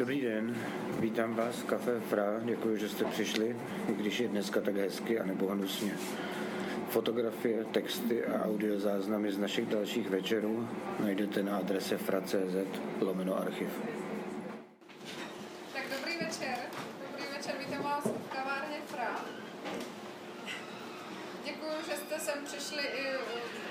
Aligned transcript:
Dobrý 0.00 0.20
den, 0.20 0.56
vítám 0.98 1.34
vás 1.34 1.56
v 1.56 1.64
Café 1.64 2.00
Fra, 2.00 2.40
děkuji, 2.44 2.76
že 2.76 2.88
jste 2.88 3.04
přišli, 3.04 3.56
i 3.88 3.92
když 3.92 4.20
je 4.20 4.28
dneska 4.28 4.60
tak 4.60 4.76
hezky 4.76 5.20
a 5.20 5.26
nebo 5.26 5.46
hnusně. 5.46 5.92
Fotografie, 6.88 7.64
texty 7.64 8.24
a 8.24 8.44
audiozáznamy 8.44 9.32
z 9.32 9.38
našich 9.38 9.66
dalších 9.66 10.10
večerů 10.10 10.68
najdete 11.00 11.42
na 11.42 11.56
adrese 11.56 11.98
fra.cz 11.98 12.80
lomeno 13.00 13.38
archiv. 13.38 13.68
Tak 15.74 15.84
dobrý 15.98 16.12
večer. 16.26 16.58
Dobrý 17.10 17.24
večer, 17.36 17.54
vítám 17.58 17.82
vás 17.82 18.04
v 18.04 18.36
kavárně 18.36 18.76
Fra. 18.86 19.24
Děkuji, 21.44 21.76
že 21.90 21.96
jste 21.96 22.18
sem 22.18 22.44
přišli 22.44 22.82
i 22.82 23.06
eh, 23.06 23.18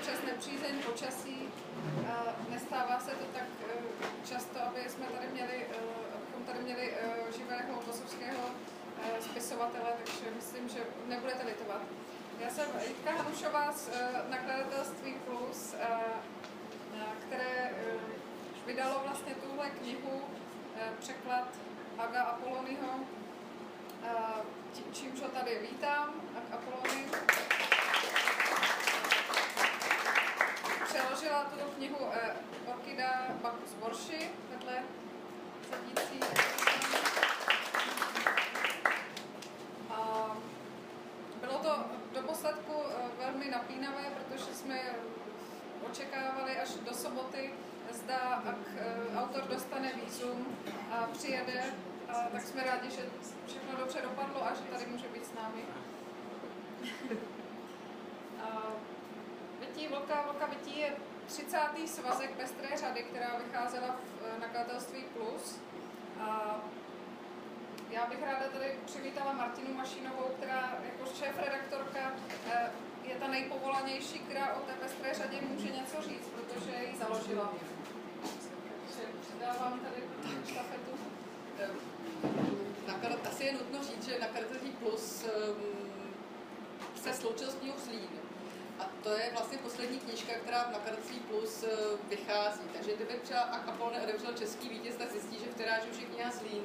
přes 0.00 0.22
nepřízeň 0.26 0.74
počasí. 0.86 1.36
A 2.08 2.20
Nestává 2.50 3.00
se 3.00 3.10
to 3.10 3.24
tak 3.32 3.48
eh, 3.68 3.90
často, 4.28 4.58
aby 4.62 4.80
jsme 4.88 5.06
tady 5.06 5.26
měli, 5.32 5.66
eh, 5.70 6.16
abychom 6.16 6.42
tady 6.46 6.58
měli 6.58 6.94
eh, 6.94 7.32
živého 7.38 7.80
kosovského 7.86 8.44
eh, 9.02 9.22
spisovatele, 9.60 9.92
takže 9.96 10.30
myslím, 10.36 10.68
že 10.68 10.80
nebudete 11.06 11.46
litovat. 11.46 11.82
Já 12.40 12.50
jsem 12.50 12.66
Jitka 12.88 13.10
Hanušová 13.12 13.72
z 13.72 13.88
eh, 13.92 14.22
nakladatelství 14.28 15.14
Plus, 15.26 15.74
eh, 15.74 15.86
eh, 16.94 17.04
které 17.26 17.72
vydalo 18.66 19.02
vlastně 19.06 19.34
tuhle 19.34 19.70
knihu, 19.70 20.22
překlad 20.98 21.48
Aga 21.98 22.22
Apolonyho, 22.22 23.00
čímž 24.92 25.20
ho 25.20 25.28
tady 25.28 25.58
vítám, 25.70 26.14
Ag 26.36 26.54
Apolony. 26.54 27.04
Přeložila 30.84 31.44
tuto 31.44 31.64
knihu 31.76 31.96
Orkida 32.66 33.26
Bakus 33.42 33.74
Borši, 33.74 34.30
vedle 34.50 34.82
sedící. 35.70 36.20
A 39.90 40.36
bylo 41.40 41.58
to 41.58 41.84
do 42.14 42.22
posledku 42.22 42.72
eh, 42.88 43.24
velmi 43.24 43.50
napínavé, 43.50 44.02
protože 44.16 44.54
jsme 44.54 44.80
očekávali 45.90 46.54
až 46.58 46.70
do 46.86 46.94
soboty, 46.94 47.50
zda 47.90 48.42
ak 48.46 48.62
eh, 48.78 49.18
autor 49.18 49.42
dostane 49.50 49.90
výzum 49.98 50.46
a 50.92 51.06
přijede, 51.12 51.64
a 52.08 52.14
tak 52.32 52.42
jsme 52.42 52.64
rádi, 52.64 52.90
že 52.90 53.02
všechno 53.46 53.78
dobře 53.78 53.98
dopadlo 54.02 54.46
a 54.46 54.54
že 54.54 54.62
tady 54.62 54.86
může 54.86 55.08
být 55.08 55.26
s 55.26 55.34
námi. 55.34 55.62
A 58.40 58.72
Vytí 59.60 59.88
Vlka, 59.88 60.22
Vlka 60.22 60.46
Vytí 60.46 60.80
je 60.80 60.92
30. 61.26 61.58
svazek 61.86 62.30
pestré 62.30 62.76
řady, 62.76 63.02
která 63.02 63.38
vycházela 63.44 63.88
v 63.88 64.24
eh, 64.24 64.40
nakladatelství 64.40 65.04
Plus. 65.14 65.60
A 66.20 66.56
já 67.90 68.06
bych 68.06 68.22
ráda 68.22 68.48
tady 68.52 68.78
přivítala 68.84 69.32
Martinu 69.32 69.74
Mašinovou, 69.74 70.30
která 70.36 70.78
jako 70.84 71.14
šéf-redaktorka 71.14 72.12
eh, 72.50 72.70
je 73.10 73.16
ta 73.16 73.28
nejpovolanější, 73.28 74.18
která 74.18 74.54
o 74.54 74.60
té 74.60 74.72
pestré 74.72 75.14
řadě 75.14 75.36
může 75.40 75.68
něco 75.68 76.02
říct, 76.02 76.28
protože 76.34 76.84
ji 76.90 76.96
založila. 76.98 77.52
Předávám 79.20 79.80
tady 79.80 80.02
štafetu. 80.52 80.92
Naklad, 82.86 83.26
asi 83.26 83.44
je 83.44 83.52
nutno 83.52 83.78
říct, 83.82 84.04
že 84.04 84.18
nakladatelství 84.20 84.70
Plus 84.70 85.24
um, 85.24 85.56
se 87.02 87.12
sloučil 87.12 87.50
s 87.50 87.62
New 87.62 87.78
Zlín. 87.78 88.08
A 88.78 88.84
to 89.02 89.10
je 89.10 89.30
vlastně 89.32 89.58
poslední 89.58 89.98
knížka, 89.98 90.32
která 90.32 90.62
v 90.62 90.72
nakladatelství 90.72 91.20
Plus 91.20 91.62
uh, 91.62 91.68
vychází. 92.08 92.60
Takže 92.72 92.96
kdyby 92.96 93.14
třeba 93.22 93.40
Apple 93.40 93.92
neotevřel 93.92 94.32
český 94.32 94.68
vítěz, 94.68 94.96
tak 94.96 95.10
zjistí, 95.10 95.38
že 95.38 95.50
v 95.50 95.54
tiráži 95.54 95.90
už 95.90 95.98
je 95.98 96.06
kniha 96.06 96.30
Zlín. 96.30 96.62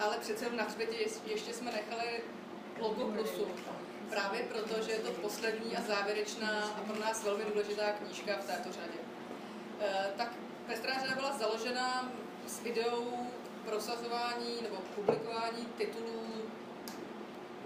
Ale 0.00 0.18
přece 0.18 0.50
na 0.50 0.64
hřbetě 0.64 0.96
ještě 1.26 1.52
jsme 1.52 1.72
nechali 1.72 2.22
logo 2.78 3.04
Plusu. 3.04 3.46
Právě 4.10 4.40
proto, 4.42 4.82
že 4.82 4.92
je 4.92 4.98
to 4.98 5.10
poslední 5.10 5.76
a 5.76 5.82
závěrečná 5.82 6.62
a 6.62 6.80
pro 6.80 7.00
nás 7.00 7.24
velmi 7.24 7.44
důležitá 7.44 7.92
knížka 7.92 8.36
v 8.36 8.46
této 8.46 8.72
řadě. 8.72 8.98
Eh, 9.80 10.12
tak 10.16 10.28
Pestrá 10.66 10.94
řada 11.00 11.14
byla 11.14 11.32
založena 11.32 12.12
s 12.46 12.60
ideou 12.64 13.28
prosazování 13.64 14.62
nebo 14.62 14.76
publikování 14.94 15.66
titulů 15.76 16.50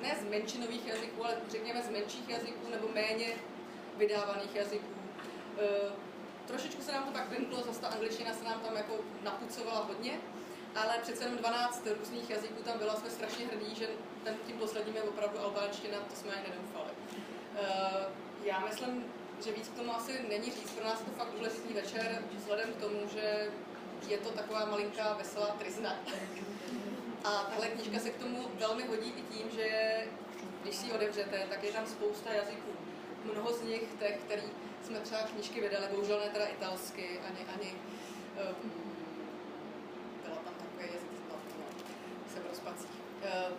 ne 0.02 0.16
z 0.20 0.30
menšinových 0.30 0.86
jazyků, 0.86 1.24
ale 1.24 1.36
řekněme 1.50 1.82
z 1.82 1.90
menších 1.90 2.28
jazyků 2.28 2.70
nebo 2.70 2.88
méně 2.94 3.26
vydávaných 3.96 4.54
jazyků. 4.54 4.94
E, 5.58 5.66
trošičku 6.46 6.82
se 6.82 6.92
nám 6.92 7.04
to 7.04 7.10
pak 7.10 7.30
vymklo, 7.30 7.62
zase 7.62 7.80
ta 7.80 7.88
angličtina 7.88 8.34
se 8.34 8.44
nám 8.44 8.60
tam 8.60 8.76
jako 8.76 8.94
napucovala 9.22 9.80
hodně, 9.80 10.20
ale 10.76 10.98
přece 11.02 11.24
jenom 11.24 11.38
12 11.38 11.86
různých 11.98 12.30
jazyků 12.30 12.62
tam 12.62 12.78
bylo, 12.78 12.96
jsme 12.96 13.10
strašně 13.10 13.46
hrdí, 13.46 13.74
že 13.74 13.88
ten, 14.28 14.36
tím 14.46 14.58
posledním 14.58 14.96
je 14.96 15.02
opravdu 15.02 15.38
albánština, 15.38 15.98
to 15.98 16.16
jsme 16.16 16.30
ani 16.30 16.42
nedoufali. 16.48 16.90
E, 17.56 17.66
já 18.44 18.58
myslím, 18.58 19.04
že 19.44 19.52
víc 19.52 19.68
k 19.68 19.76
tomu 19.76 19.96
asi 19.96 20.12
není 20.28 20.44
říct, 20.44 20.70
pro 20.70 20.84
nás 20.84 21.00
to 21.00 21.10
fakt 21.10 21.32
důležitý 21.36 21.74
večer, 21.74 22.22
vzhledem 22.36 22.72
k 22.72 22.80
tomu, 22.80 23.08
že 23.12 23.50
je 24.08 24.18
to 24.18 24.30
taková 24.30 24.64
malinká 24.64 25.14
veselá 25.14 25.46
trizna. 25.46 25.96
A 27.24 27.30
tahle 27.30 27.68
knížka 27.68 27.98
se 27.98 28.10
k 28.10 28.16
tomu 28.16 28.48
velmi 28.54 28.86
hodí 28.86 29.14
i 29.16 29.22
tím, 29.34 29.50
že 29.50 29.68
když 30.62 30.74
si 30.74 30.86
ji 30.86 30.92
otevřete, 30.92 31.46
tak 31.50 31.62
je 31.62 31.72
tam 31.72 31.86
spousta 31.86 32.32
jazyků. 32.32 32.72
Mnoho 33.32 33.52
z 33.52 33.62
nich, 33.62 33.82
těch, 33.98 34.18
který 34.26 34.42
jsme 34.86 35.00
třeba 35.00 35.20
knížky 35.20 35.60
vydali, 35.60 35.86
bohužel 35.90 36.20
ne 36.20 36.30
teda 36.30 36.46
italsky, 36.46 37.20
ani, 37.28 37.46
ani 37.54 37.72
um, 37.72 38.72
byla 40.24 40.36
tam 40.36 40.54
takový 40.54 40.86
jazyk, 40.94 41.08
no, 41.30 41.36
jsem 42.32 42.42
v 42.42 42.46
rozpacích. 42.46 42.90
Uh, 43.22 43.56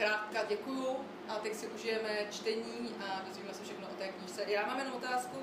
zkrátka 0.00 0.44
děkuju 0.48 0.96
a 1.28 1.34
teď 1.34 1.54
si 1.54 1.66
užijeme 1.66 2.10
čtení 2.30 2.94
a 3.04 3.22
dozvíme 3.28 3.54
se 3.54 3.64
všechno 3.64 3.86
o 3.86 3.98
té 3.98 4.08
knížce. 4.08 4.44
Já 4.46 4.66
mám 4.66 4.78
jenom 4.78 4.94
otázku, 4.94 5.36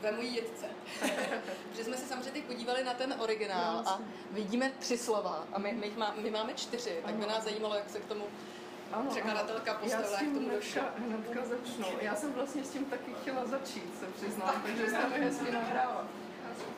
ve 0.00 0.12
mojí 0.12 0.34
jedce. 0.34 0.66
Protože 1.70 1.84
jsme 1.84 1.96
se 1.96 2.06
samozřejmě 2.06 2.42
podívali 2.42 2.84
na 2.84 2.94
ten 2.94 3.14
originál 3.18 3.82
a 3.86 4.00
vidíme 4.30 4.72
tři 4.78 4.98
slova 4.98 5.44
a 5.52 5.58
my, 5.58 5.72
my, 5.72 5.92
má, 5.96 6.14
my 6.22 6.30
máme 6.30 6.54
čtyři, 6.54 7.00
tak 7.06 7.14
by 7.14 7.26
nás 7.26 7.44
zajímalo, 7.44 7.74
jak 7.74 7.90
se 7.90 8.00
k 8.00 8.04
tomu 8.04 8.24
Ano, 8.92 9.10
překladatelka 9.10 9.74
postavila, 9.74 10.10
jak 10.10 10.30
k 10.30 10.34
tomu 10.34 10.50
došlo. 10.50 10.82
hnedka, 10.98 11.40
začnu. 11.44 11.86
Já 12.00 12.14
jsem 12.14 12.32
vlastně 12.32 12.64
s 12.64 12.70
tím 12.70 12.84
taky 12.84 13.14
chtěla 13.22 13.46
začít, 13.46 13.98
se 14.00 14.06
přiznám, 14.06 14.62
takže 14.66 14.88
jste 14.88 15.08
mi 15.08 15.24
hezky 15.24 15.52
nahrála. 15.52 16.04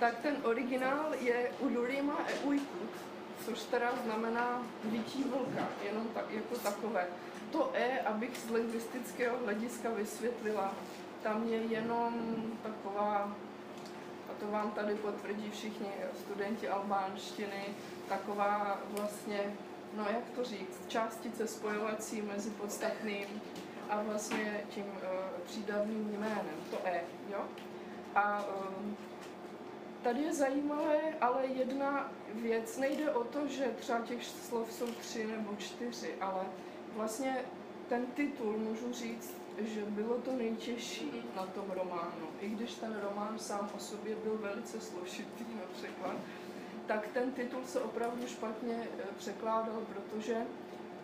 Tak 0.00 0.18
ten 0.18 0.36
originál 0.42 1.14
je 1.20 1.52
Ulurima 1.60 2.18
e 2.28 2.34
Ujkut, 2.38 2.90
což 3.44 3.62
teda 3.62 3.92
znamená 4.04 4.62
vytí 4.84 5.24
vlka, 5.24 5.68
jenom 5.84 6.08
tak, 6.14 6.24
jako 6.30 6.58
takové. 6.58 7.06
To 7.52 7.70
E, 7.74 8.00
abych 8.00 8.38
z 8.38 8.50
lingvistického 8.50 9.38
hlediska 9.44 9.90
vysvětlila, 9.90 10.74
tam 11.22 11.48
je 11.48 11.58
jenom 11.58 12.36
taková, 12.62 13.36
a 14.30 14.32
to 14.40 14.46
vám 14.50 14.70
tady 14.70 14.94
potvrdí 14.94 15.50
všichni 15.50 15.88
studenti 16.20 16.68
albánštiny, 16.68 17.64
taková 18.08 18.80
vlastně, 18.88 19.54
no 19.96 20.04
jak 20.04 20.30
to 20.34 20.44
říct, 20.44 20.88
částice 20.88 21.46
spojovací 21.46 22.22
mezi 22.22 22.50
podstatným 22.50 23.26
a 23.90 24.02
vlastně 24.02 24.60
tím 24.70 24.84
uh, 24.86 25.40
přídavným 25.44 26.16
jménem, 26.18 26.56
to 26.70 26.76
E, 26.84 27.00
jo? 27.32 27.40
A 28.14 28.44
um, 28.44 28.96
tady 30.02 30.22
je 30.22 30.34
zajímavé, 30.34 31.00
ale 31.20 31.46
jedna 31.46 32.12
věc, 32.34 32.78
nejde 32.78 33.12
o 33.12 33.24
to, 33.24 33.46
že 33.46 33.74
třeba 33.78 34.00
těch 34.00 34.24
slov 34.24 34.72
jsou 34.72 34.86
tři 34.86 35.26
nebo 35.26 35.56
čtyři, 35.56 36.14
ale 36.20 36.44
vlastně 36.96 37.44
ten 37.88 38.06
titul 38.06 38.58
můžu 38.58 38.92
říct, 38.92 39.34
že 39.58 39.84
bylo 39.84 40.18
to 40.18 40.32
nejtěžší 40.32 41.22
na 41.36 41.46
tom 41.46 41.70
románu. 41.70 42.26
I 42.40 42.48
když 42.48 42.74
ten 42.74 43.00
román 43.02 43.38
sám 43.38 43.70
o 43.76 43.78
sobě 43.78 44.16
byl 44.16 44.38
velice 44.38 44.80
složitý 44.80 45.44
například, 45.60 46.16
tak 46.86 47.08
ten 47.08 47.32
titul 47.32 47.64
se 47.64 47.80
opravdu 47.80 48.26
špatně 48.26 48.88
eh, 48.98 49.02
překládal, 49.18 49.82
protože 49.94 50.46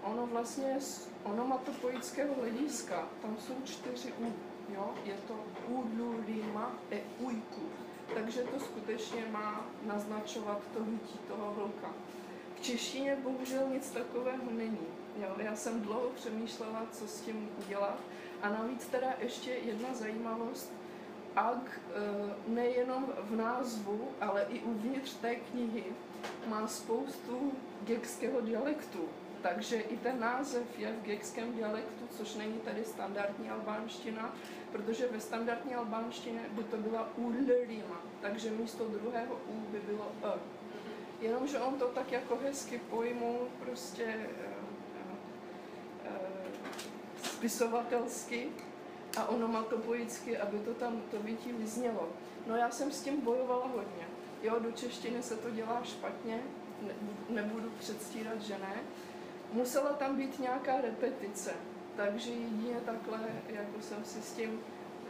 ono 0.02 0.26
vlastně 0.26 0.80
z 0.80 1.08
onomatopoického 1.22 2.34
hlediska, 2.34 3.08
tam 3.22 3.36
jsou 3.40 3.54
čtyři 3.64 4.12
U, 4.12 4.32
jo? 4.74 4.94
je 5.04 5.14
to 5.28 5.34
Udlu, 5.68 6.14
Lima 6.26 6.72
e 6.90 7.00
Ujku. 7.18 7.62
Takže 8.14 8.40
to 8.42 8.60
skutečně 8.60 9.26
má 9.30 9.66
naznačovat 9.82 10.60
to 10.74 10.84
vytí 10.84 11.18
toho 11.28 11.54
vlka. 11.54 11.94
V 12.54 12.60
češtině 12.60 13.16
bohužel 13.22 13.68
nic 13.68 13.90
takového 13.90 14.50
není. 14.50 14.86
Jo, 15.16 15.28
já 15.38 15.56
jsem 15.56 15.80
dlouho 15.80 16.10
přemýšlela, 16.14 16.86
co 16.92 17.08
s 17.08 17.20
tím 17.20 17.50
udělat. 17.66 17.98
A 18.42 18.48
navíc 18.48 18.86
teda 18.86 19.08
ještě 19.18 19.50
jedna 19.50 19.94
zajímavost. 19.94 20.72
Ag 21.36 21.80
eh, 21.80 22.34
nejenom 22.46 23.12
v 23.22 23.36
názvu, 23.36 24.08
ale 24.20 24.46
i 24.48 24.60
uvnitř 24.60 25.14
té 25.14 25.34
knihy 25.34 25.84
má 26.46 26.66
spoustu 26.66 27.52
gekského 27.84 28.40
dialektu. 28.40 29.08
Takže 29.42 29.76
i 29.76 29.96
ten 29.96 30.20
název 30.20 30.78
je 30.78 30.92
v 30.92 31.02
gekském 31.02 31.52
dialektu, 31.52 32.08
což 32.10 32.34
není 32.34 32.58
tady 32.58 32.84
standardní 32.84 33.50
albánština, 33.50 34.34
protože 34.74 35.08
ve 35.08 35.20
standardní 35.20 35.74
albánštině 35.74 36.40
by 36.50 36.64
to 36.64 36.76
byla 36.76 37.08
ulrima, 37.16 38.02
takže 38.20 38.50
místo 38.50 38.84
druhého 38.84 39.34
U 39.34 39.60
by 39.70 39.80
bylo 39.80 40.12
E. 40.24 40.38
Jenomže 41.20 41.58
on 41.58 41.74
to 41.74 41.86
tak 41.88 42.12
jako 42.12 42.36
hezky 42.36 42.80
pojmul 42.90 43.38
prostě 43.60 44.04
eh, 44.04 44.28
eh, 44.96 45.16
eh, 46.04 46.10
spisovatelsky 47.22 48.48
a 49.16 49.28
onomatopoicky, 49.28 50.38
aby 50.38 50.58
to 50.58 50.74
tam 50.74 51.02
to 51.10 51.18
vytí 51.18 51.52
vyznělo. 51.52 52.08
No 52.46 52.56
já 52.56 52.70
jsem 52.70 52.92
s 52.92 53.00
tím 53.00 53.20
bojovala 53.20 53.66
hodně. 53.66 54.06
Jo, 54.42 54.58
do 54.58 54.72
češtiny 54.72 55.22
se 55.22 55.36
to 55.36 55.50
dělá 55.50 55.82
špatně, 55.84 56.42
ne, 56.82 56.94
nebudu 57.28 57.70
předstírat, 57.78 58.42
že 58.42 58.58
ne. 58.58 58.74
Musela 59.52 59.92
tam 59.92 60.16
být 60.16 60.38
nějaká 60.38 60.80
repetice, 60.80 61.54
takže 61.96 62.30
jedině 62.30 62.74
takhle, 62.84 63.20
jako 63.48 63.80
jsem 63.80 64.04
si 64.04 64.22
s 64.22 64.32
tím 64.32 64.60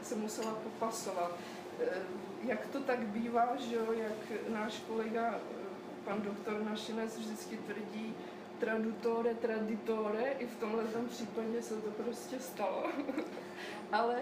se 0.02 0.14
musela 0.14 0.54
popasovat. 0.54 1.38
Eh, 1.80 2.02
Jak 2.44 2.66
to 2.66 2.80
tak 2.80 2.98
bývá, 2.98 3.56
že 3.56 3.74
jo, 3.74 3.92
jak 3.92 4.48
náš 4.48 4.82
kolega, 4.88 5.34
eh, 5.34 5.40
pan 6.04 6.22
doktor 6.22 6.62
Našinec 6.62 7.18
vždycky 7.18 7.56
tvrdí, 7.56 8.14
tradutore, 8.58 9.34
traditore, 9.34 10.22
i 10.38 10.46
v 10.46 10.56
tomhle 10.56 10.84
případě 11.08 11.62
se 11.62 11.74
to 11.80 11.90
prostě 11.90 12.40
stalo. 12.40 12.84
Ale 13.92 14.16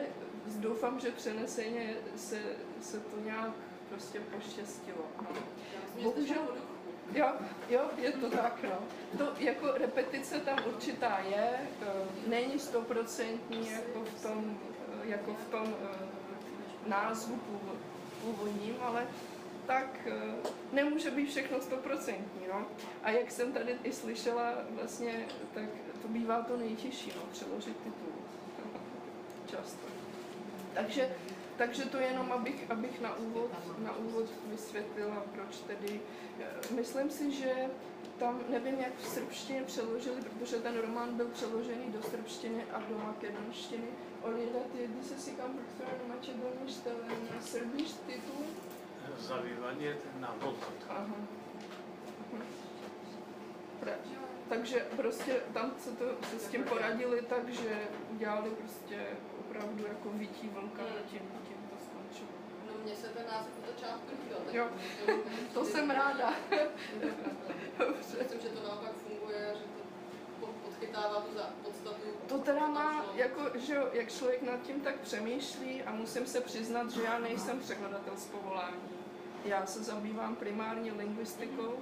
doufám, 0.46 1.00
že 1.00 1.10
přeneseně 1.10 1.94
se, 2.16 2.38
se 2.80 3.00
to 3.00 3.20
nějak 3.24 3.50
prostě 3.88 4.20
poštěstilo. 4.20 5.04
No. 5.22 5.28
Bohužel, 6.02 6.56
jo, 7.14 7.32
jo, 7.68 7.80
je 7.98 8.12
to 8.12 8.30
tak, 8.30 8.62
no. 8.62 8.78
To 9.18 9.32
jako 9.38 9.72
repetice 9.72 10.38
tam 10.40 10.58
určitá 10.66 11.18
je, 11.18 11.50
eh, 11.82 11.86
není 12.26 12.58
stoprocentní 12.58 13.70
jako 13.70 14.04
v 14.04 14.22
tom, 14.22 14.58
eh, 15.04 15.08
jako 15.08 15.34
v 15.34 15.50
tom 15.50 15.74
eh, 15.84 16.08
názvu 16.86 17.36
půvo- 17.36 17.78
původním, 18.22 18.76
ale 18.80 19.06
tak 19.66 20.08
nemůže 20.72 21.10
být 21.10 21.30
všechno 21.30 21.60
stoprocentní, 21.60 22.46
no. 22.48 22.66
A 23.02 23.10
jak 23.10 23.30
jsem 23.30 23.52
tady 23.52 23.76
i 23.84 23.92
slyšela, 23.92 24.52
vlastně, 24.70 25.26
tak 25.54 25.64
to 26.02 26.08
bývá 26.08 26.42
to 26.42 26.56
nejtěžší, 26.56 27.12
no, 27.16 27.22
přeložit 27.32 27.76
titul. 27.76 28.12
Často. 29.46 29.86
Takže, 30.74 31.08
takže 31.56 31.84
to 31.84 31.96
jenom, 31.96 32.32
abych, 32.32 32.70
abych 32.70 33.00
na, 33.00 33.16
úvod, 33.16 33.50
na 33.78 33.96
úvod 33.96 34.26
vysvětlila, 34.46 35.24
proč 35.34 35.58
tedy. 35.66 36.00
Eh, 36.40 36.74
myslím 36.74 37.10
si, 37.10 37.32
že 37.32 37.52
tam 38.18 38.40
nevím, 38.48 38.80
jak 38.80 38.96
v 38.98 39.08
srbštině 39.08 39.62
přeložili, 39.62 40.22
protože 40.22 40.56
ten 40.56 40.78
román 40.78 41.16
byl 41.16 41.28
přeložený 41.28 41.92
do 41.92 42.02
srbštiny 42.02 42.64
a 42.72 42.80
do 42.88 42.98
makedonštiny. 42.98 43.88
Oni 44.22 44.46
ty 44.72 45.04
se 45.04 45.18
si 45.18 45.30
kam 45.30 45.58
do 45.78 46.08
makedonii 46.08 47.30
na 47.34 47.40
srbíš 47.40 47.92
titul? 48.06 48.46
Zavívaně 49.18 49.96
na 50.20 50.34
volkot. 50.40 50.74
Aha. 50.88 51.16
Takže 54.48 54.86
prostě 54.96 55.40
tam 55.52 55.72
se, 55.78 55.90
to, 55.90 56.04
se 56.30 56.38
s 56.38 56.48
tím 56.48 56.64
poradili 56.64 57.22
tak, 57.22 57.48
že 57.48 57.88
udělali 58.10 58.50
prostě 58.50 59.06
opravdu 59.52 59.86
jako 59.86 60.08
vytí 60.10 60.48
vlka 60.48 60.82
a 60.82 61.02
tím, 61.10 61.20
tím 61.48 61.56
to 61.70 61.76
skončilo. 61.84 62.28
No 62.66 62.72
mně 62.84 62.96
se 62.96 63.08
ten 63.08 63.26
název 63.26 63.52
od 63.58 63.66
začátku 63.74 64.10
líbil. 64.22 64.38
Jo. 64.52 64.68
to- 65.54 65.64
jsem 65.64 65.90
ráda. 65.90 66.34
Myslím, 67.98 68.40
že 68.40 68.48
to 68.48 68.68
naopak 68.68 68.92
funguje, 69.08 69.54
že 69.58 69.64
to 69.64 69.82
po- 70.40 70.52
podchytává 70.64 71.20
tu 71.20 71.34
za 71.36 71.50
podstatu. 71.64 72.00
To 72.28 72.38
teda 72.38 72.66
má, 72.68 73.04
jako, 73.14 73.58
že 73.58 73.74
jo, 73.74 73.88
jak 73.92 74.12
člověk 74.12 74.42
nad 74.42 74.62
tím 74.62 74.80
tak 74.80 74.94
přemýšlí 74.94 75.82
a 75.82 75.92
musím 75.92 76.26
se 76.26 76.40
přiznat, 76.40 76.90
že 76.90 77.02
já 77.02 77.18
nejsem 77.18 77.60
překladatel 77.60 78.16
z 78.16 78.26
povolání. 78.26 78.82
Já 79.44 79.66
se 79.66 79.82
zabývám 79.82 80.36
primárně 80.36 80.92
lingvistikou, 80.92 81.74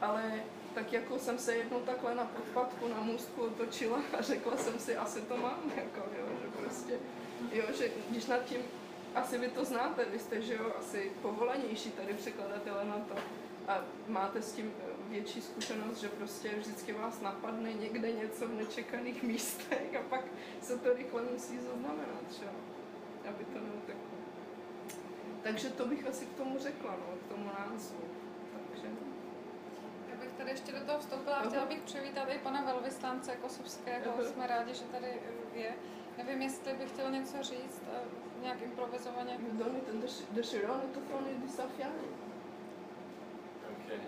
ale 0.00 0.42
tak 0.74 0.92
jako 0.92 1.18
jsem 1.18 1.38
se 1.38 1.56
jednou 1.56 1.80
takhle 1.80 2.14
na 2.14 2.24
podpadku 2.24 2.88
na 2.88 3.00
můstku 3.00 3.42
otočila 3.42 3.98
a 4.18 4.22
řekla 4.22 4.56
jsem 4.56 4.78
si, 4.78 4.96
asi 4.96 5.20
to 5.22 5.36
mám, 5.36 5.72
jako, 5.76 6.00
jo, 6.18 6.26
prostě, 6.68 6.94
jo, 7.52 7.64
že 7.78 7.90
když 8.10 8.26
nad 8.26 8.44
tím, 8.44 8.60
asi 9.14 9.38
vy 9.38 9.48
to 9.48 9.64
znáte, 9.64 10.04
vy 10.04 10.18
jste, 10.18 10.42
že 10.42 10.54
jo, 10.54 10.72
asi 10.78 11.12
povolanější 11.22 11.90
tady 11.90 12.14
překladatelé 12.14 12.84
na 12.84 12.98
to 12.98 13.14
a 13.68 13.84
máte 14.06 14.42
s 14.42 14.52
tím 14.52 14.72
eh, 14.78 15.10
větší 15.10 15.42
zkušenost, 15.42 16.00
že 16.00 16.08
prostě 16.08 16.48
vždycky 16.48 16.92
vás 16.92 17.20
napadne 17.20 17.72
někde 17.72 18.12
něco 18.12 18.48
v 18.48 18.54
nečekaných 18.54 19.22
místech 19.30 19.96
a 20.00 20.02
pak 20.08 20.24
se 20.62 20.78
to 20.78 20.94
rychle 20.94 21.22
musí 21.32 21.58
zaznamenat, 21.58 22.32
že 22.38 22.44
jo, 22.44 22.50
aby 23.28 23.44
to 23.44 23.58
neuteklo. 23.58 24.18
Takže 25.42 25.70
to 25.70 25.86
bych 25.86 26.06
asi 26.06 26.26
k 26.26 26.36
tomu 26.36 26.58
řekla, 26.58 26.90
no, 26.90 27.16
k 27.26 27.28
tomu 27.28 27.50
názvu. 27.58 28.00
Takže, 28.52 28.86
Já 30.10 30.16
bych 30.16 30.32
tady 30.32 30.50
ještě 30.50 30.72
do 30.72 30.80
toho 30.80 30.98
vstoupila 30.98 31.36
a 31.36 31.48
chtěla 31.48 31.66
bych 31.66 31.80
přivítat 31.80 32.28
i 32.28 32.38
pana 32.38 32.62
velvyslance 32.62 33.36
Kosovského. 33.36 34.24
Jsme 34.24 34.46
rádi, 34.46 34.74
že 34.74 34.84
tady 34.84 35.06
eh, 35.06 35.38
je. 36.18 36.24
Nevím, 36.24 36.42
jestli 36.42 36.72
bych 36.72 36.88
chtěl 36.88 37.10
něco 37.10 37.42
říct, 37.42 37.82
eh, 37.92 38.00
nějak 38.42 38.62
improvizovaně. 38.62 39.38
Donny, 39.52 39.80
ten 39.80 40.02
deširony 40.30 40.82
to 40.94 41.00
fony 41.00 41.30
disafiani. 41.34 42.08
Okay. 43.70 43.98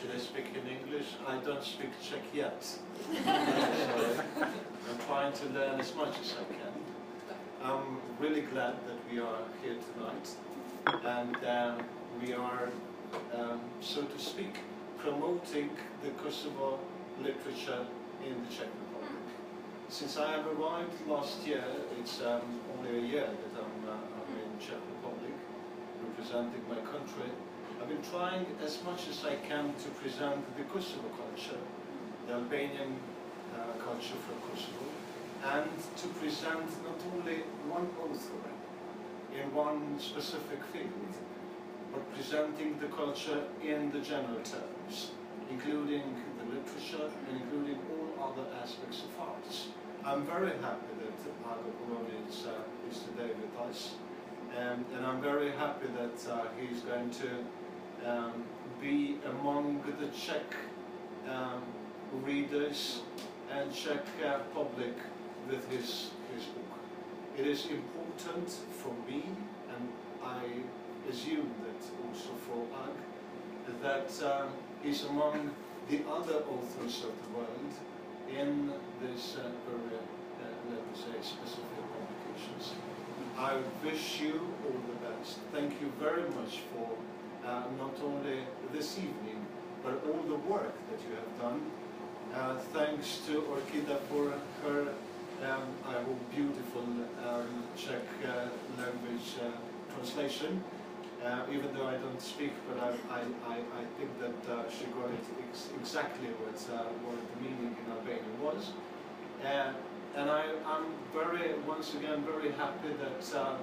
Should 0.00 0.14
I 0.14 0.20
speak 0.20 0.44
in 0.56 0.68
English? 0.68 1.16
I 1.26 1.46
don't 1.46 1.64
speak 1.64 1.90
Czech 2.02 2.34
yet. 2.34 2.62
so 2.62 2.80
I'm 4.90 4.98
trying 5.06 5.32
to 5.32 5.58
learn 5.58 5.80
as 5.80 5.94
much 5.94 6.20
as 6.20 6.36
I 6.36 6.44
can. 6.54 6.72
I'm 7.62 8.00
really 8.20 8.42
glad 8.42 8.74
that 8.86 8.98
we 9.10 9.20
are 9.20 9.42
here 9.62 9.76
tonight 9.94 10.36
and 11.04 11.36
um, 11.36 11.84
we 12.20 12.34
are, 12.34 12.70
um, 13.34 13.60
so 13.80 14.02
to 14.02 14.18
speak, 14.18 14.60
promoting 14.98 15.70
the 16.02 16.10
Kosovo 16.22 16.78
literature 17.22 17.86
in 18.26 18.34
the 18.44 18.50
Czech 18.50 18.66
Republic. 18.66 18.79
Since 19.90 20.18
I 20.18 20.38
arrived 20.38 21.04
last 21.08 21.44
year, 21.44 21.64
it's 21.98 22.22
um, 22.22 22.42
only 22.78 22.96
a 22.96 23.02
year 23.02 23.26
that 23.26 23.54
I'm, 23.58 23.88
uh, 23.90 23.98
I'm 23.98 24.30
in 24.38 24.56
Czech 24.60 24.78
Republic, 24.86 25.34
representing 26.06 26.62
my 26.68 26.78
country. 26.86 27.26
I've 27.82 27.88
been 27.88 28.06
trying 28.08 28.46
as 28.64 28.78
much 28.84 29.08
as 29.08 29.24
I 29.24 29.34
can 29.48 29.74
to 29.74 29.88
present 29.98 30.46
the 30.56 30.62
Kosovo 30.70 31.10
culture, 31.18 31.58
the 32.28 32.34
Albanian 32.34 33.00
uh, 33.52 33.82
culture 33.82 34.14
from 34.14 34.38
Kosovo, 34.46 34.86
and 35.58 35.74
to 35.96 36.06
present 36.22 36.70
not 36.86 37.00
only 37.12 37.42
one 37.66 37.90
author 37.98 38.46
in 39.34 39.52
one 39.52 39.98
specific 39.98 40.62
field, 40.72 41.18
but 41.92 42.14
presenting 42.14 42.78
the 42.78 42.86
culture 42.94 43.42
in 43.60 43.90
the 43.90 43.98
general 43.98 44.38
terms, 44.46 45.10
including 45.50 46.14
the 46.38 46.46
literature 46.46 47.10
and 47.26 47.42
including 47.42 47.78
other 48.40 48.56
aspects 48.62 49.02
of 49.02 49.28
arts. 49.28 49.68
I'm 50.04 50.24
very 50.24 50.52
happy 50.62 50.92
that 51.02 51.46
Margot 51.46 51.72
Poloni 51.80 52.28
is, 52.28 52.46
uh, 52.46 52.90
is 52.90 53.00
today 53.00 53.30
with 53.40 53.68
us. 53.68 53.92
Um, 54.58 54.84
and 54.96 55.06
I'm 55.06 55.20
very 55.20 55.50
happy 55.52 55.86
that 55.98 56.32
uh, 56.32 56.44
he's 56.58 56.80
going 56.80 57.10
to 57.10 58.10
um, 58.10 58.44
be 58.80 59.18
among 59.26 59.82
the 60.00 60.08
Czech 60.08 60.54
um, 61.28 61.62
readers 62.24 63.02
and 63.52 63.72
Czech 63.74 64.04
uh, 64.24 64.38
public 64.54 64.94
with 65.48 65.68
his, 65.70 66.10
his 66.34 66.44
book. 66.54 66.78
It 67.36 67.46
is 67.46 67.66
important 67.66 68.50
for 68.82 68.94
me, 69.08 69.24
and 69.74 69.88
I 70.24 70.44
assume 71.10 71.50
that 71.64 72.08
also 72.08 72.30
for 72.46 72.66
Ag, 72.84 73.82
that 73.82 74.26
uh, 74.26 74.46
he's 74.82 75.04
among 75.04 75.50
the 75.90 76.00
other 76.10 76.42
authors 76.48 77.04
of 77.04 77.12
the 77.22 77.38
world 77.38 77.72
in 78.38 78.72
this 79.02 79.36
uh, 79.36 79.48
uh, 79.48 80.44
let 80.70 80.80
me 80.86 80.94
say, 80.94 81.16
specific 81.20 81.84
publications. 81.96 82.74
I 83.38 83.56
wish 83.84 84.20
you 84.20 84.54
all 84.64 84.80
the 84.86 84.98
best. 85.06 85.38
Thank 85.52 85.80
you 85.80 85.92
very 85.98 86.28
much 86.30 86.60
for 86.72 86.90
uh, 87.46 87.64
not 87.78 87.96
only 88.04 88.40
this 88.72 88.98
evening, 88.98 89.46
but 89.82 90.02
all 90.06 90.22
the 90.22 90.36
work 90.36 90.74
that 90.90 91.00
you 91.08 91.16
have 91.16 91.40
done. 91.40 91.60
Uh, 92.34 92.56
thanks 92.72 93.20
to 93.26 93.42
Orkida 93.42 93.98
for 94.08 94.32
her, 94.62 94.92
um, 95.42 95.62
I 95.88 95.94
hope, 95.94 96.20
beautiful 96.34 96.84
um, 97.26 97.64
Czech 97.76 98.04
uh, 98.24 98.48
language 98.78 99.34
uh, 99.42 99.50
translation. 99.94 100.62
Uh, 101.24 101.44
even 101.52 101.74
though 101.74 101.86
I 101.86 101.98
don't 101.98 102.20
speak, 102.20 102.52
but 102.66 102.82
I, 102.82 102.88
I, 103.12 103.20
I, 103.52 103.56
I 103.60 103.84
think 103.98 104.08
that 104.20 104.40
uh, 104.50 104.64
she 104.70 104.86
got 104.86 105.10
it 105.10 105.24
ex 105.46 105.68
exactly 105.78 106.28
what, 106.40 106.56
uh, 106.72 106.88
what 107.04 107.20
the 107.20 107.36
meaning 107.44 107.76
in 107.76 107.92
Albanian 107.92 108.40
was. 108.40 108.72
Uh, 109.44 109.72
and 110.16 110.30
I, 110.30 110.44
I'm 110.64 110.86
very, 111.12 111.58
once 111.68 111.94
again, 111.94 112.24
very 112.24 112.52
happy 112.52 112.96
that, 113.04 113.38
uh, 113.38 113.56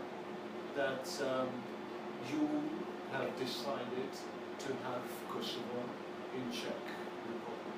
that 0.75 1.09
um, 1.25 1.49
you 2.31 2.47
have 3.11 3.33
decided 3.39 4.11
to 4.59 4.69
have 4.85 5.01
Kosovo 5.27 5.81
in 6.37 6.51
Czech 6.51 6.77
Republic. 7.25 7.77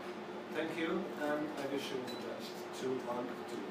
Thank 0.56 0.78
you, 0.78 1.04
and 1.24 1.48
I 1.56 1.74
wish 1.74 1.88
you 1.88 2.04
the 2.04 2.20
best 2.28 2.52
to 2.82 2.88
Bank 3.08 3.30
too. 3.50 3.69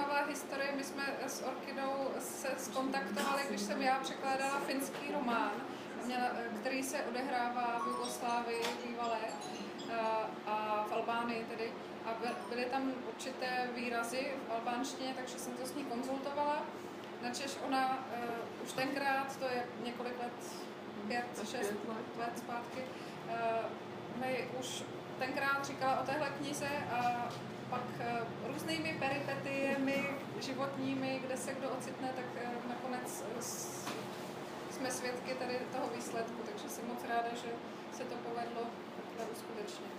Zajímavá 0.00 0.26
historie. 0.28 0.72
My 0.76 0.84
jsme 0.84 1.04
s 1.26 1.44
Orchidou 1.44 2.10
se 2.18 2.48
skontaktovali, 2.56 3.42
když 3.48 3.60
jsem 3.60 3.82
já 3.82 3.98
překládala 3.98 4.60
finský 4.60 5.12
román, 5.12 5.52
který 6.60 6.82
se 6.82 7.02
odehrává 7.02 7.78
v 7.84 7.86
Jugoslávii 7.86 8.62
bývalé 8.86 9.18
eh, 9.88 9.96
a 10.46 10.86
v 10.88 10.92
Albánii 10.92 11.44
tedy. 11.44 11.72
A 12.06 12.08
by- 12.20 12.54
byly 12.54 12.64
tam 12.64 12.92
určité 13.08 13.68
výrazy 13.74 14.32
v 14.48 14.52
albánštině, 14.52 15.14
takže 15.16 15.38
jsem 15.38 15.52
to 15.52 15.66
s 15.66 15.74
ní 15.74 15.84
konzultovala. 15.84 16.62
Načež 17.22 17.56
ona 17.66 17.88
uh, 17.88 18.64
už 18.64 18.72
tenkrát, 18.72 19.36
to 19.36 19.44
je 19.44 19.66
několik 19.84 20.18
let, 20.18 20.32
pět, 21.08 21.24
šest 21.50 21.72
let 22.18 22.38
zpátky, 22.38 22.80
uh, 22.80 24.20
mi 24.20 24.48
už 24.60 24.82
tenkrát 25.18 25.64
říkala 25.64 26.00
o 26.00 26.06
téhle 26.06 26.28
knize 26.38 26.68
a 26.92 27.28
pak 27.70 27.82
uh, 28.00 28.52
různými 28.52 28.96
peripetiemi 28.98 30.04
životními, 30.40 31.20
kde 31.26 31.36
se 31.36 31.52
kdo 31.54 31.70
ocitne, 31.70 32.12
tak 32.16 32.24
uh, 32.44 32.70
nakonec 32.70 33.24
s- 33.40 33.88
jsme 34.70 34.90
svědky 34.90 35.34
tady 35.34 35.58
toho 35.72 35.88
výsledku, 35.96 36.42
takže 36.52 36.68
jsem 36.68 36.88
moc 36.88 37.04
ráda, 37.08 37.28
že 37.34 37.48
se 37.92 38.04
to 38.04 38.14
povedlo 38.16 38.62
takhle 38.96 39.24
uskutečnit. 39.32 39.90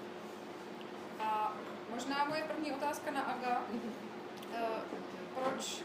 A 1.20 1.54
možná 1.90 2.26
moje 2.26 2.44
první 2.44 2.72
otázka 2.72 3.12
na 3.12 3.22
Aga. 3.22 3.62
Uh, 3.72 4.58
proč 5.36 5.84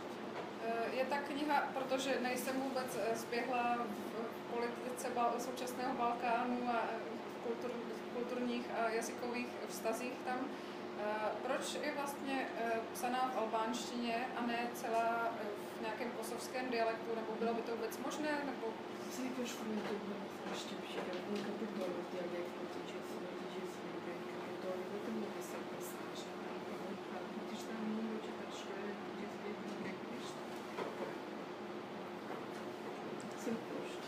eh, 0.66 0.96
je 0.96 1.04
ta 1.04 1.16
kniha, 1.18 1.62
protože 1.74 2.20
nejsem 2.20 2.60
vůbec 2.60 2.98
eh, 3.00 3.16
zběhla 3.16 3.76
v 3.78 4.52
politice 4.54 5.08
současného 5.38 5.94
Balkánu 5.94 6.58
a 6.68 6.82
eh, 6.92 6.98
v 7.40 7.46
kultur, 7.46 7.70
v 7.70 8.14
kulturních 8.14 8.66
a 8.80 8.88
jazykových 8.88 9.46
vztazích 9.68 10.12
tam, 10.24 10.38
eh, 10.40 10.48
proč 11.42 11.74
je 11.74 11.92
vlastně 11.94 12.48
eh, 12.58 12.80
psaná 12.92 13.30
v 13.34 13.38
albánštině 13.38 14.26
a 14.36 14.46
ne 14.46 14.58
celá 14.74 15.34
eh, 15.40 15.46
v 15.78 15.80
nějakém 15.80 16.10
kosovském 16.10 16.70
dialektu, 16.70 17.14
nebo 17.14 17.32
bylo 17.38 17.54
by 17.54 17.62
to 17.62 17.76
vůbec 17.76 17.98
možné, 17.98 18.30
nebo 18.44 18.66
Zvykneš 19.12 19.52
komentu 19.52 19.94
ještě 20.50 20.74
přijde, 20.74 21.12
neka 21.32 21.50
by 21.60 21.66
bylo 21.66 21.86
v 21.86 22.12
dialektu, 22.12 22.60
tyče 22.72 22.98
se, 23.08 23.14
tyče 23.38 23.60
se, 23.72 23.80
tyče 24.04 24.34
to, 24.62 24.68
nebo 24.80 24.96
to 25.04 25.10
může 25.10 25.42
se 25.50 25.56
pasáž, 25.70 26.18
a 27.12 27.16
když 27.46 27.60
tam 27.68 27.80
mimo 27.96 28.18
čekat, 28.26 28.48
što 28.58 28.72
je 28.82 28.92
vždycky 29.12 29.48
dialekt, 29.62 30.02
víš? 30.12 30.28
Jsem 33.42 33.56
prošt. 33.68 34.02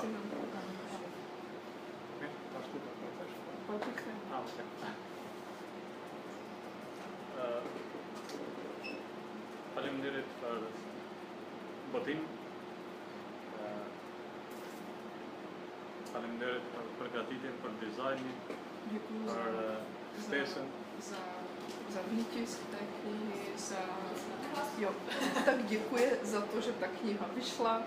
Jsem 0.00 0.12
nám 0.12 0.26
to 0.30 0.36
ukážu. 0.36 0.76
Varst 2.54 2.72
du 2.72 2.78
das 2.78 2.96
noch 3.02 3.12
fest? 3.18 3.36
Patrik, 3.66 4.02
Ah, 4.32 4.40
okay. 4.40 4.64
Eh, 7.38 7.62
Faleminderit 9.74 10.24
för 10.40 10.60
Botin. 11.92 12.18
Eh, 13.58 13.86
Faleminderit 16.16 16.62
för 16.72 16.84
përgatitjen, 16.98 17.52
për 17.62 17.72
dizajnin, 17.80 18.36
děkuji 18.92 19.20
për 19.26 19.32
za, 19.32 19.72
eh, 19.72 19.76
ftesën. 20.26 20.66
za, 21.08 21.16
za 21.94 22.00
výtisk 22.10 22.58
té 22.72 22.78
knihy, 23.00 23.42
za, 23.56 23.82
jo, 24.78 24.90
tak 25.44 25.64
děkuje 25.68 26.18
za 26.22 26.40
to, 26.40 26.60
že 26.60 26.72
ta 26.80 26.86
kniha 26.86 27.26
vyšla, 27.34 27.82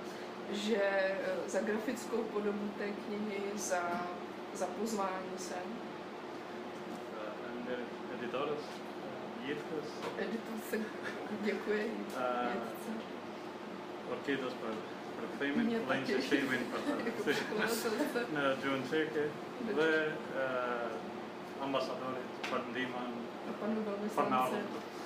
že 0.53 0.75
eh, 0.75 1.49
za 1.49 1.59
grafickou 1.61 2.23
podobu 2.33 2.69
té 2.77 2.91
knihy, 2.91 3.41
za, 3.55 4.01
za 4.53 4.65
pozvání 4.79 5.37
sem. 5.37 5.67
eh, 7.17 7.73
eh, 7.73 7.81
Jitkes, 9.47 9.89
Editorce 10.19 10.75
eh, 10.75 10.85
Jitce. 11.97 12.91
Orkidos 14.11 14.53
për 14.61 14.73
të 15.21 15.27
překladatelce. 17.23 18.25
në 18.35 18.43
gjuhën 18.63 18.83
čeke 18.91 19.23
dhe 19.79 19.89
eh, 20.43 21.63
ambasadorit 21.65 22.29
për 22.51 22.61
ndihmën 22.71 23.11
a 23.49 23.53
panu 23.59 23.81
navën. 24.29 24.63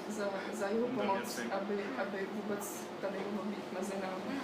za, 0.10 0.26
za 0.54 0.68
jeho 0.68 0.88
pomoc, 0.88 1.40
aby, 1.52 1.78
aby 2.02 2.28
vůbec 2.36 2.88
tady 3.02 3.18
mohl 3.32 3.48
být 3.50 3.74
mezi 3.80 3.94
námi. 4.02 4.40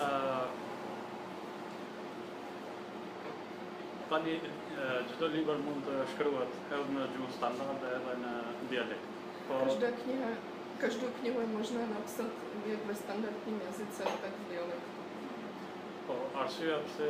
Eh, 0.00 0.46
Tani 4.08 4.40
eh, 4.78 5.02
çdo 5.10 5.26
libër 5.26 5.58
mund 5.66 5.82
të 5.88 5.94
shkruhet 6.12 6.52
edhe 6.70 6.92
në 6.94 7.06
gjuhë 7.14 7.32
standarde 7.34 7.88
edhe 7.96 8.12
në 8.22 8.34
dialekt. 8.70 9.08
Po 9.48 9.58
Každá 9.64 9.88
kniha, 10.02 10.28
Какую 10.78 11.10
книгу 11.20 11.40
можно 11.40 11.86
написать 11.86 12.32
век 12.66 12.78
в 12.86 12.94
стандартном 12.94 13.60
языце, 13.60 14.04
как 14.04 14.32
сделать? 14.46 14.84
Po, 16.06 16.14
arsyeja 16.38 16.76
pse 16.86 17.06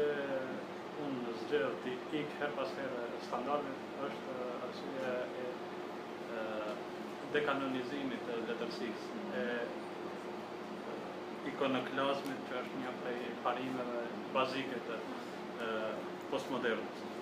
unë 1.05 1.33
zgjedh 1.43 1.75
të 1.83 1.91
ikë 2.21 2.37
her 2.41 2.53
pas 2.57 2.71
here 2.79 3.03
standardit 3.27 3.99
është 4.07 4.37
arsyeja 4.69 5.11
e, 5.43 5.49
e 6.39 6.45
dekanonizimit 7.35 8.23
të 8.29 8.39
letërsisë, 8.47 9.11
e 9.37 9.45
ikonoklazmit 11.53 12.49
që 12.49 12.57
është 12.63 12.81
një 12.85 12.95
prej 13.03 13.19
parimeve 13.45 14.07
bazike 14.39 14.81
të 14.89 15.03
postmodernës. 16.31 17.16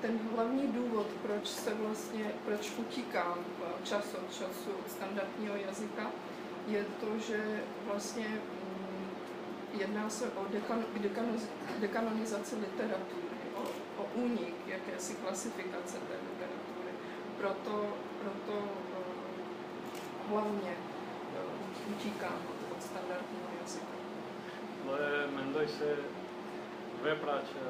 Ten 0.00 0.18
hlavní 0.34 0.66
důvod, 0.66 1.06
proč 1.22 1.46
se 1.46 1.74
vlastně, 1.74 2.32
proč 2.44 2.72
utíkám 2.78 3.38
eh, 3.38 3.86
čas 3.86 4.14
od 4.14 4.32
času 4.32 4.70
od 4.78 4.90
standardního 4.90 5.56
jazyka, 5.56 6.10
je 6.66 6.84
to, 7.00 7.18
že 7.18 7.62
vlastně 7.86 8.26
mm, 8.28 9.08
jedná 9.80 10.10
se 10.10 10.30
o 10.30 10.46
dekan, 10.52 10.84
dekanonizaci 11.80 12.56
literatury, 12.56 13.38
o, 13.54 13.62
o 14.02 14.06
únik 14.14 14.54
jakési 14.66 15.14
klasifikace 15.14 15.98
té 15.98 16.14
literatury. 16.14 16.92
Proto, 17.38 17.96
proto 18.22 18.64
eh, 18.92 19.18
hlavně 20.30 20.72
eh, 20.72 21.90
utíkám 21.90 22.38
od, 22.50 22.82
standardního 22.82 23.48
jazyka. 23.60 23.98
Dhe 24.86 25.26
mendoj 25.36 25.68
se 25.68 25.96
që 27.02 27.62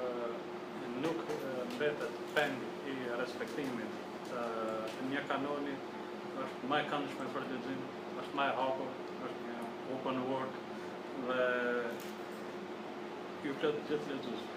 nuk 1.05 1.19
mbetet 1.75 2.14
peng 2.35 2.57
i 2.93 2.95
respektimit 3.21 3.93
të 4.31 4.43
një 5.12 5.23
kanoni 5.31 5.75
është 6.45 6.71
më 6.71 6.76
e 6.83 6.85
këndshme 6.90 7.26
për 7.35 7.47
lexim, 7.52 7.81
është 8.23 8.38
më 8.38 8.45
e 8.50 8.55
hapur, 8.61 8.90
është 9.28 9.49
një 9.49 9.59
open 9.97 10.21
world 10.31 10.55
dhe 11.28 11.43
ju 13.47 13.55
plot 13.61 13.83
gjithë 13.88 14.14
lexuesve. 14.14 14.55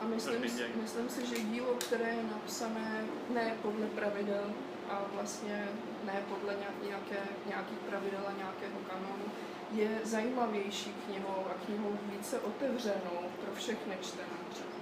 A 0.00 0.04
myslím, 0.06 0.42
myslím 0.82 1.08
si, 1.10 1.26
že 1.26 1.36
dílo, 1.50 1.74
které 1.74 2.08
je 2.14 2.24
napsané 2.30 3.04
ne 3.34 3.54
podle 3.62 3.86
pravidel 3.98 4.46
a 4.90 5.02
vlastně 5.14 5.68
ne 6.04 6.22
podle 6.28 6.54
nějak- 6.54 6.82
nějaké, 6.88 7.20
nějakých 7.46 7.78
pravidel 7.78 8.24
a 8.28 8.32
nějakého 8.32 8.78
kanonu, 8.90 9.26
je 9.72 9.88
zajímavější 10.04 10.94
knihou 11.06 11.46
a 11.50 11.54
knihou 11.66 11.98
více 12.02 12.38
otevřenou 12.40 13.18
pro 13.44 13.54
všechny 13.54 13.94
čtenáře. 14.00 14.77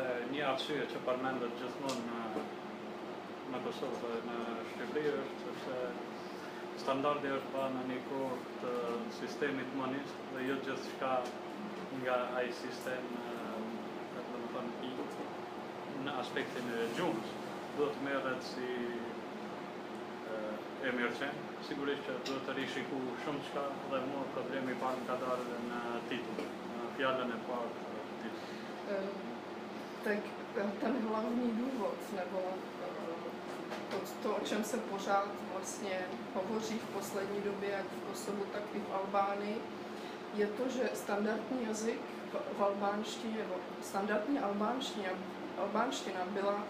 Dhe 0.00 0.12
një 0.32 0.44
arsye 0.48 0.84
që 0.90 1.00
përmendet 1.04 1.58
gjithmonë 1.60 2.04
në 2.08 2.44
në 3.50 3.58
Kosovë 3.64 3.98
dhe 4.02 4.18
në 4.28 4.36
Shqipëri 4.70 5.10
është 5.20 5.40
sepse 5.42 5.78
standardi 6.80 7.32
është 7.36 7.50
ba 7.54 7.64
në 7.74 7.82
një 7.88 7.98
kohë 8.08 8.38
të 8.62 8.74
sistemit 9.18 9.74
monist 9.80 10.22
dhe 10.34 10.44
jo 10.46 10.56
gjithçka 10.68 11.10
nga 12.04 12.16
ai 12.38 12.46
sistem 12.60 13.10
ë, 13.20 13.32
do 14.14 14.38
të 14.38 14.52
thonë 14.54 14.72
i 14.88 14.92
në 16.06 16.14
aspektin 16.22 16.70
e 16.78 16.86
gjuhës 16.96 17.34
do 17.76 17.90
të 17.90 18.06
merret 18.06 18.46
si 18.52 18.70
e 20.86 20.92
mirë 20.96 21.12
qenë, 21.18 21.42
sigurisht 21.68 22.06
që 22.08 22.16
do 22.28 22.38
të 22.46 22.56
rishiku 22.60 23.00
shumë 23.24 23.42
çka 23.50 23.66
dhe 23.90 24.00
mua 24.06 24.24
problemi 24.36 24.78
parë 24.80 25.02
më 25.02 25.10
ka 25.10 25.18
dalë 25.24 25.60
në 25.66 25.82
titull, 26.12 26.48
në 26.76 26.88
fjalën 26.96 27.36
e 27.36 27.42
parë 27.50 27.74
të 27.82 28.06
titullit. 28.22 29.29
Tak 30.04 30.18
eh, 30.56 30.70
ten 30.80 30.96
hlavní 31.08 31.50
důvod, 31.50 31.94
nebo 32.16 32.38
eh, 32.82 32.86
to, 33.90 33.96
to, 34.22 34.36
o 34.36 34.40
čem 34.44 34.64
se 34.64 34.76
pořád 34.76 35.28
vlastně 35.54 35.98
hovoří 36.34 36.78
v 36.78 36.94
poslední 36.94 37.40
době, 37.40 37.70
jak 37.70 37.84
v 37.84 38.10
Kosovu, 38.10 38.44
tak 38.52 38.62
i 38.74 38.78
v 38.78 38.94
Albánii, 38.94 39.60
je 40.34 40.46
to, 40.46 40.68
že 40.68 40.90
standardní 40.94 41.66
jazyk 41.68 42.00
v- 42.32 42.62
albánštině, 42.62 43.38
nebo 43.38 43.54
standardní 43.82 44.38
albánština, 44.38 45.08
albánština 45.58 46.20
byla 46.30 46.62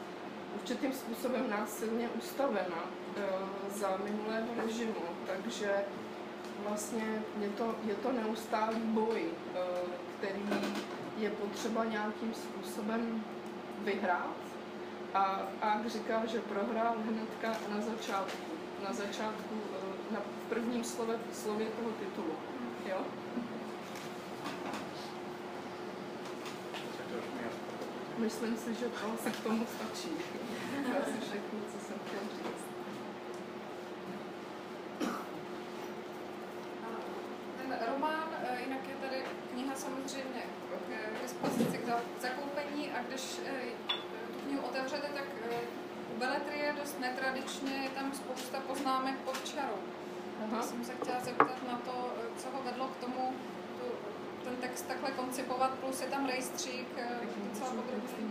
určitým 0.55 0.93
způsobem 0.93 1.51
násilně 1.51 2.09
ustavena 2.09 2.85
eh, 3.17 3.23
za 3.75 3.97
minulého 4.05 4.47
režimu, 4.67 5.05
takže 5.27 5.85
vlastně 6.69 7.23
je 7.41 7.49
to, 7.49 7.75
je 7.85 7.95
to 7.95 8.13
neustálý 8.13 8.81
boj, 8.81 9.23
který 10.19 10.43
je 11.21 11.31
potřeba 11.31 11.85
nějakým 11.85 12.35
způsobem 12.35 13.25
vyhrát 13.85 14.37
A 15.15 15.41
Ák 15.63 15.89
říká, 15.89 16.27
že 16.27 16.41
prohrál 16.41 16.95
hnedka 17.09 17.59
na 17.75 17.81
začátku. 17.81 18.53
Na 18.85 18.93
začátku, 18.93 19.55
eh, 19.75 20.15
na 20.15 20.21
prvním 20.49 20.85
slove, 20.85 21.19
slově 21.33 21.67
toho 21.67 21.91
titulu. 21.91 22.33
Jo? 22.87 22.99
Myslím 28.19 28.57
si, 28.57 28.75
že 28.75 28.85
to 28.87 29.13
asi 29.15 29.31
k 29.31 29.43
tomu 29.43 29.67
stačí. 29.77 30.09
Asi 31.03 31.21
všechno, 31.21 31.59
co 31.73 31.87
jsem 31.87 31.97
chtěl 32.07 32.21
říct. 32.37 32.65
Ten 37.63 37.79
román, 37.95 38.29
eh, 38.43 38.61
jinak 38.65 38.89
je 38.89 38.95
tady 39.09 39.25
kniha 39.53 39.75
samozřejmě 39.77 40.43
k 40.89 41.23
dispozici 41.23 41.79
k 41.79 41.87
za- 41.87 41.90
zakoupení 42.21 42.91
a 42.91 43.03
když 43.03 43.41
eh, 43.47 43.95
tu 44.33 44.41
knihu 44.47 44.61
otevřete, 44.63 45.09
tak 45.15 45.25
eh, 45.51 45.57
u 46.15 46.19
beletry 46.19 46.59
je 46.59 46.73
dost 46.73 47.01
netradičně, 47.01 47.73
je 47.73 47.91
tam 47.91 48.15
spousta 48.15 48.61
poznámek 48.61 49.17
pod 49.17 49.45
čarou. 49.45 49.81
Já 50.41 50.47
Aha. 50.53 50.63
jsem 50.63 50.85
se 50.85 50.93
chtěla 50.95 51.21
zeptat 51.21 51.69
na 51.69 51.77
to, 51.85 52.13
eh, 52.17 52.41
co 52.41 52.51
ho 52.51 52.63
vedlo 52.63 52.89
k 52.89 52.97
tomu 52.97 53.35
tu, 53.79 53.87
ten 54.45 54.57
text 54.57 54.89
takhle 54.89 55.11
koncipovat, 55.11 55.71
plus 55.71 56.01
je 56.01 56.07
tam 56.07 56.27
rejstřík 56.27 56.89
docela 57.51 57.71
podrobný. 57.71 58.31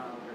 Ah, 0.00 0.16
ok. 0.16 0.28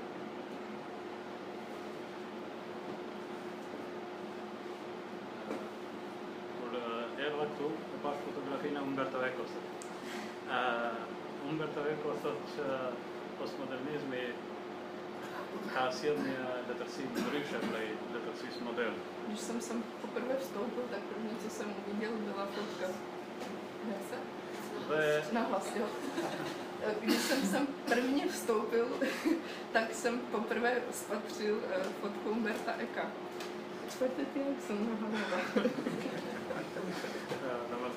Mul 6.59 6.75
eelõhtu 7.17 7.71
paar 8.03 8.13
fotografiina 8.25 8.81
Umberto 8.81 9.21
Ecost. 9.21 9.57
Uh, 10.45 11.49
Umberto 11.49 11.81
Eco 11.81 12.13
toč 12.21 12.59
uh, 12.59 12.93
postmodernismi 13.37 14.35
silně 15.91 16.37
letrsím 16.67 17.09
rýše 17.31 17.59
play 17.59 17.87
letrsím 18.13 18.65
model. 18.65 18.93
Když 19.27 19.39
jsem 19.39 19.61
sem 19.61 19.83
poprvé 20.01 20.35
vstoupil, 20.39 20.83
tak 20.91 20.99
první, 20.99 21.29
co 21.43 21.49
jsem 21.49 21.73
uviděl, 21.87 22.11
byla 22.11 22.45
fotka. 22.45 22.87
Ne 23.87 23.95
se? 24.09 24.15
Ve 24.89 25.23
Nahlas, 25.31 25.64
jo. 25.75 25.85
Když 27.01 27.15
jsem 27.15 27.41
sem 27.45 27.67
prvně 27.85 28.27
vstoupil, 28.27 28.87
tak 29.71 29.93
jsem 29.93 30.19
poprvé 30.19 30.81
spatřil 30.91 31.59
eh, 31.71 31.83
fotku 32.01 32.29
Umberta 32.29 32.73
Eka. 32.77 33.11
Čtvrtý 33.89 34.25
týden 34.25 34.55
jsem 34.67 34.97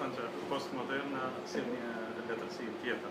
on 0.08 0.14
se 0.14 0.23
postmoderna 0.49 1.30
silně 1.47 1.78
tietä. 2.82 3.08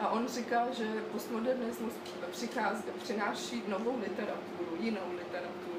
A 0.00 0.08
on 0.08 0.28
říká, 0.28 0.72
že 0.72 0.84
postmodernismus 1.12 1.92
přichází, 2.30 2.82
přináší 3.02 3.62
novou 3.68 4.00
literaturu, 4.00 4.76
jinou 4.80 5.12
literaturu. 5.18 5.74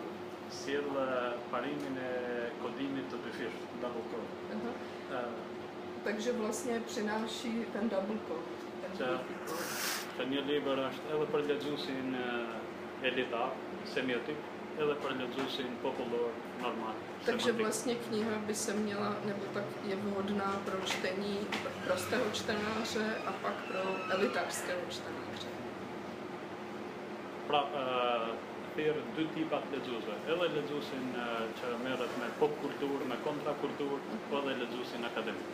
Siellä 0.49 1.33
parimine 1.51 2.09
kodimi 2.61 3.01
to 3.09 3.17
bifir 3.17 3.49
dalko. 3.81 4.17
Takže 6.05 6.31
vlastně 6.31 6.79
přináší 6.85 7.65
ten 7.73 7.89
double 7.89 8.17
code. 8.27 9.17
Ten 10.17 10.33
jag 10.33 10.45
lever 10.47 10.91
eller 11.11 11.25
parliadzusin 11.25 12.17
elita 13.03 13.49
semiotik, 13.85 14.37
eller 14.77 14.95
parliadzusin 14.95 15.77
popular 15.81 16.29
normal. 16.61 16.93
Takže 17.25 17.51
vlastně 17.51 17.95
kniha 17.95 18.37
by 18.37 18.55
se 18.55 18.73
měla, 18.73 19.15
nebo 19.25 19.45
tak 19.53 19.63
je 19.85 19.95
vhodná 19.95 20.61
pro 20.65 20.85
čtení 20.85 21.37
prostého 21.85 22.31
čtenáře 22.33 23.17
a 23.25 23.31
pak 23.31 23.53
pro 23.53 24.13
elitářského 24.13 24.81
čtenáře. 24.89 25.47
Pra, 27.47 27.63
uh, 27.63 27.69
per 28.75 28.95
du 29.17 29.27
typer 29.27 29.59
ledzusa. 29.71 30.11
Eller 30.27 30.51
ledzusin 30.53 31.15
uh, 31.73 31.83
mer 31.83 31.97
med 31.97 32.31
popkultur, 32.39 33.05
med 33.05 33.17
kontrakultur, 33.23 33.99
eller 34.31 34.57
ledzusin 34.57 35.05
akademik. 35.05 35.45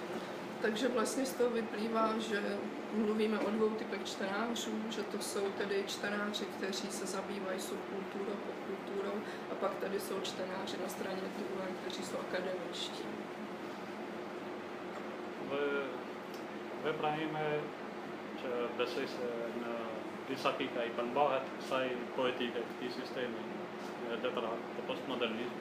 Takže 0.62 0.88
vlastně 0.88 1.26
z 1.26 1.34
toho 1.34 1.50
vyplývá, 1.50 2.14
že 2.20 2.58
mluvíme 2.94 3.40
o 3.40 3.52
dvou 3.52 3.70
typech 3.70 4.06
čtenářů, 4.06 4.72
že 4.90 5.04
to 5.04 5.20
jsou 5.20 5.52
tedy 5.58 5.84
čtenáři, 5.88 6.46
kteří 6.46 6.88
se 6.88 7.06
zabývají 7.06 7.60
subkulturou, 7.60 8.36
popkulturou 8.48 9.22
a 9.52 9.56
pak 9.56 9.76
tady 9.76 10.00
jsou 10.00 10.22
čtenáři 10.22 10.78
na 10.84 10.90
straně 10.90 11.22
druhé, 11.38 11.68
kteří 11.82 12.04
jsou 12.04 12.18
akademičtí. 12.18 13.04
We, 15.50 15.58
we 16.84 16.94
pravíme, 16.94 17.60
že 18.42 18.50
besej 18.78 19.08
se 19.08 19.28
na 19.62 19.76
vysoký 20.30 20.64
i 20.64 20.90
pan 20.90 21.10
Bahet 21.10 21.44
sai 21.70 21.90
poetika 22.16 22.60
v 22.60 22.86
té 22.86 22.94
systémy 23.02 23.36
literat 24.12 24.60
to 24.76 24.82
postmodernism. 24.88 25.56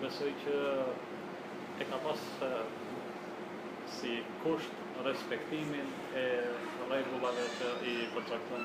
Besej, 0.00 0.34
že 0.44 0.54
ekapas 1.78 2.18
si 3.90 4.22
kust 4.42 4.72
respektiimin 5.04 5.86
e 6.14 6.42
leivullavet 6.88 7.62
i 7.82 8.06
kontraktan 8.14 8.64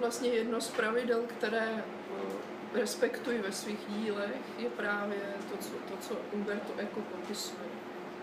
Vlastně 0.00 0.28
jedno 0.28 0.60
z 0.60 0.70
pravidel, 0.70 1.22
které 1.26 1.84
eh, 1.84 2.78
respektuji 2.78 3.38
ve 3.38 3.52
svých 3.52 3.78
dílech, 3.88 4.58
je 4.58 4.70
právě 4.70 5.18
to, 5.50 5.56
co, 5.56 5.70
to, 5.70 5.96
co 6.00 6.16
Umberto 6.32 6.72
Eco 6.78 7.00
popisuje. 7.00 7.68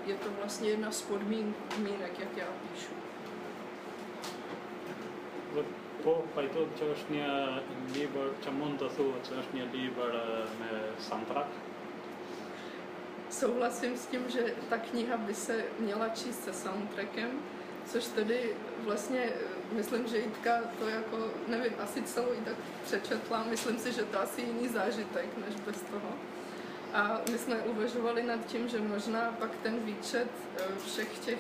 Je 0.06 0.16
to 0.16 0.30
vlastně 0.40 0.70
jedna 0.70 0.92
z 0.92 1.02
podmínek, 1.02 2.20
jak 2.20 2.38
já 2.38 2.46
píšu. 2.46 2.94
Po 6.04 6.24
paitot 6.36 6.70
čošně 6.80 7.28
lieber, 7.94 8.30
čo 8.44 8.52
monta 8.52 8.90
thu, 8.90 9.16
čošně 9.24 9.64
lieber 9.74 10.14
me 10.60 10.70
soundtrack. 11.00 11.48
Souhlasím 13.30 13.98
s 13.98 14.06
tím, 14.06 14.22
že 14.28 14.54
ta 14.70 14.78
kniha 14.78 15.18
by 15.18 15.34
se 15.34 15.64
měla 15.80 16.10
číst 16.10 16.44
se 16.44 16.54
soundtrackem, 16.54 17.30
což 17.86 18.06
tedy 18.06 18.56
vlastně, 18.80 19.20
eh, 19.20 19.76
myslím, 19.76 20.08
že 20.08 20.18
Jitka 20.18 20.60
to 20.80 20.90
jako, 20.90 21.18
nevím, 21.48 21.74
asi 21.80 22.02
celou 22.02 22.34
i 22.34 22.38
tak 22.46 22.56
přečetla, 22.84 23.46
myslím 23.50 23.80
si, 23.80 23.92
že 23.92 24.04
to 24.04 24.22
asi 24.22 24.42
jiný 24.42 24.68
zážitek, 24.68 25.26
než 25.38 25.56
bez 25.66 25.82
toho. 25.82 26.10
A 26.94 27.22
my 27.32 27.38
jsme 27.38 27.56
uvažovali 27.56 28.24
nad 28.24 28.46
tím, 28.46 28.68
že 28.68 28.80
možná 28.80 29.36
pak 29.40 29.52
ten 29.64 29.80
výčet 29.80 30.28
eh, 30.58 30.64
všech 30.86 31.20
těch 31.20 31.40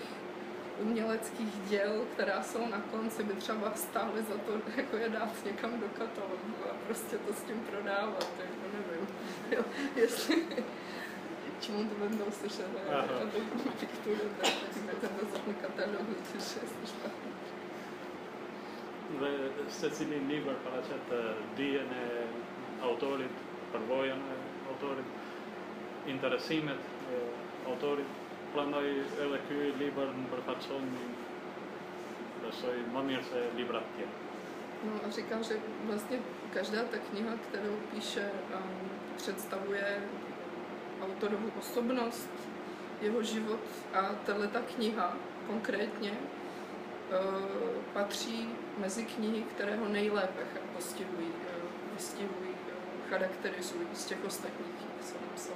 uměleckých 0.81 1.53
děl, 1.69 2.05
která 2.13 2.43
jsou 2.43 2.67
na 2.67 2.81
konci, 2.91 3.23
by 3.23 3.33
třeba 3.33 3.73
stály 3.75 4.23
za 4.23 4.37
to, 4.37 4.51
jako 4.77 4.97
je 4.97 5.09
dát 5.09 5.45
někam 5.45 5.79
do 5.79 5.87
katalogu 5.87 6.53
a 6.71 6.73
prostě 6.85 7.17
to 7.17 7.33
s 7.33 7.41
tím 7.41 7.67
prodávat, 7.71 8.31
jako 8.39 8.77
nevím, 8.77 9.07
jo, 9.51 9.63
jestli, 9.95 10.45
që 11.63 11.75
mund 11.75 11.93
të 11.93 11.99
vendosësh 12.01 12.59
edhe 12.65 12.83
edhe 13.21 13.41
me 13.63 13.73
pikturën 13.81 14.35
dhe 14.41 14.51
me 14.87 14.97
të 15.01 15.11
vendosësh 15.15 15.47
në 15.49 15.55
katalogun 15.63 16.21
të 16.29 16.43
shesësh. 16.49 16.93
Dhe 19.21 19.31
se 19.79 19.89
cili 19.99 20.19
libër 20.29 20.59
paraqet 20.65 21.13
dijen 21.59 21.93
e 22.01 22.05
autorit, 22.89 23.43
përvojën 23.73 24.23
e 24.35 24.37
autorit, 24.73 25.15
interesimet 26.13 27.13
e 27.15 27.21
autorit, 27.71 28.21
prandaj 28.53 28.85
edhe 29.25 29.41
ky 29.47 29.63
libër 29.81 30.13
më 30.21 30.29
përfaqëson 30.35 30.93
besoj 32.45 32.77
më 32.93 33.03
mirë 33.09 33.27
se 33.31 33.43
libra 33.59 33.83
të 33.83 33.97
tjerë. 33.97 34.23
Ну, 34.85 34.91
Asi 35.07 35.23
każdy, 35.23 35.55
właśnie 35.85 36.17
każda 36.53 36.83
ta 36.83 36.97
kniha, 36.97 37.33
którą 37.45 37.71
piszę, 37.93 38.29
um, 38.55 38.89
przedstawuje 39.17 39.85
autorovu 41.01 41.51
osobnost, 41.59 42.29
jeho 43.01 43.23
život 43.23 43.59
a 43.93 44.01
tahle 44.25 44.47
ta 44.47 44.59
kniha 44.61 45.13
konkrétně 45.47 46.11
uh, 46.11 47.83
patří 47.93 48.49
mezi 48.77 49.05
knihy, 49.05 49.41
které 49.41 49.75
ho 49.75 49.87
nejlépe 49.87 50.41
postihují, 50.75 51.27
uh, 51.27 51.93
vystihují, 51.93 52.49
uh, 52.49 53.09
charakterizují 53.09 53.87
z 53.93 54.05
těch 54.05 54.25
ostatních 54.25 54.67
knih, 54.67 55.05
co 55.05 55.15
napsal. 55.29 55.55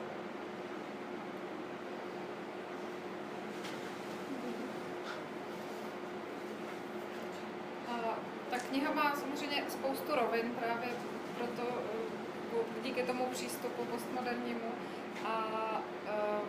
Ta 8.52 8.58
kniha 8.60 8.94
má 8.94 9.16
samozřejmě 9.16 9.64
spoustu 9.68 10.16
rovin 10.16 10.56
právě 10.60 10.90
proto, 11.38 11.62
eh, 12.54 12.82
díky 12.84 13.04
tomu 13.04 13.26
přístupu 13.26 13.86
postmodernímu. 13.86 14.72
A 15.26 15.46
eh, 16.08 16.42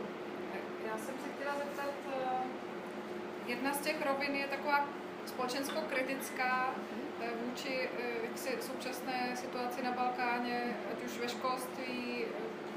já 0.86 0.98
jsem 0.98 1.14
se 1.18 1.28
chtěla 1.36 1.54
zeptat, 1.58 1.94
eh, 2.12 3.41
jedna 3.52 3.72
z 3.72 3.80
těch 3.80 4.06
rovin 4.06 4.34
je 4.34 4.46
taková 4.46 4.86
společensko-kritická, 5.26 6.74
eh, 7.20 7.30
vůči 7.44 7.88
eh, 7.98 8.26
jaksi 8.28 8.50
současné 8.60 9.36
situaci 9.36 9.82
na 9.82 9.92
Balkáně, 9.92 10.76
ať 10.92 11.04
už 11.04 11.18
ve 11.18 11.28
školství, 11.28 12.24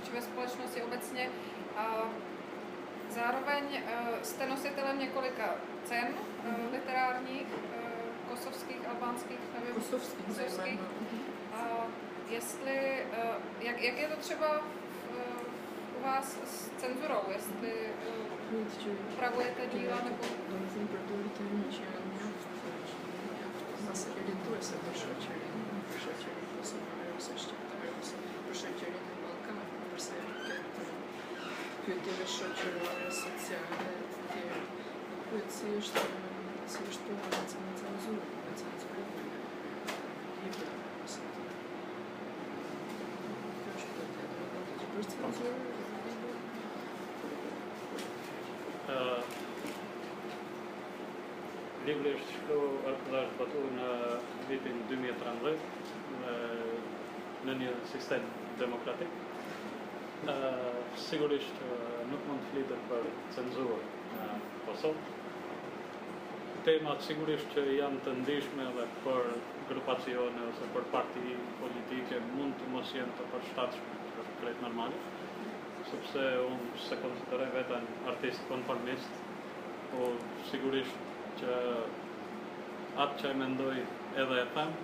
či 0.03 0.11
ve 0.11 0.21
společnosti 0.21 0.81
obecně. 0.81 1.29
A 1.77 1.85
zároveň 3.09 3.63
jste 4.23 4.47
nositelem 4.47 4.99
několika 4.99 5.55
cen 5.83 6.07
mm-hmm. 6.07 6.71
literárních, 6.71 7.47
kosovských, 8.29 8.87
albánských, 8.89 9.39
nevím. 9.59 9.75
Kosovských, 9.75 10.25
kosovských. 10.25 10.79
A 11.53 11.87
jestli, 12.29 13.05
jak, 13.59 13.81
jak 13.81 13.97
je 13.97 14.07
to 14.07 14.15
třeba 14.15 14.61
u 15.99 16.03
vás 16.03 16.37
s 16.45 16.69
cenzurou, 16.77 17.21
jestli 17.33 17.73
upravujete 19.13 19.67
díla 19.73 19.97
nebo... 20.03 20.23
Zase 23.87 24.07
edituje 24.21 24.61
se 24.61 24.75
prošačeli, 24.75 25.39
prošačeli, 25.89 26.41
poslouchají 26.59 27.09
se 27.17 27.31
štěptají 27.37 27.93
se, 28.01 28.15
prošačeli 28.45 28.91
na 28.91 29.27
Balkán, 29.27 29.61
prostě 29.89 30.13
ty 31.85 31.91
vyšačelové 32.19 33.11
sociální, 33.11 33.89
ty 34.33 34.39
věci 35.31 35.65
ještě, 35.75 35.99
si 36.67 36.79
ještě 36.87 37.09
velice 37.09 37.57
necenzuru, 37.71 38.21
necenzuru, 38.49 39.01
Libra, 40.43 40.71
prostě 51.85 51.99
to. 51.99 52.15
Proč 52.15 52.25
cenzuru? 52.25 52.25
Lieblich 52.25 52.25
arkadaş 52.87 53.27
Batu'nun 53.39 53.79
vitin 54.49 54.83
dünya 54.89 55.13
tranlı 55.13 55.55
není 57.45 57.69
systém 57.91 58.21
demokratik. 58.59 59.07
Sigurisht 60.95 61.53
nuk 62.09 62.21
mund 62.27 62.41
të 62.41 62.51
flitet 62.51 62.81
për 62.89 63.03
cenzurë 63.35 63.79
në 64.15 64.27
Kosovë. 64.65 65.01
Temat 66.65 67.01
sigurisht 67.05 67.51
që 67.53 67.61
janë 67.77 67.99
të 68.05 68.13
ndishme 68.21 68.65
dhe 68.77 68.85
për 69.03 69.23
grupacione 69.69 70.41
ose 70.49 70.65
për 70.73 70.87
parti 70.91 71.35
politike 71.61 72.21
mund 72.33 72.55
të 72.57 72.71
mos 72.73 72.93
jenë 72.95 73.13
të 73.19 73.27
përshtatshme, 73.33 73.97
është 74.21 74.37
krejt 74.41 74.61
normale, 74.65 74.97
sepse 75.91 76.23
unë 76.47 76.81
se 76.87 76.97
konsideroj 77.03 77.49
veten 77.53 77.85
artist 78.13 78.41
konformist, 78.49 79.11
po 79.91 80.13
sigurisht 80.49 81.04
që 81.41 81.55
atë 83.03 83.21
që 83.21 83.31
e 83.31 83.39
mendoj 83.41 83.77
edhe 84.23 84.41
e 84.41 84.45
them, 84.55 84.75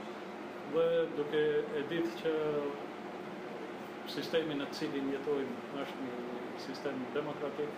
dhe 0.74 0.86
duke 1.18 1.44
e 1.80 1.84
ditë 1.92 2.16
që 2.22 2.34
sistemi 4.12 4.58
në 4.60 4.68
cilin 4.76 5.12
jetojmë 5.16 5.84
është 5.84 6.08
një 6.08 6.18
sistem 6.66 7.00
demokratik, 7.16 7.78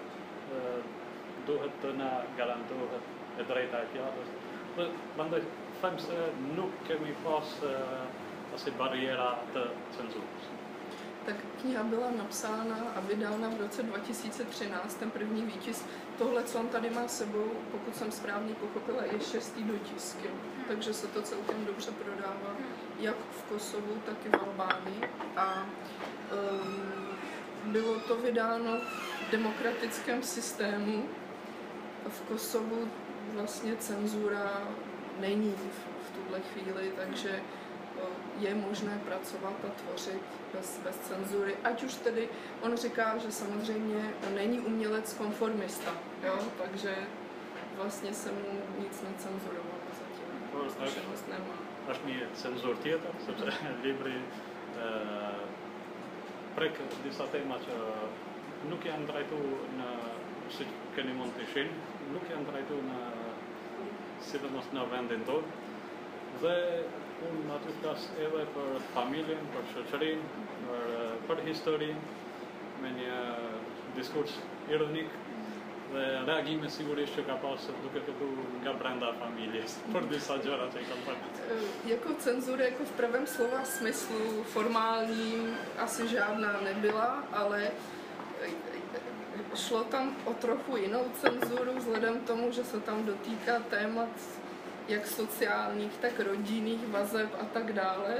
duhet 1.47 1.77
të 1.83 1.93
na 1.99 2.09
garantohet 2.37 3.11
e 3.41 3.45
drejta 3.49 3.83
e 3.83 3.91
fjalës. 3.93 4.33
Dhe 4.77 4.89
bandaj 5.17 5.43
them 5.81 5.99
se 6.01 6.19
nuk 6.57 6.75
kemi 6.87 7.15
pas 7.25 7.55
asi 8.57 8.73
bariéra 8.79 9.31
të 9.53 9.65
cenzurës. 9.97 10.51
Tak 11.25 11.35
kniha 11.61 11.83
byla 11.83 12.11
napsána 12.17 12.75
a 12.95 12.99
vydána 12.99 13.49
v 13.49 13.61
roce 13.61 13.83
2013, 13.83 14.93
ten 14.93 15.11
první 15.11 15.41
výtisk 15.41 15.85
Tohle, 16.17 16.43
co 16.43 16.59
on 16.59 16.67
tady 16.67 16.89
má 16.89 17.07
sebou, 17.07 17.51
pokud 17.71 17.95
jsem 17.95 18.11
správně 18.11 18.55
pochopila, 18.55 19.03
je 19.03 19.19
šestý 19.19 19.63
dotisk. 19.63 20.17
Jo. 20.23 20.31
Takže 20.67 20.93
se 20.93 21.07
to 21.07 21.21
celkem 21.21 21.65
dobře 21.65 21.91
prodává, 21.91 22.55
jak 22.99 23.15
v 23.31 23.43
Kosovu, 23.43 24.01
tak 24.05 24.25
i 24.25 24.29
v 24.29 24.33
Albánii. 24.33 25.01
A 25.37 25.65
um, 26.51 27.71
bylo 27.71 27.99
to 27.99 28.15
vydáno 28.15 28.77
v 29.27 29.31
demokratickém 29.31 30.23
systému. 30.23 31.03
V 32.07 32.21
Kosovu 32.21 32.87
vlastně 33.33 33.75
cenzura 33.75 34.67
není 35.19 35.51
v, 35.51 36.07
v 36.07 36.17
tuhle 36.17 36.39
chvíli, 36.39 36.91
takže 36.95 37.41
je 38.39 38.55
možné 38.55 38.99
pracovat 39.05 39.53
a 39.67 39.69
tvořit 39.69 40.21
bez, 40.53 40.79
bez 40.83 40.97
cenzury. 40.99 41.55
Ať 41.63 41.83
už 41.83 41.93
tedy 41.95 42.29
on 42.61 42.77
říká, 42.77 43.17
že 43.17 43.31
samozřejmě 43.31 44.13
není 44.35 44.59
umělec 44.59 45.13
konformista, 45.13 45.91
jo? 46.23 46.39
takže 46.63 46.95
vlastně 47.75 48.13
se 48.13 48.31
mu 48.31 48.59
nic 48.79 49.01
necenzurovalo 49.01 49.83
zatím. 49.89 50.25
No, 50.53 50.69
Zkušenost 50.69 51.27
nemá. 51.27 51.55
Až 51.87 51.99
mi 52.05 52.21
cenzur 52.33 52.77
tjetër, 52.77 53.11
sepse 53.25 53.53
libri 53.83 54.15
prek 56.55 56.77
disa 57.03 57.25
tema 57.33 57.57
që 57.65 57.77
nuk 58.69 58.85
janë 58.85 59.07
trajtu 59.09 59.39
në 59.77 59.89
si 60.53 60.67
keni 60.95 61.15
mund 61.17 61.33
të 61.37 61.47
shin, 61.51 61.71
nuk 62.13 62.29
janë 62.29 62.45
trajtu 62.51 62.77
sidomos 64.23 64.69
në 64.75 64.85
vendin 64.91 65.25
tonë. 65.27 65.59
Dhe 66.43 66.55
unë 67.29 67.55
aty 67.57 67.75
flas 67.81 68.07
edhe 68.19 68.45
për 68.55 68.71
familjen, 68.93 69.43
për 69.55 69.69
shoqërinë, 69.73 70.45
për, 70.67 70.87
për 71.29 71.43
historinë, 71.49 72.21
me 72.83 72.91
një 72.97 73.19
diskurs 73.95 74.35
ironik 74.71 75.11
dhe 75.93 76.05
reagime 76.25 76.69
sigurisht 76.73 77.13
që 77.17 77.25
ka 77.27 77.35
pasur 77.41 77.75
duke 77.83 78.01
fillu 78.07 78.29
nga 78.63 78.73
brenda 78.79 79.11
familjes 79.19 79.77
për 79.93 80.07
disa 80.11 80.39
gjëra 80.41 80.69
që. 80.73 80.85
Jako 81.89 82.15
cenzura 82.25 82.65
jako 82.65 82.83
v 82.83 82.95
pravém 82.97 83.27
slova 83.27 83.65
smyslu 83.65 84.43
formální 84.43 85.53
asi 85.77 86.07
žádná 86.07 86.61
nebyla, 86.61 87.23
ale 87.33 87.71
šlo 89.55 89.83
tam 89.83 90.15
o 90.25 90.33
trochu 90.33 90.77
jinou 90.77 91.05
cenzuru 91.21 91.77
vzhledem 91.77 92.19
k 92.19 92.27
tomu, 92.27 92.51
že 92.51 92.63
se 92.63 92.79
tam 92.79 93.05
dotýká 93.05 93.59
témat 93.69 94.09
jak 94.87 95.07
sociálních, 95.07 95.97
tak 95.97 96.19
rodinných 96.19 96.87
vazeb 96.87 97.29
a 97.41 97.45
tak 97.45 97.73
dále, 97.73 98.15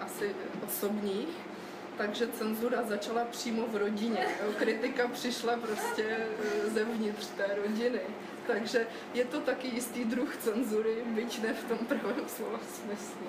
asi 0.00 0.34
osobních. 0.66 1.28
Takže 1.96 2.28
cenzura 2.28 2.82
začala 2.82 3.24
přímo 3.24 3.66
v 3.66 3.76
rodině. 3.76 4.26
Kritika 4.58 5.08
přišla 5.08 5.56
prostě 5.56 6.04
eh, 6.06 6.70
zevnitř 6.70 7.26
té 7.26 7.54
rodiny. 7.62 8.00
Takže 8.46 8.86
je 9.14 9.24
to 9.24 9.40
taky 9.40 9.68
jistý 9.68 10.04
druh 10.04 10.36
cenzury, 10.36 10.96
byť 11.06 11.42
ne 11.42 11.54
v 11.54 11.64
tom 11.64 11.78
pravém 11.78 12.28
slova 12.28 12.58
smyslu. 12.58 13.26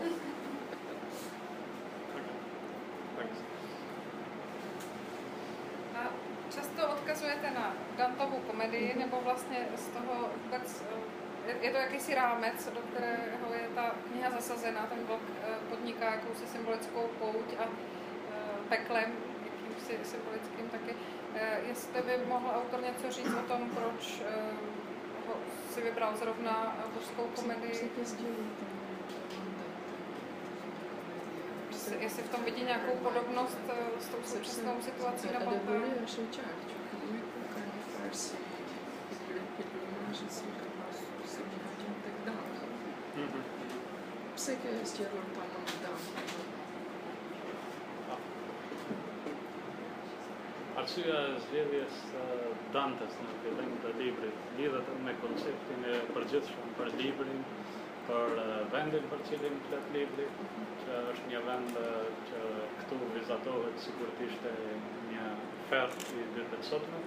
Často 6.55 6.87
odkazujete 6.87 7.51
na 7.51 7.75
Dantovu 7.97 8.37
komedii, 8.37 8.95
nebo 8.99 9.21
vlastně 9.23 9.67
z 9.75 9.87
toho 9.87 10.29
vůbec 10.43 10.83
eh, 10.91 11.12
je 11.61 11.71
to 11.71 11.77
jakýsi 11.77 12.15
rámec, 12.15 12.69
do 12.73 12.81
kterého 12.81 13.53
je 13.53 13.67
ta 13.75 13.95
kniha 14.07 14.29
zasazena. 14.31 14.87
Ten 14.89 15.05
blok 15.05 15.21
eh, 15.21 15.55
podniká 15.69 16.05
jakousi 16.05 16.47
symbolickou 16.47 17.09
pouť 17.19 17.47
a 17.59 17.63
eh, 17.63 17.69
peklem, 18.69 19.11
jakýmsi 19.45 19.99
symbolickým 20.03 20.69
taky. 20.69 20.95
Eh, 21.35 21.59
jestli 21.67 22.01
by 22.01 22.25
mohl 22.27 22.49
autor 22.55 22.81
něco 22.81 23.11
říct 23.11 23.33
o 23.33 23.47
tom, 23.47 23.69
proč 23.69 24.21
ho 25.27 25.33
si 25.73 25.81
vybral 25.81 26.15
zrovna 26.17 26.75
božskou 26.93 27.23
komedii? 27.35 27.91
Jestli 31.99 32.23
v 32.23 32.29
tom 32.29 32.43
vidí 32.43 32.63
nějakou 32.63 32.91
podobnost 33.03 33.57
s 33.99 34.07
tou 34.07 34.17
současnou 34.23 34.81
situací 34.81 35.27
na 35.33 35.39
pse 44.43 44.55
kjo 44.61 44.71
e 44.75 44.87
sqaron 44.91 45.27
pa 45.35 45.43
në 45.49 45.75
dëmë? 45.81 46.23
Ah. 48.11 48.25
Arsyeja 50.81 51.21
e 51.27 51.37
zgjedhjes 51.45 52.01
eh, 52.21 52.41
Dantes 52.73 53.15
në 53.21 53.37
fillim 53.45 53.71
të 53.85 53.93
librit 54.01 54.51
lidhet 54.57 54.91
me 55.05 55.13
konceptin 55.21 55.87
e 55.93 55.95
përgjithshëm 56.17 56.75
për 56.81 56.91
librin, 57.03 57.41
për 58.11 58.35
eh, 58.43 58.53
vendin 58.75 59.09
për 59.15 59.25
cilin 59.31 59.57
flet 59.69 59.89
libri, 59.95 60.27
që 60.83 60.99
është 61.13 61.31
një 61.31 61.45
vend 61.47 61.81
eh, 61.85 61.97
që 62.33 62.43
këtu 62.83 63.01
vizatohet 63.15 63.81
sikur 63.87 64.13
të 64.19 64.29
ishte 64.29 64.55
një 65.13 65.33
ferr 65.71 65.99
i 66.03 66.19
ditëve 66.19 66.51
të 66.57 66.71
sotme, 66.73 67.03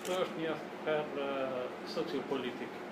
por 0.00 0.24
është 0.24 0.46
një 0.46 0.58
ferr 0.88 1.24
sociopolitik. 2.00 2.84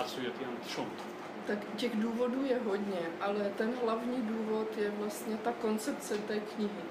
Arsyet 0.00 0.46
janë 0.48 0.64
të 0.64 0.78
shumta. 0.78 1.19
Tak 1.50 1.58
těch 1.76 1.96
důvodů 1.96 2.44
je 2.44 2.58
hodně, 2.64 3.00
ale 3.20 3.52
ten 3.56 3.74
hlavní 3.82 4.22
důvod 4.22 4.78
je 4.78 4.90
vlastně 4.90 5.36
ta 5.36 5.52
koncepce 5.52 6.18
té 6.18 6.40
knihy. 6.40 6.82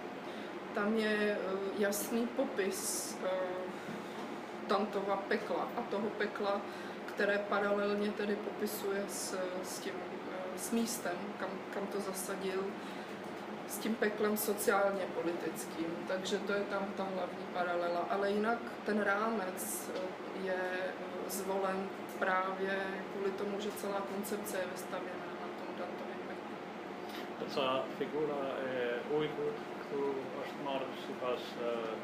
Tam 0.76 0.98
je 0.98 1.18
eh, 1.18 1.38
jasný 1.78 2.28
popis 2.28 3.18
eh, 3.24 3.30
Tantova 4.68 5.16
pekla 5.16 5.68
a 5.78 5.82
toho 5.82 6.10
pekla, 6.10 6.62
které 7.06 7.38
paralelně 7.38 8.12
tedy 8.12 8.36
popisuje 8.36 9.06
s, 9.08 9.38
s 9.64 9.80
tím 9.80 9.94
s 10.58 10.72
místem, 10.72 11.16
kam, 11.40 11.50
kam 11.74 11.88
to 11.88 12.00
zasadil, 12.00 12.64
s 13.68 13.78
tím 13.78 13.96
peklem 13.96 14.38
sociálně 14.38 15.06
politickým, 15.14 15.96
takže 16.08 16.38
to 16.38 16.54
je 16.54 16.64
tam 16.64 16.86
ta 16.98 17.04
hlavní 17.04 17.46
paralela. 17.54 18.08
Ale 18.10 18.32
jinak 18.32 18.60
ten 18.86 19.02
rámec 19.02 19.90
eh, 19.96 20.00
je 20.44 20.54
eh, 20.54 21.30
zvolen 21.30 21.90
právě 22.20 22.72
kvůli 23.14 23.32
tomu, 23.32 23.60
že 23.60 23.72
celá 23.72 24.02
koncepce 24.02 24.58
je 24.58 24.68
vystavěna 24.72 25.26
na 25.42 25.48
tom 25.58 25.76
Dantovém 25.78 26.22
peklu. 26.28 26.56
Essa 27.48 27.84
figura 27.98 28.40
é 28.74 29.00
Uyghur, 29.12 29.54
que 29.90 30.02
as 30.44 30.50
marxivas 30.64 31.42
uh, 31.58 31.98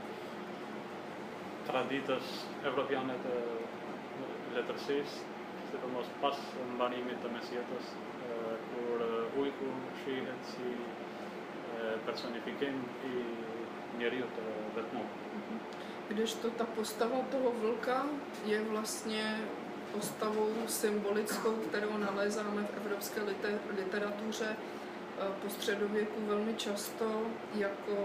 traditas 1.68 2.48
europiane 2.64 3.14
de 3.14 3.36
letrasis, 4.56 5.24
se 5.72 5.78
tomos 5.78 6.06
pas 6.22 6.40
vanimita 6.78 7.28
mesietas, 7.28 7.86
uh, 7.94 8.58
kur 8.70 9.00
Uyghur, 9.36 9.76
Shihetsi, 10.04 10.72
uh, 10.76 12.00
personifikem 12.06 12.86
i 13.06 13.26
njeriu 13.98 14.26
to 14.36 14.42
vetmo. 14.76 15.02
Kdežto 16.08 16.50
ta 16.50 16.66
postava 16.66 17.18
toho 17.32 17.52
vlka 17.52 18.06
je 18.46 18.62
vlastně 18.62 19.40
postavou 19.96 20.50
symbolickou, 20.68 21.52
kterou 21.52 21.98
nalézáme 21.98 22.62
v 22.64 22.78
evropské 22.78 23.22
liter- 23.22 23.60
literatuře 23.78 24.50
eh, 24.56 25.24
po 25.42 25.50
středověku 25.50 26.26
velmi 26.28 26.54
často 26.54 27.22
jako, 27.56 27.98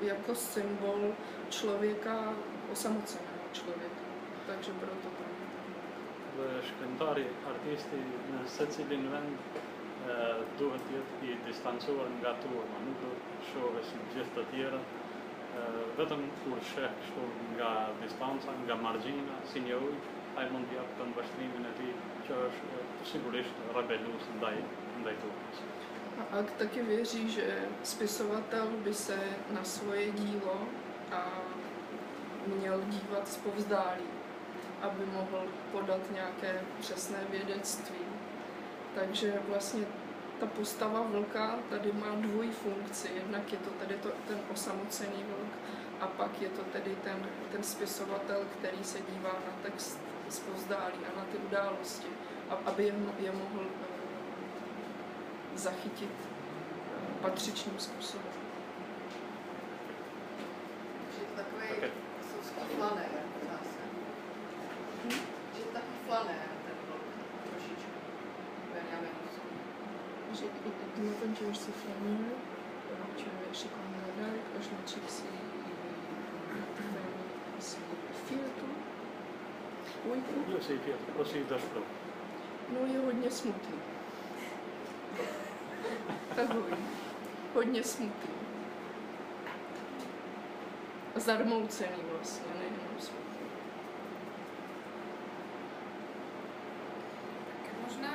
jako 0.00 0.34
symbol 0.34 1.12
člověka, 1.48 2.34
osamoceného 2.72 3.44
člověka. 3.52 4.02
Takže 4.46 4.72
proto 4.72 5.08
tam 5.18 5.30
je 5.40 5.46
tam. 5.54 6.62
Scrintari, 6.68 7.26
artisti, 7.46 7.96
nel 8.30 8.46
Sicilin 8.46 9.08
vend, 9.10 9.40
uh, 9.40 10.58
duhet 10.58 10.82
jet 10.92 11.22
i 11.22 11.36
distansuar 11.46 12.08
nga 12.20 12.32
turma, 12.42 12.76
nuk 12.86 12.96
do 13.02 13.10
shohë 13.52 13.82
si 13.84 13.96
gjithë 14.14 14.34
të 14.36 14.44
tjera, 14.50 14.80
uh, 14.80 15.82
vetëm 15.98 16.24
kur 16.42 16.58
sheh 16.72 16.92
kështu 17.00 17.26
nga 17.56 17.70
distanca, 18.02 18.50
nga 18.66 18.74
margjina, 18.74 19.36
ai 20.40 20.48
mund 20.52 20.70
të 20.70 20.76
jap 20.78 20.92
të 20.98 21.06
mbështrimin 21.10 21.68
e 21.68 21.72
tij 21.78 21.90
që 22.26 22.36
është 22.48 22.68
uh, 22.76 22.92
sigurisht 23.12 23.64
rebelus 23.76 24.28
ndaj 24.38 24.56
ndaj 25.02 25.16
turmës. 25.24 25.58
A 26.20 26.38
Akt 26.38 26.54
taky 26.58 26.82
věří, 26.82 27.28
že 27.30 27.46
spisovatel 27.82 28.66
by 28.84 28.94
se 28.94 29.18
na 29.50 29.64
svoje 29.64 30.10
dílo 30.10 30.56
a 31.12 31.20
měl 32.46 32.80
dívat 32.86 33.28
zpovzdálí, 33.28 34.08
aby 34.82 35.06
mohl 35.06 35.46
podat 35.72 36.00
nějaké 36.10 36.60
přesné 36.80 37.18
vědectví. 37.30 38.04
Takže 38.94 39.40
vlastně 39.48 39.84
ta 40.40 40.46
postava 40.46 41.02
vlka 41.02 41.58
tady 41.70 41.92
má 41.92 42.14
dvojí 42.14 42.50
funkci. 42.50 43.10
Jednak 43.14 43.52
je 43.52 43.58
to 43.58 43.70
tady 43.70 43.94
to, 43.94 44.08
ten 44.28 44.38
osamocený 44.52 45.24
vlk 45.28 45.52
a 46.00 46.06
pak 46.06 46.42
je 46.42 46.48
to 46.48 46.62
tedy 46.62 46.96
ten, 47.04 47.26
ten 47.52 47.62
spisovatel, 47.62 48.46
který 48.58 48.84
se 48.84 48.98
dívá 48.98 49.32
na 49.32 49.52
text 49.62 50.09
zpovzdálí 50.30 50.98
a 51.06 51.18
na 51.18 51.24
ty 51.24 51.36
události, 51.38 52.08
a- 52.50 52.58
aby 52.70 52.84
je, 52.84 52.94
je 53.18 53.32
mohl 53.32 53.60
eh, 53.66 55.58
zachytit 55.58 56.10
eh, 56.10 57.22
patřičným 57.22 57.78
způsobem. 57.78 58.32
Že 61.14 61.20
je 61.22 61.26
to 61.28 61.34
takový 61.36 61.68
Také. 61.68 61.90
soudský 62.32 62.60
flanér 62.76 63.08
zase. 63.50 63.80
Že 65.54 65.58
je 65.58 65.64
to 65.64 65.72
takový 65.72 65.96
flanér 66.06 66.46
ten 66.64 66.76
vlk, 66.88 67.02
trošičku. 67.50 67.90
Benjaminovský. 68.74 69.50
Že 70.32 70.44
Dimovan 70.96 71.36
Jerzy 71.40 71.72
Flaneur, 71.72 72.36
čili 73.16 73.30
šikovný 73.52 73.98
Darek, 74.18 74.46
až 74.60 74.66
na 74.70 74.78
Čipsi 74.86 75.22
si 77.60 77.76
Fiatu. 78.26 78.64
Ujku. 78.64 78.69
Io 80.04 80.60
si 80.62 80.78
Pietro, 80.78 81.12
così 81.16 81.44
da 81.48 81.58
spro. 81.58 81.82
No 82.72 82.86
je 82.86 82.98
hodně 82.98 83.30
smutný. 83.30 83.74
Takový. 86.36 86.74
Hodně 87.54 87.82
smutný. 87.84 88.30
Zarmoucený 91.16 92.02
vlastně, 92.16 92.46
nejenom 92.58 92.98
smutný. 92.98 93.46
Možná, 97.86 98.10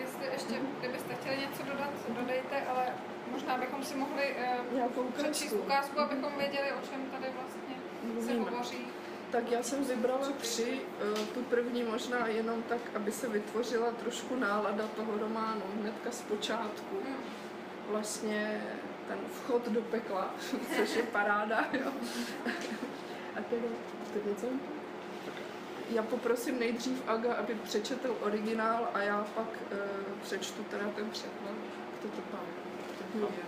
jestli 0.00 0.26
ještě, 0.32 0.54
kdybyste 0.80 1.14
chtěli 1.14 1.36
něco 1.36 1.62
dodat, 1.62 1.90
dodejte, 2.08 2.62
ale 2.66 2.86
možná 3.32 3.56
bychom 3.58 3.84
si 3.84 3.96
mohli 3.96 4.34
uh, 4.70 4.74
Nějakou 4.76 5.04
přečíst 5.04 5.52
ukázku. 5.52 5.66
ukázku, 5.66 6.00
abychom 6.00 6.32
věděli, 6.38 6.72
o 6.72 6.86
čem 6.90 7.00
tady 7.10 7.26
vlastně 7.40 7.74
se 8.04 8.06
Mluvíme. 8.34 8.50
hovoří. 8.50 8.86
Tak 9.30 9.50
já 9.50 9.62
jsem 9.62 9.84
vybrala 9.84 10.32
tři, 10.38 10.80
eh, 11.00 11.26
tu 11.34 11.42
první 11.42 11.82
možná 11.82 12.26
jenom 12.26 12.62
tak, 12.62 12.80
aby 12.94 13.12
se 13.12 13.28
vytvořila 13.28 13.90
trošku 13.90 14.36
nálada 14.36 14.86
toho 14.86 15.18
románu, 15.18 15.62
hnedka 15.80 16.10
z 16.10 16.22
počátku. 16.22 16.96
Hmm. 17.04 17.16
Vlastně 17.88 18.64
ten 19.08 19.18
vchod 19.32 19.68
do 19.68 19.82
pekla, 19.82 20.34
což 20.76 20.96
je 20.96 21.02
paráda, 21.02 21.68
jo. 21.72 21.92
A 23.36 23.42
tedy, 23.50 23.68
tedy 24.12 24.34
co? 24.36 24.46
Já 25.90 26.02
poprosím 26.02 26.58
nejdřív 26.58 27.02
Aga, 27.08 27.34
aby 27.34 27.54
přečetl 27.54 28.16
originál 28.20 28.88
a 28.94 29.02
já 29.02 29.26
pak 29.34 29.46
uh, 29.46 29.78
přečtu 30.22 30.64
teda 30.70 30.84
ten 30.96 31.10
překlad. 31.10 31.54
Kdo 32.00 32.08
to 32.08 32.22
pán? 32.30 32.46
Julian. 33.14 33.46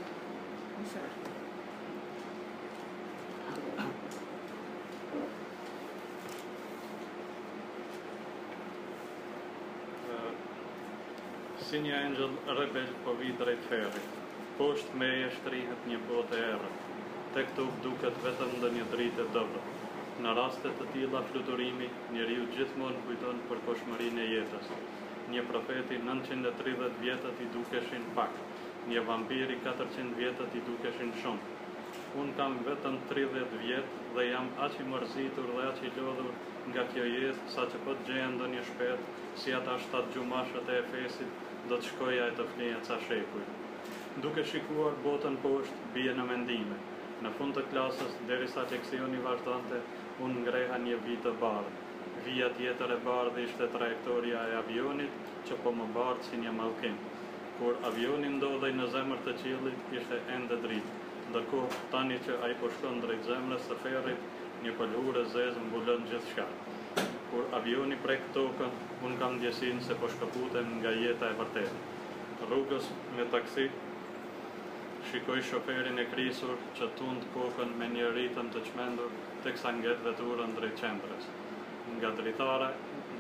Fér. 0.93 1.28
Si 11.69 11.77
një 11.85 11.97
engjëll 12.01 12.37
rebel 12.57 12.93
po 13.05 13.13
vi 13.19 13.35
drejt 13.37 13.67
ferrit. 13.69 14.13
Poshtë 14.57 14.99
meje 15.01 15.27
shtrihet 15.35 15.83
një 15.91 15.99
botë 16.07 16.37
e 16.39 16.45
errët. 16.53 16.85
Tek 17.35 17.51
duket 17.85 18.21
vetëm 18.25 18.55
ndonjë 18.55 18.87
dritë 18.95 19.27
e 19.27 19.27
dobët. 19.35 19.67
Në 20.25 20.33
raste 20.39 20.73
të 20.79 20.87
tilla 20.95 21.21
fluturimi, 21.29 21.91
njeriu 22.15 22.47
gjithmonë 22.55 23.03
kujton 23.09 23.43
për 23.51 23.61
koshmërinë 23.67 24.23
e 24.23 24.29
jetës. 24.31 24.71
Një 25.35 25.43
profeti 25.51 25.99
930 26.07 26.97
vjetët 27.03 27.43
i 27.45 27.51
dukeshin 27.59 28.07
pak, 28.17 28.41
një 28.89 29.03
vampiri 29.11 29.59
400 29.67 30.17
vjetët 30.23 30.57
i 30.57 30.65
dukeshin 30.71 31.13
shumë. 31.21 31.57
Unë 32.23 32.37
kam 32.41 32.57
vetëm 32.71 32.97
30 33.13 33.59
vjetë 33.67 34.07
dhe 34.15 34.25
jam 34.31 34.49
aq 34.69 34.81
i 34.81 34.89
mërzitur 34.89 35.53
dhe 35.53 35.69
aq 35.69 35.85
i 35.85 35.93
lodhur 35.99 36.33
nga 36.73 36.89
kjo 36.95 37.05
jetë 37.13 37.53
sa 37.53 37.69
që 37.69 37.85
po 37.85 37.93
të 37.99 38.09
gjeja 38.09 38.33
ndonjë 38.39 38.65
shpet, 38.71 39.13
si 39.43 39.55
ata 39.61 39.77
shtatë 39.85 40.17
gjumashët 40.17 40.73
e 40.73 40.81
Efesit, 40.81 41.45
do 41.71 41.79
të 41.79 41.91
shkoja 41.91 42.29
e 42.29 42.37
të 42.39 42.47
fleja 42.53 42.79
ca 42.89 42.97
shekuj. 43.07 43.43
Duke 44.25 44.45
shikuar 44.51 44.97
botën 45.05 45.37
poshtë, 45.43 45.91
bie 45.95 46.15
në 46.17 46.25
mendime. 46.31 46.79
Në 47.25 47.33
fund 47.39 47.57
të 47.57 47.65
klasës, 47.73 48.15
derisa 48.31 48.65
leksioni 48.71 49.21
vazhdonte, 49.25 49.83
unë 50.25 50.45
ngreha 50.45 50.79
një 50.85 50.99
vit 51.07 51.23
të 51.27 51.35
bardhë. 51.43 51.85
Vija 52.25 52.49
tjetër 52.59 52.95
e 52.95 52.99
bardhë 53.05 53.45
ishte 53.45 53.69
trajektoria 53.75 54.45
e 54.51 54.57
avionit 54.61 55.35
që 55.49 55.59
po 55.65 55.75
më 55.81 55.91
bardhë 55.97 56.29
si 56.29 56.41
një 56.45 56.55
mallkim. 56.61 56.97
Kur 57.59 57.79
avioni 57.91 58.33
ndodhej 58.37 58.73
në 58.79 58.89
zemër 58.95 59.23
të 59.27 59.37
qiellit, 59.43 59.93
ishte 60.01 60.23
ende 60.37 60.59
dritë. 60.65 60.97
Ndërkohë, 61.29 61.79
tani 61.93 62.19
që 62.27 62.41
ai 62.47 62.55
po 62.61 62.71
shkon 62.75 63.03
drejt 63.05 63.27
zemrës 63.29 63.67
së 63.69 63.79
ferrit, 63.85 64.29
një 64.65 64.75
pëlhurë 64.79 65.25
zezë 65.35 65.65
mbulon 65.69 66.07
gjithçka. 66.11 66.47
Kur 67.31 67.51
avioni 67.59 67.97
prek 68.05 68.31
tokën, 68.37 68.77
unë 69.05 69.19
kam 69.21 69.37
ndjesinë 69.37 69.85
se 69.85 69.97
po 70.01 70.09
shkëputem 70.12 70.79
nga 70.81 70.95
jeta 70.97 71.29
e 71.29 71.38
vërtetë. 71.41 71.83
Rrugës 72.49 72.88
me 73.17 73.27
taksi, 73.33 73.67
shikoj 75.11 75.41
shoferin 75.51 75.99
e 76.03 76.07
krisur 76.12 76.57
që 76.79 76.88
tund 77.01 77.27
kokën 77.35 77.75
me 77.81 77.88
një 77.93 78.09
ritëm 78.17 78.49
të 78.55 78.62
çmendur 78.71 79.12
teksa 79.45 79.73
ngjet 79.77 80.03
veturën 80.07 80.57
drejt 80.59 80.81
qendrës. 80.83 81.29
Nga 81.99 82.11
dritare, 82.19 82.71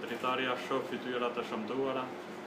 dritarja 0.02 0.56
shoh 0.66 0.82
fytyra 0.90 1.30
të 1.36 1.44
shëmtuara 1.50 2.04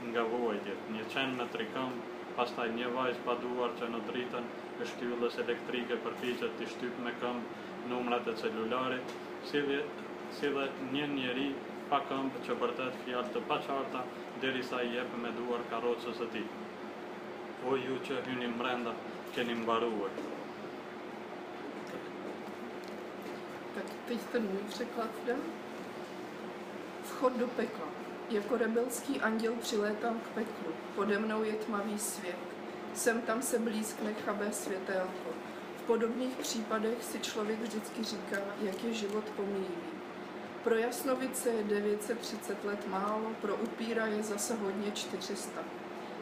nga 0.10 0.26
vojtjet, 0.34 0.86
një 0.96 1.08
qen 1.14 1.34
me 1.40 1.48
trikëmb, 1.56 2.06
pastaj 2.38 2.70
një 2.76 2.92
vajzë 2.96 3.26
pa 3.26 3.36
duar 3.42 3.74
që 3.80 3.90
në 3.94 4.04
dritën 4.10 4.48
e 4.82 4.88
shtyllës 4.92 5.42
elektrike 5.44 5.98
përpiqet 6.06 6.56
të 6.60 6.70
shtyp 6.74 7.02
me 7.06 7.14
këmbë 7.22 7.90
numrat 7.92 8.30
e 8.30 8.38
celularit, 8.44 9.16
si 9.50 9.62
dhe, 9.68 9.82
si 10.40 10.50
një 10.94 11.08
njeri 11.16 11.48
pa 11.90 12.00
këmbë 12.10 12.44
që 12.48 12.58
vërtet 12.60 13.00
fjalë 13.06 13.32
të 13.36 13.42
paqarta 13.48 14.04
derisa 14.42 14.82
i 14.84 14.94
jep 14.96 15.16
me 15.24 15.32
duar 15.38 15.64
karrocës 15.72 16.20
së 16.20 16.28
tij. 16.34 16.46
O 17.68 17.76
ju 17.78 17.98
që 18.08 18.22
hyni 18.28 18.48
mbrenda, 18.54 18.94
keni 19.36 19.56
mbaruar. 19.64 20.14
Teď 24.08 24.20
ten 24.32 24.44
můj 24.44 24.64
překlad 24.70 25.10
jde. 25.26 25.36
Vchod 27.04 27.34
do 27.34 27.48
pekla. 27.48 27.88
Jako 28.30 28.58
rebelský 28.58 29.22
anděl 29.22 29.54
přilétám 29.60 30.20
k 30.20 30.28
peklu, 30.28 30.74
pode 30.96 31.20
mnou 31.20 31.44
je 31.44 31.54
tmavý 31.54 32.00
svět. 32.00 32.38
Sem 32.94 33.22
tam 33.22 33.42
se 33.42 33.60
blízkne 33.60 34.14
chabé 34.14 34.52
světelko. 34.52 35.30
V 35.78 35.82
podobných 35.82 36.36
případech 36.36 37.04
si 37.04 37.20
člověk 37.20 37.60
vždycky 37.60 38.04
říká, 38.04 38.38
jak 38.62 38.84
je 38.84 38.94
život 38.94 39.24
pomíjivý. 39.36 40.01
Pro 40.64 40.76
jasnovice 40.76 41.50
je 41.50 41.64
930 41.64 42.64
let 42.64 42.88
málo, 42.88 43.32
pro 43.42 43.56
upíra 43.56 44.06
je 44.06 44.24
zase 44.24 44.56
hodně 44.56 44.92
400. 44.92 45.62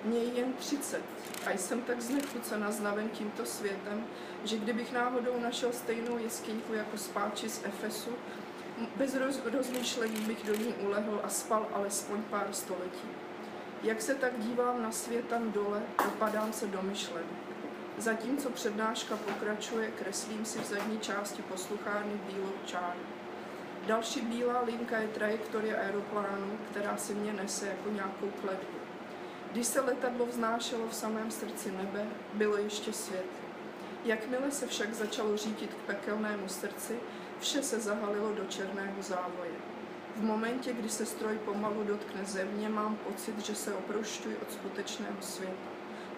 Mně 0.03 0.19
je 0.19 0.33
jen 0.33 0.53
30 0.53 1.01
a 1.45 1.57
jsem 1.57 1.81
tak 1.81 2.01
znechucena 2.01 2.71
znavem 2.71 3.09
tímto 3.09 3.45
světem, 3.45 4.05
že 4.43 4.57
kdybych 4.57 4.93
náhodou 4.93 5.39
našel 5.39 5.73
stejnou 5.73 6.17
jeskyňku 6.17 6.73
jako 6.73 6.97
spáči 6.97 7.49
z 7.49 7.65
Efesu, 7.65 8.09
bez 8.95 9.15
roz, 9.15 9.41
rozmýšlení 9.45 10.21
bych 10.21 10.45
do 10.45 10.55
ní 10.55 10.73
ulehl 10.73 11.21
a 11.23 11.29
spal 11.29 11.67
alespoň 11.73 12.21
pár 12.21 12.47
století. 12.51 13.07
Jak 13.83 14.01
se 14.01 14.15
tak 14.15 14.39
dívám 14.39 14.83
na 14.83 14.91
svět 14.91 15.25
tam 15.27 15.51
dole, 15.51 15.81
dopadám 16.03 16.53
se 16.53 16.67
do 16.67 16.81
myšlení. 16.81 17.37
Zatímco 17.97 18.49
přednáška 18.49 19.17
pokračuje, 19.17 19.91
kreslím 19.91 20.45
si 20.45 20.59
v 20.59 20.65
zadní 20.65 20.99
části 20.99 21.41
posluchárny 21.41 22.13
bílou 22.27 22.53
čáru. 22.65 23.18
Další 23.87 24.21
bílá 24.21 24.61
linka 24.61 24.97
je 24.97 25.07
trajektorie 25.07 25.77
aeroplánu, 25.77 26.57
která 26.71 26.97
si 26.97 27.13
mě 27.13 27.33
nese 27.33 27.67
jako 27.67 27.89
nějakou 27.89 28.31
kletbu. 28.41 28.77
Když 29.51 29.67
se 29.67 29.81
letadlo 29.81 30.25
vznášelo 30.25 30.87
v 30.87 30.95
samém 30.95 31.31
srdci 31.31 31.71
nebe, 31.71 32.05
bylo 32.33 32.57
ještě 32.57 32.93
svět. 32.93 33.25
Jakmile 34.05 34.51
se 34.51 34.67
však 34.67 34.93
začalo 34.93 35.37
řídit 35.37 35.73
k 35.73 35.85
pekelnému 35.85 36.47
srdci, 36.47 36.99
vše 37.39 37.63
se 37.63 37.79
zahalilo 37.79 38.33
do 38.33 38.45
černého 38.45 39.01
závoje. 39.01 39.51
V 40.15 40.23
momentě, 40.23 40.73
kdy 40.73 40.89
se 40.89 41.05
stroj 41.05 41.37
pomalu 41.37 41.83
dotkne 41.83 42.25
země, 42.25 42.69
mám 42.69 42.95
pocit, 42.95 43.39
že 43.39 43.55
se 43.55 43.73
oprošťuji 43.73 44.37
od 44.37 44.51
skutečného 44.51 45.21
světa. 45.21 45.69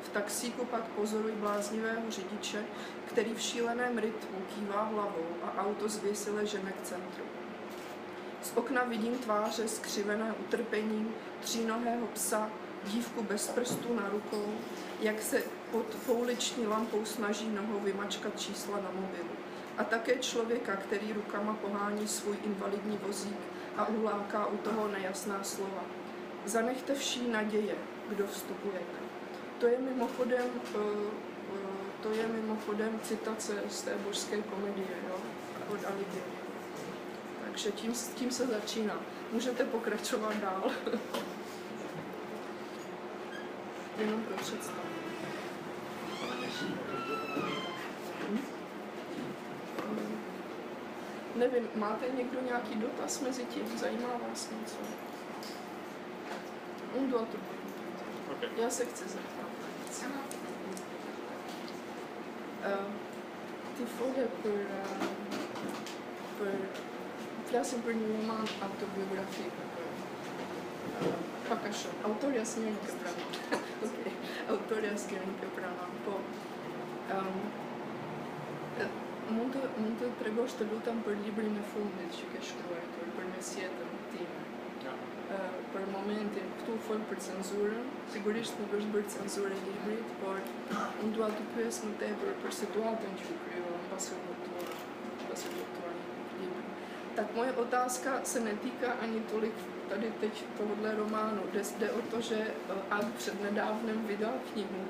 V 0.02 0.10
taxíku 0.10 0.65
pak 0.65 0.84
pozoruji 0.84 1.36
bláznivého 1.36 2.12
řidiče, 2.12 2.65
který 3.06 3.34
v 3.34 3.41
šíleném 3.41 3.97
rytmu 3.97 4.39
kývá 4.56 4.84
hlavou 4.84 5.28
a 5.43 5.62
auto 5.62 5.89
zvěsile 5.89 6.45
žene 6.45 6.71
k 6.71 6.82
centru. 6.82 7.40
Z 8.41 8.51
okna 8.56 8.84
vidím 8.84 9.17
tváře 9.17 9.67
skřivené 9.67 10.34
utrpením, 10.39 11.13
třínohého 11.41 12.08
psa, 12.08 12.49
dívku 12.84 13.23
bez 13.23 13.47
prstů 13.47 13.93
na 13.93 14.10
rukou, 14.10 14.54
jak 15.01 15.21
se 15.21 15.43
pod 15.71 15.86
pouliční 16.06 16.67
lampou 16.67 17.06
snaží 17.06 17.49
nohou 17.49 17.80
vymačkat 17.80 18.39
čísla 18.39 18.77
na 18.77 18.91
mobilu. 18.91 19.30
A 19.77 19.84
také 19.84 20.17
člověka, 20.17 20.75
který 20.75 21.13
rukama 21.13 21.54
pohání 21.54 22.08
svůj 22.08 22.38
invalidní 22.43 22.99
vozík 23.08 23.38
a 23.77 23.88
uláká 23.88 24.45
u 24.45 24.58
toho 24.58 24.88
nejasná 24.88 25.43
slova. 25.43 25.84
Zanechte 26.45 26.95
vší 26.95 27.30
naděje, 27.30 27.75
kdo 28.10 28.27
vstupujete. 28.27 28.99
To 29.58 29.67
je 29.67 29.77
mimochodem, 29.80 30.45
eh, 30.75 30.80
eh, 31.56 32.04
to 32.04 32.12
je 32.12 32.27
mimochodem 32.27 32.99
citace 33.04 33.54
z 33.69 33.82
té 33.82 33.97
božské 33.97 34.41
komedie, 34.41 34.88
jo, 35.10 35.15
od 35.73 35.86
Alighieri. 35.86 36.40
Takže 37.51 37.71
tím, 37.71 37.93
tím 37.93 38.31
se 38.31 38.47
začíná. 38.47 38.99
Můžete 39.31 39.63
pokračovat 39.63 40.35
dál. 40.35 40.71
Jenom 43.97 44.23
pro 44.23 44.37
představu. 44.37 44.81
Nevím, 51.35 51.69
máte 51.75 52.05
někdo 52.09 52.41
nějaký 52.41 52.75
dotaz 52.75 53.21
mezi 53.21 53.45
tím? 53.45 53.77
Zajímá 53.77 54.09
vás 54.27 54.49
něco? 54.61 54.77
Un 56.93 57.11
doit 57.11 57.29
Okay. 58.31 58.49
Já 58.57 58.69
se 58.69 58.85
chci 58.85 59.03
zeptat. 59.03 59.45
Uh, 62.65 62.93
ty 63.77 63.85
folie 63.85 64.27
per, 64.43 64.51
uh, 64.51 64.57
per 66.37 66.90
flasim 67.51 67.81
për 67.83 67.97
një 67.99 68.09
roman 68.13 68.45
autobiografik, 68.67 69.57
apo 69.67 71.11
pak 71.49 71.65
a 71.67 71.71
shumë. 71.79 72.03
Autori 72.07 72.39
asnjëri 72.39 72.71
nuk 72.75 72.85
po, 72.87 72.93
ehm, 72.93 72.93
e 72.93 73.01
pranon. 73.01 73.33
Okej. 73.87 74.13
Autori 74.53 74.91
asnjëri 74.91 75.27
nuk 75.27 75.43
e 75.43 75.49
pranon, 75.57 75.97
po 76.05 76.19
um, 77.17 77.41
mund 79.35 79.55
të 79.55 79.65
mund 79.77 79.99
të 79.99 80.11
tregosh 80.21 80.55
të 80.59 80.69
lutem 80.71 81.03
për 81.07 81.19
librin 81.25 81.59
e 81.59 81.65
fundit 81.73 82.15
që 82.19 82.29
ke 82.31 82.43
shkruar, 82.51 82.87
për 83.17 83.29
mesjetën 83.33 83.99
time. 84.13 84.45
Ja. 84.85 84.95
Uh, 85.31 85.59
për 85.75 85.85
momentin, 85.91 86.47
këtu 86.61 86.77
fol 86.87 87.03
për 87.11 87.21
cenzurën, 87.27 87.91
sigurisht 88.15 88.59
nuk 88.63 88.73
është 88.79 88.95
bërë 88.95 89.13
cenzurë 89.17 89.59
e 89.59 89.61
librit, 89.67 90.15
por 90.23 90.39
unë 91.03 91.13
dua 91.17 91.31
të 91.35 91.47
pyes 91.55 91.83
më 91.87 91.97
tepër 92.03 92.39
për 92.45 92.57
situatën 92.63 93.19
që 93.21 93.29
u 93.35 93.39
kryova 93.45 93.79
mbas 93.85 94.11
u 94.15 94.30
Tak 97.15 97.36
moje 97.36 97.52
otázka 97.52 98.19
se 98.24 98.39
netýká 98.39 98.91
ani 99.02 99.19
tolik 99.19 99.54
tady 99.89 100.13
teď 100.19 100.45
tohohle 100.58 100.95
románu. 100.95 101.41
Jde, 101.54 101.62
jde 101.80 101.91
o 101.91 102.02
to, 102.02 102.21
že 102.21 102.36
uh, 102.38 102.76
Ag 102.89 103.06
přednedávnem 103.17 104.08
vydal 104.08 104.34
knihu, 104.54 104.86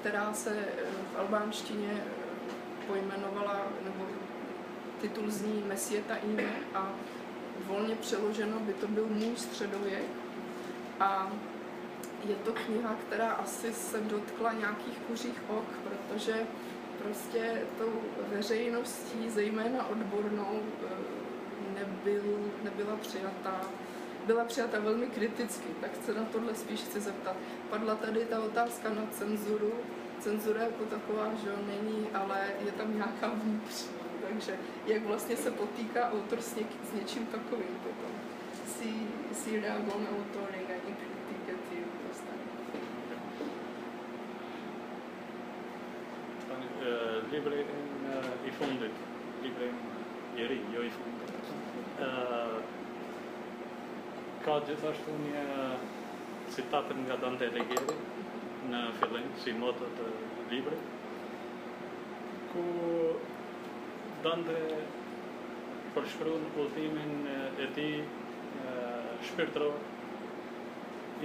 která 0.00 0.32
se 0.34 0.50
uh, 0.50 1.14
v 1.14 1.18
albánštině 1.18 1.92
uh, 1.92 2.86
pojmenovala, 2.86 3.66
nebo 3.84 4.06
titul 5.00 5.30
zní 5.30 5.64
Mesieta 5.66 6.16
Ine 6.16 6.50
a 6.74 6.92
volně 7.66 7.94
přeloženo 7.94 8.60
by 8.60 8.72
to 8.72 8.88
byl 8.88 9.06
můj 9.06 9.36
středověk. 9.36 10.08
A 11.00 11.32
je 12.24 12.34
to 12.34 12.52
kniha, 12.52 12.94
která 13.06 13.32
asi 13.32 13.72
se 13.72 14.00
dotkla 14.00 14.52
nějakých 14.52 14.98
kuřích 14.98 15.42
ok, 15.48 15.66
protože 15.84 16.46
prostě 17.02 17.62
tou 17.78 17.92
veřejností, 18.32 19.30
zejména 19.30 19.86
odbornou, 19.86 20.60
eh, 20.82 21.17
nebyl, 21.78 22.38
nebyla 22.64 22.96
přijatá 22.96 23.60
byla 24.28 24.44
přijata 24.44 24.80
velmi 24.80 25.06
kriticky, 25.06 25.68
tak 25.80 25.90
se 26.04 26.14
na 26.14 26.24
tohle 26.24 26.54
spíš 26.54 26.80
chci 26.80 27.00
zeptat. 27.00 27.36
Padla 27.70 27.94
tady 27.94 28.24
ta 28.24 28.40
otázka 28.40 28.88
na 28.88 29.06
cenzuru. 29.10 29.72
Cenzura 30.18 30.62
jako 30.62 30.84
taková, 30.84 31.32
že 31.44 31.50
není, 31.66 32.06
ale 32.14 32.38
je 32.66 32.72
tam 32.72 32.94
nějaká 32.94 33.28
vnitřní. 33.28 33.98
Takže 34.28 34.58
jak 34.86 35.02
vlastně 35.06 35.36
se 35.36 35.50
potýká 35.50 36.12
autor 36.12 36.40
s, 36.40 36.54
něk, 36.54 36.66
s 36.90 36.92
něčím 36.92 37.26
takovým 37.26 37.74
potom. 37.82 38.12
Si, 38.66 38.90
si 39.32 39.60
reagoval 39.60 40.00
na 40.00 40.10
autory, 40.10 40.60
na 40.68 40.74
kritiky, 40.74 41.58
ty 41.70 41.78
ka 54.48 54.54
gjithashtu 54.64 55.14
një 55.26 55.40
citatën 56.54 57.02
nga 57.04 57.16
Dante 57.20 57.48
Alighieri 57.50 57.96
në 58.72 58.78
fillim, 59.00 59.26
si 59.42 59.52
moto 59.52 59.88
të 59.98 60.06
librit, 60.52 60.86
ku 62.52 62.62
Dante 64.24 64.56
përshkruan 65.92 66.46
udhëtimin 66.48 67.12
e 67.60 67.68
tij 67.76 68.00
shpirtëror, 69.28 69.76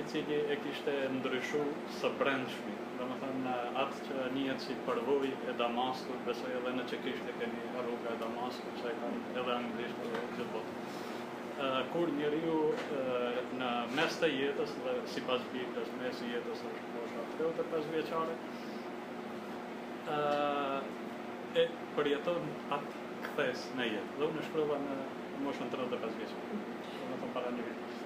i 0.01 0.03
cili 0.11 0.41
e 0.51 0.59
kishte 0.65 0.97
ndryshu 1.15 1.63
së 2.01 2.11
brendshmi. 2.19 2.75
Dhe 2.97 3.07
më 3.07 3.17
thënë, 3.23 3.55
atë 3.85 4.05
që 4.09 4.27
njët 4.35 4.67
si 4.67 4.77
përvoj 4.89 5.31
e 5.31 5.55
Damaskut, 5.63 6.19
besoj 6.27 6.51
edhe 6.59 6.75
në 6.75 6.87
që 6.91 7.01
kishte 7.07 7.39
keni 7.39 7.71
rruga 7.79 8.17
e 8.17 8.21
Damaskut, 8.25 8.83
që 8.83 8.91
e 8.91 8.99
kanë 8.99 9.25
edhe 9.39 9.57
anglisht 9.61 10.07
edhe 10.09 10.27
gjithë 10.35 10.51
botë. 10.57 11.02
Kur 11.93 12.09
njeriu 12.17 12.59
në 13.59 13.69
mes 13.93 14.15
të 14.21 14.29
jetës 14.33 14.71
dhe 14.83 14.93
sipas 15.13 15.43
Biblës 15.53 15.91
mes 15.99 16.21
i 16.25 16.31
jetës 16.33 16.63
është 16.69 16.93
mosha 16.95 17.25
35 17.39 17.91
vjeçare 17.93 18.37
uh, 20.07 20.79
e 21.55 21.67
përjeton 21.97 22.47
atë 22.77 23.03
kthes 23.27 23.67
në 23.77 23.89
jetë. 23.91 24.15
Dhe 24.19 24.29
unë 24.29 24.45
shkrova 24.47 24.79
në 24.83 24.97
moshën 25.43 25.69
35 25.73 26.17
vjeçare. 26.21 26.47
Do 26.53 27.03
të 27.03 27.19
thonë 27.21 27.35
para 27.35 27.53
një 27.53 27.67
viti. 27.67 28.01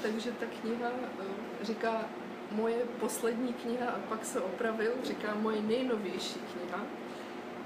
Takže 0.00 0.32
ta 0.40 0.48
kniha 0.60 0.90
eh, 0.96 1.64
říká 1.70 1.94
moje 2.52 2.84
poslední 3.00 3.52
kniha 3.52 3.90
a 3.90 3.98
pak 4.08 4.24
se 4.24 4.40
opravil, 4.40 4.92
říká 5.04 5.34
moje 5.34 5.62
nejnovější 5.62 6.40
kniha. 6.52 6.80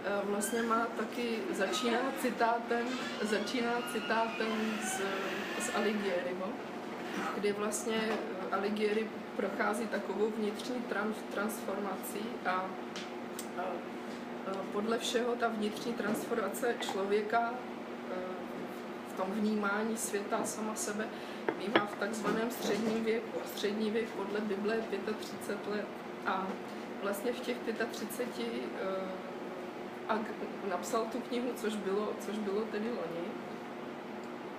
Eh, 0.06 0.20
Vlastně 0.24 0.62
má 0.62 0.86
taky, 0.96 1.38
začíná 1.52 1.98
citátem, 2.22 2.88
začíná 3.22 3.72
citátem 3.92 4.78
z, 4.82 5.00
z 5.64 5.76
Alighieriho, 5.76 6.48
kdy 7.36 7.52
vlastně 7.52 7.96
eh, 7.96 8.56
Alighieri 8.56 9.10
prochází 9.36 9.86
takovou 9.86 10.30
vnitřní 10.36 10.82
trans, 10.82 11.16
transformací 11.34 12.20
a, 12.46 12.50
a, 12.50 12.64
a 14.46 14.52
podle 14.72 14.98
všeho 14.98 15.36
ta 15.36 15.48
vnitřní 15.48 15.92
transformace 15.92 16.74
člověka 16.80 17.54
eh, 18.12 18.14
v 19.08 19.16
tom 19.16 19.26
vnímání 19.32 19.96
světa 19.96 20.44
sama 20.44 20.74
sebe 20.74 21.08
bývá 21.58 21.86
v 21.86 21.98
takzvaném 21.98 22.50
středním 22.50 23.04
věku. 23.04 23.38
Střední 23.46 23.90
věk 23.90 24.08
podle 24.08 24.40
Bible 24.40 24.76
je 24.76 24.82
35 25.18 25.74
let. 25.74 25.86
A 26.26 26.46
vlastně 27.02 27.32
v 27.32 27.40
těch 27.40 27.56
35 27.90 28.28
написал 30.70 31.06
ту 31.12 31.20
книгу, 31.28 31.48
це 31.56 31.70
ж 31.70 31.76
було, 31.86 32.12
це 32.20 32.32
ж 32.32 32.40
було 32.40 32.60
та 32.72 32.78
Вілонії. 32.78 33.30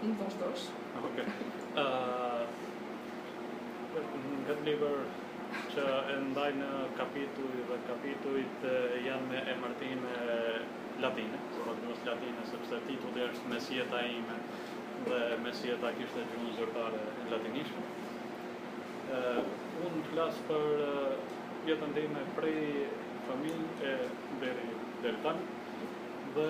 Ну, 0.03 0.15
то 0.19 0.29
ж 0.29 0.35
дощ. 0.39 0.63
Окей. 1.05 1.25
Nga 4.45 4.53
të 4.53 4.63
libër 4.67 4.97
që 5.73 5.83
e 6.13 6.17
ndaj 6.29 6.51
në 6.59 6.71
kapituj 6.97 7.53
dhe 7.69 7.77
kapitujt 7.87 8.65
janë 9.05 9.29
me 9.31 9.39
emërtime 9.53 10.15
latine, 11.03 11.39
po 11.53 11.69
ordinos 11.71 12.03
latine, 12.07 12.43
sepse 12.51 12.81
titulli 12.87 13.23
është 13.29 13.51
Mesjeta 13.53 14.03
ime 14.05 14.37
dhe 15.07 15.21
Mesjeta 15.45 15.93
kishte 15.97 16.27
gjuhën 16.33 16.53
zyrtare 16.59 17.01
latinishme. 17.31 17.83
Unë 19.87 20.05
flasë 20.11 20.45
për 20.51 20.65
jetën 21.71 21.97
time 21.97 22.25
prej 22.37 22.61
familje 23.29 23.91
e 23.91 23.95
deri 24.43 24.74
deri 25.05 25.21
tani 25.23 25.43
dhe 26.35 26.49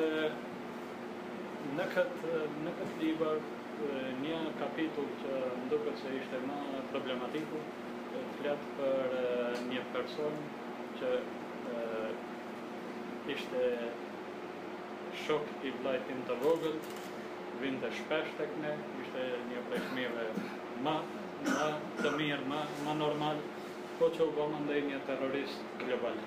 në 1.77 1.87
këtë 1.93 2.35
në 2.65 2.73
këtë 2.79 2.99
libër 3.03 3.41
një 4.23 4.37
kapitull 4.59 5.09
që 5.23 5.39
më 5.61 5.71
duket 5.73 5.97
se 6.03 6.13
ishte 6.19 6.39
më 6.45 6.59
problematiku 6.93 7.63
flet 8.39 8.69
për 8.77 9.15
një 9.71 9.83
person 9.95 10.37
që 10.99 11.11
ishte 13.33 13.63
shok 15.25 15.51
i 15.65 15.73
vlajtin 15.81 16.21
të 16.29 16.37
vogël, 16.43 16.77
vinte 17.61 17.91
shpesh 17.99 18.31
tek 18.39 18.55
ne, 18.61 18.71
ishte 19.01 19.25
një 19.49 19.65
prej 19.69 19.81
fëmijëve 19.89 20.27
më 20.85 20.95
më 21.45 21.67
të 21.99 22.11
mirë, 22.15 22.45
më 22.51 22.61
më 22.85 22.95
normal, 23.01 23.43
po 23.99 24.09
që 24.15 24.29
u 24.29 24.31
bë 24.37 24.47
ndaj 24.63 24.81
një 24.87 25.03
terrorist 25.09 25.77
global. 25.83 26.17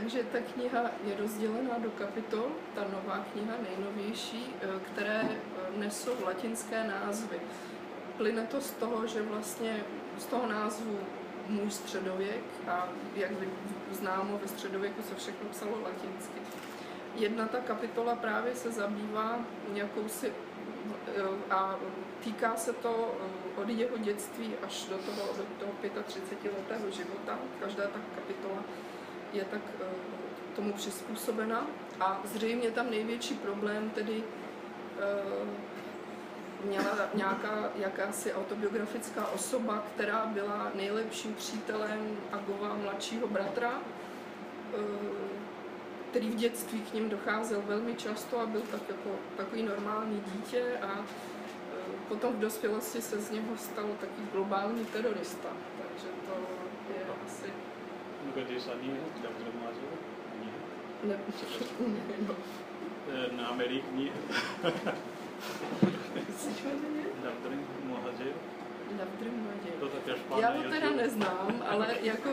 Takže 0.00 0.22
ta 0.22 0.38
kniha 0.38 0.82
je 1.04 1.16
rozdělená 1.18 1.78
do 1.78 1.90
kapitol, 1.90 2.46
ta 2.74 2.84
nová 2.92 3.24
kniha, 3.32 3.54
nejnovější, 3.70 4.54
které 4.92 5.28
nesou 5.76 6.24
latinské 6.24 6.84
názvy. 6.84 7.40
Plyne 8.16 8.46
to 8.46 8.60
z 8.60 8.70
toho, 8.70 9.06
že 9.06 9.22
vlastně 9.22 9.84
z 10.18 10.24
toho 10.24 10.48
názvu 10.48 10.98
můj 11.48 11.70
středověk 11.70 12.44
a 12.68 12.88
jak 13.16 13.30
známo, 13.90 14.38
ve 14.38 14.48
středověku 14.48 15.02
se 15.02 15.14
všechno 15.14 15.48
psalo 15.50 15.80
latinsky. 15.82 16.40
Jedna 17.14 17.48
ta 17.48 17.58
kapitola 17.58 18.16
právě 18.16 18.54
se 18.54 18.70
zabývá 18.70 19.38
jakousi 19.74 20.32
eh, 20.32 21.22
a 21.50 21.76
týká 22.24 22.56
se 22.56 22.72
to 22.72 23.14
eh, 23.20 23.60
od 23.60 23.68
jeho 23.68 23.98
dětství 23.98 24.54
až 24.62 24.84
do 24.84 24.98
toho, 24.98 25.28
do 25.36 25.44
toho 25.58 26.02
35 26.02 26.52
letého 26.58 26.90
života. 26.90 27.38
Každá 27.60 27.82
ta 27.82 27.98
kapitola 28.14 28.62
je 29.32 29.44
tak 29.44 29.60
eh, 29.80 29.84
tomu 30.56 30.72
přizpůsobena 30.72 31.66
a 32.00 32.20
zřejmě 32.24 32.70
tam 32.70 32.90
největší 32.90 33.34
problém 33.34 33.90
tedy 33.90 34.22
měla 36.64 37.08
nějaká 37.14 37.70
jakási 37.74 38.32
autobiografická 38.32 39.26
osoba, 39.26 39.84
která 39.94 40.26
byla 40.26 40.70
nejlepším 40.74 41.34
přítelem 41.34 42.16
Agova 42.32 42.74
mladšího 42.74 43.28
bratra, 43.28 43.72
eh, 43.72 44.78
který 46.10 46.30
v 46.30 46.34
dětství 46.34 46.80
k 46.80 46.92
ním 46.92 47.08
docházel 47.08 47.62
velmi 47.66 47.94
často 47.94 48.40
a 48.40 48.46
byl 48.46 48.60
tak 48.60 48.80
jako 48.88 49.10
takový 49.36 49.62
normální 49.62 50.20
dítě 50.32 50.64
a 50.82 50.98
eh, 50.98 51.04
potom 52.08 52.32
v 52.32 52.38
dospělosti 52.38 53.02
se 53.02 53.20
z 53.20 53.30
něho 53.30 53.56
stal 53.56 53.86
taky 54.00 54.22
globální 54.32 54.84
terorista. 54.86 55.48
Takže 55.82 56.06
to 56.26 56.32
je 56.92 57.04
asi... 57.26 57.52
Kdy 58.46 58.60
se 58.60 58.70
ní 58.82 58.90
Ne, 61.04 61.18
ne, 61.86 62.00
no. 62.28 62.34
Na 63.36 63.48
Amerikní. 63.48 64.12
Lavdrim 67.24 67.66
Muhajir. 67.84 68.34
To 69.80 70.40
Já 70.40 70.50
ho 70.50 70.62
teda 70.62 70.90
neznám, 70.90 71.64
ale 71.68 71.96
jako, 72.02 72.30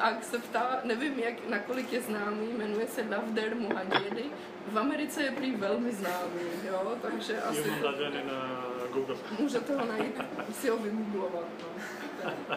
ak 0.00 0.24
se 0.24 0.38
ptá, 0.38 0.80
nevím, 0.84 1.18
jak, 1.18 1.48
nakolik 1.48 1.92
je 1.92 2.00
známý, 2.00 2.48
jmenuje 2.52 2.86
se 2.86 3.06
Lavder 3.10 3.56
Muhajiri. 3.56 4.24
V 4.72 4.78
Americe 4.78 5.22
je 5.22 5.30
prý 5.30 5.56
velmi 5.56 5.92
známý, 5.92 6.40
jo, 6.64 6.96
takže 7.02 7.42
asi... 7.42 7.68
Je 7.68 8.24
na 8.24 8.64
Google. 8.92 9.16
Můžete 9.38 9.76
ho 9.76 9.86
najít, 9.86 10.20
si 10.52 10.68
ho 10.68 10.76
vygooglovat, 10.76 11.46
no. 11.62 12.56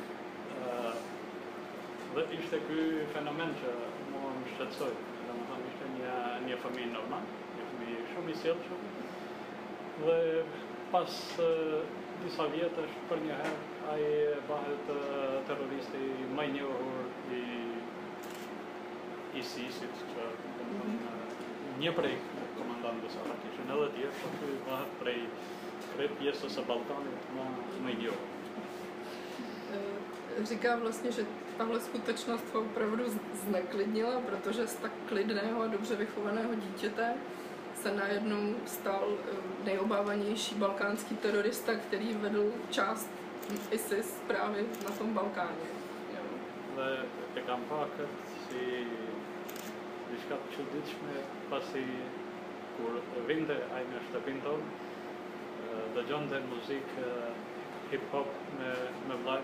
Dhe 2.14 2.24
ishte 2.34 2.58
ky 2.66 2.80
fenomen 3.14 3.52
që 3.60 3.72
mua 4.10 4.32
më 4.38 4.54
shqetësoi. 4.54 4.94
Domethënë 5.28 5.68
ishte 5.70 5.90
një 5.98 6.14
një 6.48 6.56
fëmijë 6.64 6.92
normal, 6.94 7.28
shumë 8.12 8.32
i 8.32 8.38
sjellshëm. 8.40 8.80
Dhe 10.00 10.16
pas 10.90 11.18
disa 12.24 12.46
vjetësh 12.52 12.96
për 13.10 13.22
një 13.26 13.36
herë 13.42 13.68
ai 13.92 14.06
bëhet 14.48 14.90
terroristi 15.48 16.02
më 16.36 16.46
i 16.48 16.52
njohur 16.56 17.06
i 17.36 17.44
ISIS-it 19.40 20.02
që 20.12 20.26
një 21.80 21.94
prej 21.96 22.16
komandantëve 22.58 23.12
sa 23.14 23.38
kishin 23.44 23.70
edhe 23.76 23.88
tjerë, 23.96 24.16
po 24.20 24.32
ky 24.40 24.50
bëhet 24.66 24.98
prej 25.04 25.20
prej 25.94 26.08
pjesës 26.18 26.58
së 26.58 26.66
Ballkanit 26.68 27.30
më 27.36 27.46
më 27.84 27.94
i 27.94 28.00
njohur. 28.02 28.26
Říká 30.50 30.76
vlastně, 30.76 31.12
že 31.12 31.24
tahle 31.60 31.80
skutečnost 31.80 32.54
ho 32.54 32.60
opravdu 32.60 33.04
zneklidnila, 33.34 34.20
protože 34.20 34.66
z 34.66 34.74
tak 34.74 34.92
klidného 35.08 35.62
a 35.62 35.66
dobře 35.66 35.96
vychovaného 35.96 36.54
dítěte 36.54 37.14
se 37.74 37.94
najednou 37.94 38.54
stal 38.66 39.08
eh, 39.08 39.36
nejobávanější 39.64 40.54
balkánský 40.54 41.16
terorista, 41.16 41.74
který 41.74 42.14
vedl 42.14 42.52
část 42.70 43.10
ISIS 43.70 44.22
právě 44.26 44.64
na 44.84 44.90
tom 44.90 45.14
Balkáně. 45.14 45.70
Dhe 46.76 47.04
e 47.36 47.40
kam 47.42 47.60
pakët 47.68 48.12
si 48.46 48.86
të 50.30 50.36
çuditshme 50.54 51.16
pasi 51.50 51.82
kur 52.76 53.00
vinte 53.26 53.56
ai 53.74 53.82
në 53.90 54.00
shtëpin 54.06 54.38
tonë, 54.44 54.68
dëgjonte 55.96 56.40
muzikë 56.46 57.08
hip 57.90 58.06
hop 58.14 58.30
me 58.58 58.70
me 59.08 59.18
vllaj, 59.24 59.42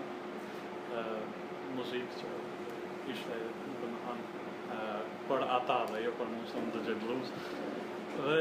muzikë 1.77 2.21
që 2.21 2.33
ishte, 3.13 3.39
domethënë, 3.81 4.37
për 5.27 5.47
ata 5.57 5.79
dhe 5.91 6.03
jo 6.05 6.13
për 6.19 6.29
mua 6.33 6.51
som 6.51 6.69
dëgjoj 6.75 6.99
blues. 7.03 7.33
Dhe 8.17 8.37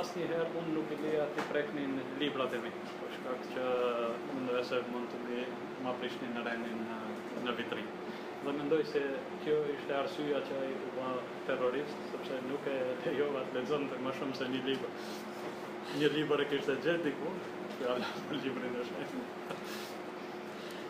asë 0.00 0.18
njëherë 0.18 0.52
unë 0.60 0.74
nuk 0.74 0.92
i 0.94 0.98
leja 1.02 1.26
të 1.36 1.46
preknin 1.52 1.98
librat 2.20 2.54
e 2.56 2.60
mi, 2.64 2.72
për 3.00 3.12
shkak 3.16 3.44
që 3.52 3.66
mendoj 4.32 4.62
se 4.70 4.80
mund 4.90 5.12
të 5.12 5.20
mi 5.26 5.44
ma 5.84 5.94
prishnin 6.00 6.34
në 6.34 6.44
renin 6.48 6.80
në, 6.88 6.98
në 7.46 7.56
vitrin. 7.60 7.90
Dhe 8.44 8.54
mendoj 8.58 8.82
se 8.90 9.02
kjo 9.44 9.60
ishte 9.76 9.96
arsyeja 9.96 10.42
që 10.48 10.58
ai 10.64 10.72
u 10.74 10.90
bë 10.96 11.12
terrorist, 11.48 12.02
sepse 12.12 12.40
nuk 12.48 12.66
e 12.68 12.78
lejova 13.06 13.44
të 13.46 13.60
lexonte 13.60 14.00
më 14.04 14.16
shumë 14.18 14.40
se 14.40 14.50
një 14.54 14.64
libër. 14.68 14.98
Një 16.00 16.10
libër 16.18 16.42
e 16.44 16.48
kishte 16.52 16.80
gjetë 16.84 17.06
diku, 17.06 17.36
fjala 17.78 18.14
për 18.28 18.42
librin 18.42 18.80
e 18.80 18.88
shkruar. 18.90 19.53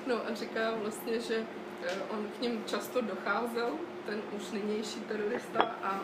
No 0.06 0.26
a 0.26 0.34
říká 0.34 0.74
vlastně, 0.82 1.20
že 1.20 1.46
on 2.10 2.26
k 2.38 2.40
ním 2.40 2.64
často 2.66 3.00
docházel, 3.00 3.70
ten 4.06 4.22
už 4.36 4.50
nynější 4.50 5.00
terorista 5.00 5.62
a 5.82 6.00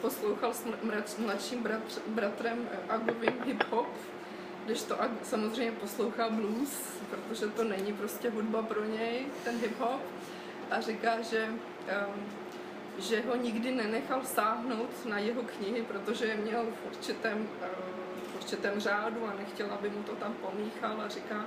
poslouchal 0.00 0.54
s 0.54 1.18
mladším 1.18 1.62
bratr, 1.62 2.00
bratrem 2.06 2.68
Agovým 2.88 3.42
hip-hop, 3.44 3.86
když 4.64 4.82
to 4.82 5.02
Ag 5.02 5.10
samozřejmě 5.22 5.72
poslouchá 5.72 6.30
blues, 6.30 7.00
protože 7.10 7.46
to 7.46 7.64
není 7.64 7.92
prostě 7.92 8.30
hudba 8.30 8.62
pro 8.62 8.84
něj, 8.84 9.26
ten 9.44 9.58
hip-hop. 9.58 10.00
A 10.70 10.80
říká, 10.80 11.20
že, 11.20 11.48
um, 11.48 12.22
že 12.98 13.22
ho 13.28 13.36
nikdy 13.36 13.70
nenechal 13.70 14.24
sáhnout 14.24 15.06
na 15.06 15.18
jeho 15.18 15.42
knihy, 15.42 15.82
protože 15.82 16.26
je 16.26 16.36
měl 16.36 16.64
v 16.64 16.86
určitém, 16.86 17.38
uh, 17.38 17.66
v 18.32 18.34
určitém 18.36 18.80
řádu 18.80 19.26
a 19.26 19.34
nechtěl, 19.38 19.66
aby 19.70 19.90
mu 19.90 20.02
to 20.02 20.12
tam 20.12 20.34
pomíchal 20.34 21.00
a 21.00 21.08
říká, 21.08 21.46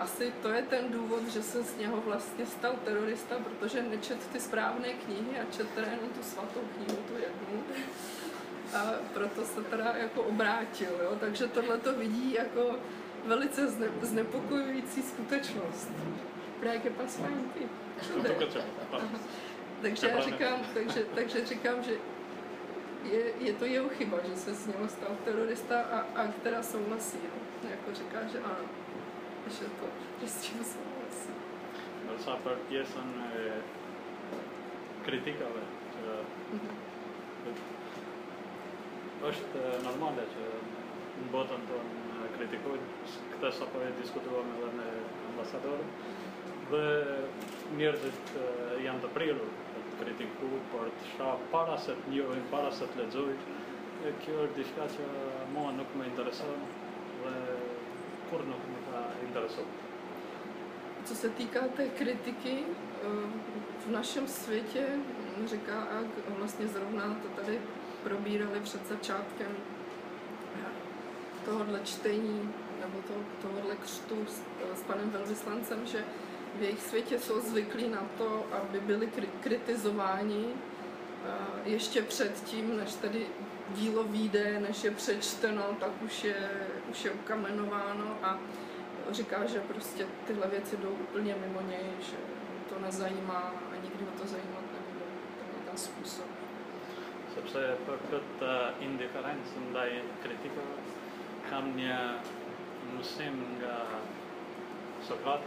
asi 0.00 0.32
to 0.42 0.48
je 0.48 0.62
ten 0.62 0.92
důvod, 0.92 1.28
že 1.28 1.42
se 1.42 1.62
z 1.62 1.76
něho 1.76 2.00
vlastně 2.00 2.46
stal 2.46 2.72
terorista, 2.84 3.34
protože 3.44 3.82
nečet 3.82 4.26
ty 4.32 4.40
správné 4.40 4.88
knihy 4.88 5.40
a 5.40 5.52
čet 5.56 5.70
teda 5.74 5.86
jenom 5.86 6.08
tu 6.08 6.22
svatou 6.22 6.60
knihu, 6.60 7.02
tu 7.08 7.14
jednu. 7.14 7.62
A 8.74 8.92
proto 9.14 9.44
se 9.44 9.62
teda 9.62 9.94
jako 9.96 10.22
obrátil, 10.22 10.90
jo? 11.02 11.16
takže 11.20 11.46
tohle 11.46 11.78
to 11.78 11.92
vidí 11.92 12.32
jako 12.32 12.76
velice 13.26 13.68
zne, 13.68 13.86
znepokojující 14.02 15.02
skutečnost. 15.02 15.90
Právě 16.60 16.90
pas 16.90 17.16
fajnky. 17.16 17.68
No, 18.16 19.02
takže 19.82 20.08
já 20.08 20.20
říkám, 20.20 20.60
takže, 20.74 21.04
takže 21.14 21.46
říkám, 21.46 21.82
že 21.82 21.92
je, 23.04 23.32
je 23.38 23.52
to 23.52 23.64
jeho 23.64 23.88
chyba, 23.88 24.18
že 24.28 24.36
se 24.36 24.54
z 24.54 24.66
něho 24.66 24.88
stal 24.88 25.16
terorista 25.24 25.80
a, 25.80 26.20
a 26.20 26.26
která 26.26 26.62
souhlasí. 26.62 27.18
No. 27.22 27.70
Jako 27.70 27.94
říká, 27.94 28.18
že 28.32 28.38
ano, 28.38 28.56
Ishe 29.50 29.68
të 29.80 29.90
prestigjioze. 30.20 30.84
Nërsa 32.06 32.36
për 32.44 32.60
pjesën 32.68 33.14
e 33.40 33.44
kritikave 35.06 35.62
që 35.94 36.16
mhm. 36.56 37.64
është 39.30 39.64
normale 39.86 40.26
që 40.34 40.50
në 41.20 41.28
botën 41.34 41.66
tonë 41.70 42.28
kritikojnë, 42.36 42.90
këtë 43.34 43.50
sa 43.56 43.68
po 43.72 43.82
e 43.84 43.90
diskutuam 43.98 44.52
edhe 44.56 44.70
me 44.78 44.88
ambasadorën, 45.32 45.90
dhe 46.70 46.84
njerëzit 47.78 48.34
janë 48.84 49.04
të 49.04 49.10
prirur 49.16 49.50
të 49.74 49.98
kritiku, 50.02 50.50
për 50.72 50.92
të 51.00 51.10
shah 51.14 51.42
para 51.52 51.76
se 51.84 51.96
të 51.98 52.14
njohin, 52.14 52.46
para 52.54 52.70
se 52.76 52.88
të 52.92 53.02
lexojnë. 53.02 53.58
Kjo 54.24 54.36
është 54.46 54.56
diçka 54.56 54.86
që 54.94 55.08
mua 55.54 55.74
nuk 55.76 55.90
më 55.98 56.06
intereson 56.08 56.62
dhe 57.24 57.34
kur 58.30 58.46
nuk 58.48 58.62
më 58.72 58.79
ka 59.30 59.40
interesovat. 59.40 59.70
Co 61.04 61.14
se 61.14 61.28
týká 61.28 61.60
té 61.76 61.88
kritiky, 61.88 62.58
v 63.86 63.90
našem 63.90 64.28
světě, 64.28 64.86
říká 65.46 65.82
Ag, 65.82 66.06
vlastně 66.38 66.68
zrovna 66.68 67.16
to 67.22 67.28
tady 67.28 67.60
probírali 68.02 68.60
před 68.60 68.88
začátkem 68.88 69.56
tohohle 71.44 71.80
čtení 71.84 72.52
nebo 72.80 73.02
to, 73.06 73.14
tohohle 73.42 73.76
křtu 73.76 74.26
s, 74.26 74.42
s 74.80 74.82
panem 74.82 75.10
velvyslancem, 75.10 75.86
že 75.86 76.04
v 76.58 76.62
jejich 76.62 76.82
světě 76.82 77.18
jsou 77.18 77.40
zvyklí 77.40 77.88
na 77.88 78.06
to, 78.18 78.46
aby 78.52 78.80
byli 78.80 79.08
kritizováni 79.40 80.46
ještě 81.64 82.02
předtím, 82.02 82.76
než 82.76 82.94
tedy 82.94 83.26
dílo 83.70 84.04
vyjde, 84.04 84.60
než 84.60 84.84
je 84.84 84.90
přečteno, 84.90 85.62
tak 85.80 85.90
už 86.02 86.24
je, 86.24 86.50
už 86.90 87.04
je 87.04 87.10
ukamenováno 87.10 88.18
a 88.22 88.38
říká, 89.12 89.46
že 89.46 89.60
prostě 89.60 90.06
tyhle 90.26 90.48
věci 90.48 90.76
jdou 90.76 90.88
úplně 90.88 91.34
mimo 91.34 91.60
něj, 91.60 91.86
že 92.00 92.16
to 92.68 92.78
nezajímá 92.78 93.52
a 93.72 93.76
nikdy 93.82 94.04
ho 94.04 94.10
to 94.10 94.26
zajímat 94.26 94.64
nebude. 94.72 95.04
To 95.38 95.58
je 95.58 95.64
ten 95.66 95.76
způsob. 95.76 96.26
Sepse 97.34 97.60
përkët 97.86 98.42
indiferencën 98.82 99.68
ndaj 99.70 100.00
kritikëve 100.22 100.74
kam 101.46 101.70
një 101.78 101.98
mësim 102.96 103.36
nga 103.58 103.76
Sokrat, 105.06 105.46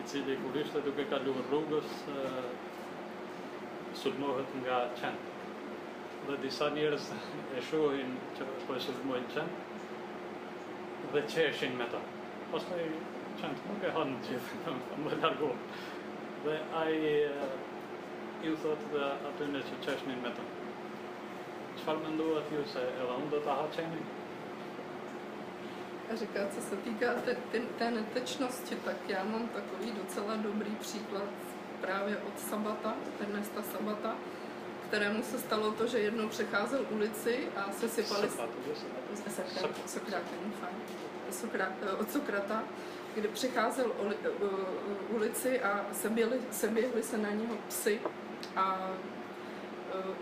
i 0.00 0.02
cili 0.10 0.36
kur 0.42 0.58
ishte 0.60 0.82
duke 0.84 1.06
kaluar 1.10 1.46
rrugës 1.46 1.94
sulmohet 4.02 4.50
nga 4.64 4.80
qenë. 4.98 5.30
Dhe 6.26 6.36
disa 6.42 6.68
njerëz 6.74 7.06
e 7.56 7.62
shohin 7.70 8.18
që 8.36 8.48
po 8.66 8.76
e 8.76 8.82
sulmojnë 8.82 9.30
qenë 9.36 9.71
dhe 11.12 11.22
qeshin 11.34 11.76
me 11.76 11.86
ta. 11.92 12.00
Pastaj 12.52 12.86
qenë 13.40 13.68
nuk 13.68 13.84
e 13.84 13.92
hanë 13.96 14.22
gjithë, 14.28 14.76
më 15.04 15.18
largohë. 15.20 15.58
Dhe 16.46 16.56
ai 16.80 16.96
ju 18.42 18.56
thotë 18.64 18.90
dhe 18.94 19.12
atyne 19.30 19.62
që 19.68 19.78
qeshnin 19.86 20.24
me 20.24 20.32
ta. 20.38 20.48
Qëfar 21.76 22.02
me 22.02 22.16
ndohet 22.16 22.50
ju 22.52 22.64
se 22.72 22.82
edhe 22.88 23.14
unë 23.20 23.30
do 23.32 23.40
të 23.44 23.60
ha 23.60 23.70
qenin? 23.76 24.10
A 26.12 26.16
říká, 26.16 26.40
co 26.54 26.60
se 26.60 26.76
týká 26.76 27.14
té, 27.24 27.36
té, 27.52 27.60
té 27.78 27.90
netečnosti, 27.90 28.76
tak 28.84 28.96
já 29.08 29.24
mám 29.24 29.48
takový 29.48 29.92
docela 29.92 30.36
dobrý 30.36 30.70
příklad 30.70 31.28
právě 31.80 32.16
od 32.16 32.40
Sabata, 32.40 32.94
Ernesta 33.20 33.62
Sabata, 33.62 34.14
kterému 34.88 35.22
se 35.22 35.38
stalo 35.38 35.72
to, 35.72 35.86
že 35.86 35.98
jednou 35.98 36.28
přecházel 36.28 36.86
ulici 36.90 37.48
a 37.56 37.72
se 37.72 37.88
sypali... 37.88 38.28
Sokrátem, 39.86 40.52
fajn. 40.60 40.74
Eh, 41.32 41.92
od 42.00 42.10
Sokrata, 42.10 42.64
kde 43.14 43.28
přecházel 43.28 43.92
ulici 45.08 45.60
a 45.60 45.86
seběhli, 46.52 47.02
se 47.02 47.18
na 47.18 47.30
něho 47.30 47.56
psy 47.68 48.00
a 48.56 48.90
eh, 49.94 50.14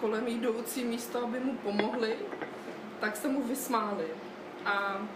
kolem 0.00 0.28
jdoucí 0.28 0.84
místo, 0.84 1.24
aby 1.24 1.40
mu 1.40 1.56
pomohli, 1.56 2.16
tak 3.00 3.16
se 3.16 3.28
mu 3.28 3.42
vysmáli. 3.42 4.06
A 4.64 5.06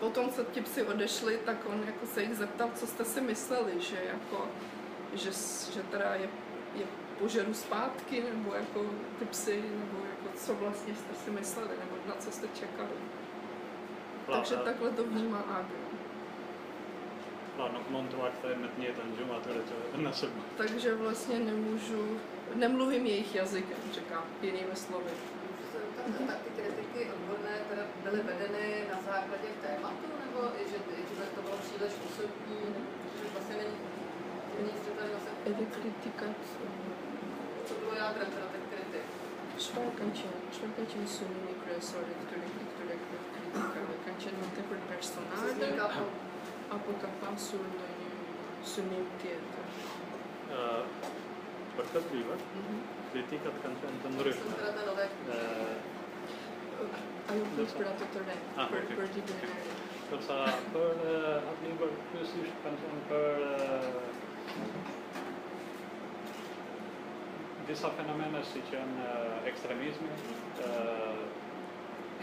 potom, 0.00 0.30
co 0.30 0.44
ti 0.44 0.60
psi 0.60 0.82
odešli, 0.82 1.40
tak 1.44 1.56
on 1.66 1.82
jako 1.86 2.06
se 2.06 2.22
jich 2.22 2.36
zeptal, 2.36 2.70
co 2.74 2.86
jste 2.86 3.04
si 3.04 3.20
mysleli, 3.20 3.80
že 3.80 3.96
jako, 4.04 4.48
že, 5.14 5.30
že 5.74 5.82
teda 5.90 6.14
je, 6.14 6.28
je 6.74 6.84
požeru 7.18 7.54
zpátky, 7.54 8.24
nebo 8.34 8.54
jako 8.54 8.86
ty 9.18 9.24
psy, 9.24 9.62
nebo 9.62 9.98
jako 10.10 10.38
co 10.38 10.54
vlastně 10.54 10.94
jste 10.94 11.14
si 11.24 11.30
mysleli, 11.30 11.68
nebo 11.68 11.96
na 12.08 12.14
co 12.18 12.30
jste 12.30 12.48
čekali 12.48 12.96
takže 14.30 14.56
takhle 14.56 14.90
to 14.90 15.04
vnímá 15.04 15.38
Agri. 15.38 15.76
Takže 20.56 20.94
vlastně 20.94 21.38
nemůžu, 21.38 22.20
nemluvím 22.54 23.06
jejich 23.06 23.34
jazykem, 23.34 23.78
říkám, 23.92 24.24
jinými 24.42 24.76
slovy. 24.76 25.10
Tam 25.96 26.26
tak 26.26 26.38
ty 26.44 26.50
kritiky 26.62 27.10
odborné 27.12 27.54
teda 27.68 27.82
byly 28.04 28.22
vedeny 28.22 28.84
na 28.92 28.98
základě 29.00 29.48
tématu, 29.62 30.06
nebo 30.24 30.38
i 30.60 30.62
že, 30.70 30.78
že 31.18 31.24
to 31.34 31.42
bylo 31.42 31.56
příliš 31.56 31.92
osobní, 32.08 32.60
že 33.18 33.24
vlastně 33.32 33.56
není, 33.56 33.78
není 34.58 34.78
se 34.84 34.90
tady 34.90 35.08
vlastně... 35.10 35.32
Edy 35.46 35.66
kritika, 35.66 36.26
co? 36.26 36.62
Co 37.66 37.74
bylo 37.80 37.94
jádrem 37.94 38.28
teda 38.34 38.46
těch 38.52 38.66
kritik? 38.72 39.04
Člověka 39.58 40.04
čím, 40.92 41.06
jsou 41.08 41.24
mini 41.28 41.54
kresor, 41.64 42.04
který 42.26 42.59
ka, 43.54 43.82
ka 44.04 44.12
qenë 44.24 44.38
më 44.42 44.48
tepër 44.58 44.80
personale 44.90 45.70
apo 46.76 46.90
ka 47.02 47.08
pasur 47.22 47.66
një 47.76 47.88
synim 48.72 49.06
tjetër? 49.22 49.66
Uh, 50.50 50.82
për 51.76 51.84
këtë 51.94 52.10
libër, 52.14 52.40
mm 52.42 52.62
-hmm. 52.66 52.80
kritikat 53.12 53.56
kanë 53.62 53.76
qenë 53.82 53.98
të 54.02 54.08
ndryshme. 54.14 54.52
Ajo 57.30 57.44
fut 57.54 57.70
për 57.78 57.86
atë 57.92 58.06
të 58.14 58.20
re, 58.26 58.36
ah, 58.56 58.68
për, 58.70 58.78
okay. 58.84 58.96
për 58.96 59.06
librin 59.16 59.40
e 59.44 59.48
re. 59.50 59.74
Përsa 60.10 60.38
për 60.74 60.94
atë 61.50 61.60
libër, 61.66 61.92
kërësisht 62.12 62.56
kanë 62.64 62.78
qenë 62.82 63.02
për 63.10 63.34
uh, 63.48 63.90
disa 67.68 67.88
fenomene 67.98 68.40
si 68.52 68.60
qenë 68.70 69.04
ekstremizmi, 69.52 70.14
uh, 70.66 71.19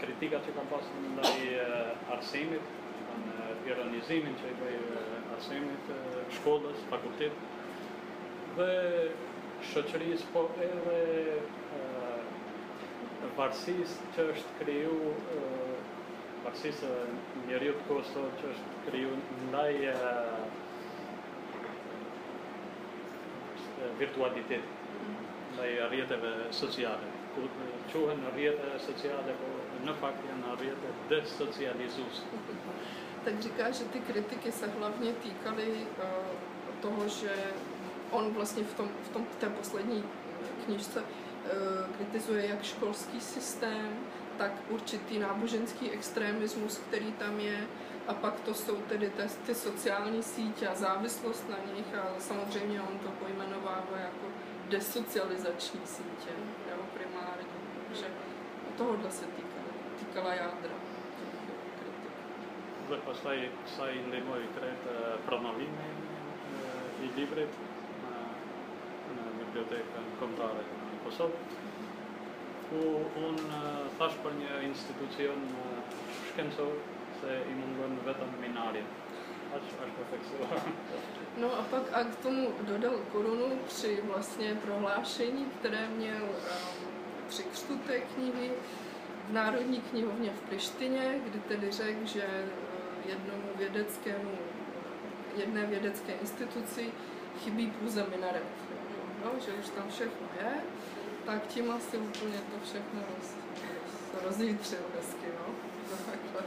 kritika 0.02 0.40
që 0.44 0.54
kanë 0.56 0.70
pasur 0.72 1.06
ndaj 1.14 1.38
uh, 1.62 2.12
arsimit, 2.16 2.72
kanë 3.08 3.34
uh, 3.34 3.52
ironizimin 3.70 4.36
që 4.40 4.52
i 4.52 4.56
bëj 4.60 4.76
uh, 4.80 5.16
arsimit, 5.36 5.92
shkollës, 6.38 6.84
fakultet, 6.92 7.42
dhe 8.58 8.70
shoqërisë, 9.72 10.30
po 10.34 10.46
edhe 10.64 10.98
varësisë 13.38 14.08
që 14.16 14.24
është 14.32 14.54
kriju 14.58 14.94
varësisë 16.42 16.90
njeriu 17.46 17.76
të 17.78 17.86
Kosovë 17.86 18.40
që 18.40 18.50
është 18.54 18.80
kriju 18.88 19.12
ndaj 19.50 19.72
virtualitet 24.00 24.77
ndaj 25.58 25.90
rrjeteve 25.90 26.30
sociale 26.50 27.02
tak 33.24 33.40
říká, 33.40 33.70
že 33.70 33.84
ty 33.84 34.00
kritiky 34.00 34.52
se 34.52 34.66
hlavně 34.66 35.12
týkaly 35.12 35.68
uh, 35.68 36.04
toho, 36.80 37.08
že 37.08 37.30
on 38.10 38.34
vlastně 38.34 38.64
v, 38.64 38.74
tom, 38.74 38.88
v, 39.02 39.08
tom, 39.08 39.24
v 39.24 39.36
té 39.36 39.48
poslední 39.48 40.04
knižce 40.64 41.02
Eh, 41.48 41.86
kritizuje 41.96 42.46
jak 42.46 42.62
školský 42.62 43.20
systém, 43.20 43.98
tak 44.38 44.52
určitý 44.68 45.18
náboženský 45.18 45.90
extremismus, 45.90 46.78
který 46.78 47.12
tam 47.12 47.40
je, 47.40 47.66
a 48.08 48.14
pak 48.14 48.40
to 48.40 48.54
jsou 48.54 48.76
tedy 48.76 49.10
ty, 49.10 49.22
ty 49.46 49.54
sociální 49.54 50.22
sítě 50.22 50.68
a 50.68 50.74
závislost 50.74 51.48
na 51.48 51.56
nich. 51.74 51.94
A 51.94 52.14
samozřejmě 52.18 52.80
on 52.80 52.98
to 52.98 53.08
pojmenovává 53.08 53.98
jako 53.98 54.26
desocializační 54.68 55.80
sítě, 55.84 56.32
jo, 56.70 56.76
primárně. 56.94 57.56
Takže 57.88 58.06
tohohle 58.76 59.10
se 59.10 59.26
týká, 59.26 59.60
týkala 59.98 60.34
jádra. 60.34 60.76
Dhe 62.88 62.96
pastaj 63.04 63.50
sa 63.76 63.92
i 63.92 64.00
ndihmoi 64.00 64.48
krejt 64.56 64.84
promovimin 65.28 65.98
i 67.04 67.10
librit 67.16 67.52
në 69.12 69.24
bibliotekën 69.40 70.06
kombëtare 70.16 70.62
Kosovë, 71.04 71.36
ku 72.70 72.80
unë 73.28 73.60
thash 73.98 74.16
për 74.24 74.38
një 74.40 74.62
institucion 74.70 75.44
shkencor 76.30 76.80
se 77.20 77.36
i 77.44 77.58
mungon 77.60 78.00
vetëm 78.08 78.32
minarje. 78.40 78.86
Až, 79.54 79.62
až. 79.82 80.62
No 81.36 81.58
a 81.58 81.62
pak 81.62 81.82
a 81.92 82.04
k 82.04 82.16
tomu 82.16 82.48
dodal 82.60 82.98
korunu 83.12 83.58
při 83.66 84.00
vlastně 84.04 84.54
prohlášení, 84.54 85.44
které 85.44 85.88
měl 85.88 86.22
um, 86.24 86.88
při 87.28 87.42
křtu 87.42 87.78
té 87.78 88.00
knihy 88.00 88.50
v 89.28 89.32
Národní 89.32 89.80
knihovně 89.80 90.30
v 90.30 90.40
Prištině, 90.40 91.20
kdy 91.24 91.40
tedy 91.40 91.70
řekl, 91.70 92.06
že 92.06 92.22
eh, 92.22 92.44
jednomu 93.08 93.42
vědeckému, 93.56 94.30
jedné 95.36 95.66
vědecké 95.66 96.12
instituci 96.12 96.90
chybí 97.40 97.66
pouze 97.70 98.06
minaret. 98.16 98.46
No, 99.24 99.30
že 99.46 99.52
už 99.52 99.68
tam 99.68 99.88
všechno 99.90 100.26
je, 100.40 100.52
tak 101.26 101.46
tím 101.46 101.70
asi 101.70 101.96
úplně 101.98 102.38
to 102.38 102.64
všechno 102.64 103.00
roz, 103.00 103.34
roz, 104.14 104.22
rozjítřil 104.24 104.78
hezky, 104.96 105.26
no. 105.38 105.54
Takhle. 106.06 106.42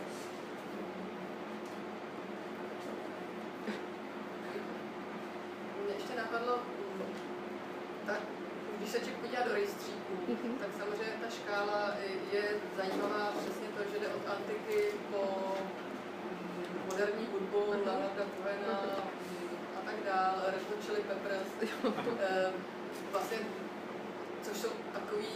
Mě 5.86 5.94
ještě 5.94 6.16
napadlo, 6.16 6.56
mm, 6.96 7.04
tak, 8.06 8.20
když 8.78 8.90
se 8.90 8.98
člověk 9.00 9.18
podívá 9.18 9.44
do 9.48 9.54
rejstříků, 9.54 10.14
Mhm. 10.28 10.58
tak 10.60 10.70
samozřejmě 10.80 11.14
ta 11.22 11.30
škála 11.30 11.94
je 12.34 12.44
zajímavá 12.78 13.34
přesně 13.40 13.68
to, 13.76 13.82
že 13.92 14.00
jde 14.00 14.08
od 14.08 14.24
antiky 14.36 14.80
po 15.12 15.22
mm, 16.32 16.82
moderní 16.90 17.26
hudbu. 17.32 17.60
Leonarda 17.72 18.26
Cohena 18.38 18.74
mm, 18.82 19.58
a 19.78 19.80
tak 19.86 19.98
dále, 20.06 20.42
Red 20.46 20.70
Hot 20.70 20.84
Chili 20.86 21.02
Peppers, 21.02 21.50
eh, 22.20 22.52
vlastně, 23.12 23.38
což 24.42 24.58
jsou 24.58 24.74
takový 24.94 25.34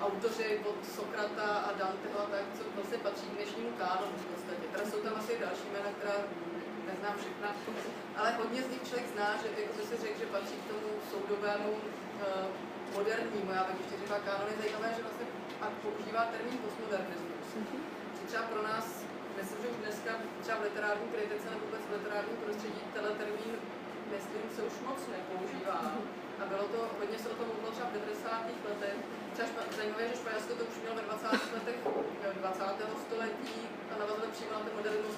autoři 0.00 0.60
od 0.70 0.78
Sokrata 0.96 1.48
a 1.68 1.70
Danteho, 1.78 2.18
a 2.26 2.30
tak, 2.34 2.44
co 2.56 2.62
vlastně 2.76 2.98
patří 2.98 3.26
k 3.26 3.36
dnešnímu 3.36 3.70
kánonu 3.78 4.16
v 4.16 4.26
podstatě. 4.32 4.64
Teda 4.72 4.84
jsou 4.90 4.98
tam 5.04 5.14
asi 5.16 5.38
další 5.38 5.66
jména, 5.72 5.90
která 5.98 6.16
neznám 6.86 7.14
všechna, 7.18 7.48
ale 8.18 8.28
hodně 8.40 8.62
z 8.62 8.70
nich 8.72 8.82
člověk 8.88 9.08
zná, 9.14 9.28
že 9.40 9.46
jako 9.60 9.72
by 9.78 9.82
si 9.86 9.96
řekl, 10.04 10.18
že 10.18 10.26
patří 10.26 10.56
k 10.56 10.68
tomu 10.70 10.88
soudovému 11.10 11.70
uh, 11.72 12.46
modernímu. 12.96 13.50
Já 13.58 13.64
bych 13.64 13.78
ještě 13.80 13.96
řekla, 14.00 14.18
kánon 14.26 14.48
je 14.50 14.62
zajímavé, 14.62 14.88
že 14.96 15.02
vlastně 15.02 15.26
a 15.64 15.66
používá 15.82 16.22
termín 16.34 16.58
postmodernismus. 16.64 17.46
Třeba 18.28 18.44
pro 18.52 18.62
nás, 18.70 18.86
myslím, 19.38 19.58
že 19.62 19.68
už 19.74 19.78
dneska 19.84 20.10
třeba 20.42 20.56
v 20.58 20.66
literární 20.68 21.06
kritice 21.14 21.46
nebo 21.50 21.62
vůbec 21.66 21.82
v 21.88 21.94
literárním 21.98 22.38
prostředí 22.44 22.82
tenhle 22.94 23.12
termín, 23.20 23.52
myslím, 24.14 24.42
se 24.56 24.60
už 24.68 24.74
moc 24.88 25.00
nepoužívá. 25.16 25.80
A 26.40 26.42
bylo 26.52 26.64
to, 26.74 26.80
hodně 27.00 27.18
se 27.18 27.28
o 27.28 27.36
tom 27.38 27.46
mluvilo 27.50 27.72
třeba 27.74 27.88
v 27.88 27.92
90. 27.92 28.68
letech. 28.70 28.98
Třeba 29.32 29.48
zajímavé, 29.76 30.04
že 30.08 30.16
Španělsko 30.20 30.52
to 30.54 30.64
už 30.70 30.76
mělo 30.82 30.94
ve 30.98 31.02
20. 31.02 31.54
letech 31.56 31.78
20. 32.40 32.64
století 33.06 33.58
a 33.90 33.92
navazuje 34.00 34.28
přímo 34.34 34.52
na 34.52 34.60
ten 34.66 34.74
modernismus 34.78 35.16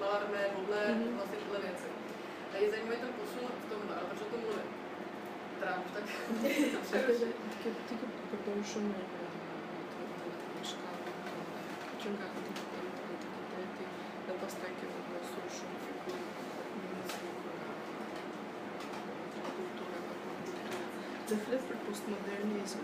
Malarmé, 0.00 0.42
Bodler, 0.54 0.90
vlastně 1.16 1.36
tyhle 1.42 1.58
věci. 1.66 1.88
A 2.52 2.54
je 2.62 2.70
zajímavý 2.70 2.96
ten 3.04 3.12
posun 3.20 3.48
v 3.62 3.66
tom, 3.70 3.80
ale 3.96 4.04
proč 4.08 4.20
o 4.26 4.30
tom 4.32 4.40
mluvím? 4.44 4.70
Teda 5.60 5.72
už 5.84 5.90
tak... 5.96 6.04
Protože, 6.80 7.26
protože, 7.52 7.76
protože, 7.86 8.06
protože, 8.30 9.23
që 12.04 12.10
nga 12.12 12.26
të 12.36 12.40
dhe 14.24 14.34
të 14.40 14.70
kemi 14.78 15.02
pasur 15.10 15.46
shumë 15.56 15.78
figurë 15.84 16.24
Dhe 21.28 21.38
flet 21.44 21.62
për 21.68 21.78
postmodernizm. 21.84 22.82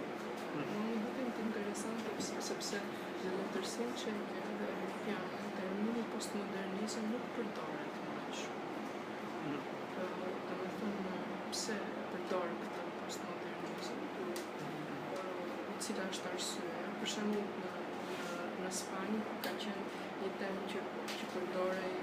Hmm. 0.54 0.70
Më 0.70 0.84
më 0.86 0.94
duke 1.02 1.26
në 1.26 1.32
të 1.36 1.42
interesantë 1.48 2.14
sepse 2.46 2.80
dhe 3.20 3.32
në 3.34 3.44
tërsin 3.56 3.92
që 4.02 4.14
e 4.14 4.22
kërë 4.30 4.54
dhe 4.62 4.70
europianë, 4.76 5.42
termini 5.58 6.04
postmodernizm 6.14 7.10
nuk 7.12 7.26
përdoret 7.36 8.00
më 8.06 8.24
shumë. 8.40 8.72
Hmm. 9.42 9.60
Pra, 9.98 10.08
dhe 10.46 10.56
më 10.62 10.70
thënë 10.78 11.20
pse 11.50 11.76
përdoret 12.14 12.64
këtë 12.64 12.86
postmodernizm, 13.02 14.00
hmm. 14.16 14.40
po, 15.12 15.76
cila 15.84 16.08
është 16.14 16.32
arsyeja. 16.32 16.88
Për 17.02 17.14
shembull, 17.16 17.69
na 18.70 18.76
spání 18.76 19.18
je 20.24 20.30
ten, 20.40 20.54
že 20.72 20.78
že 21.20 21.26
predorej 21.34 21.94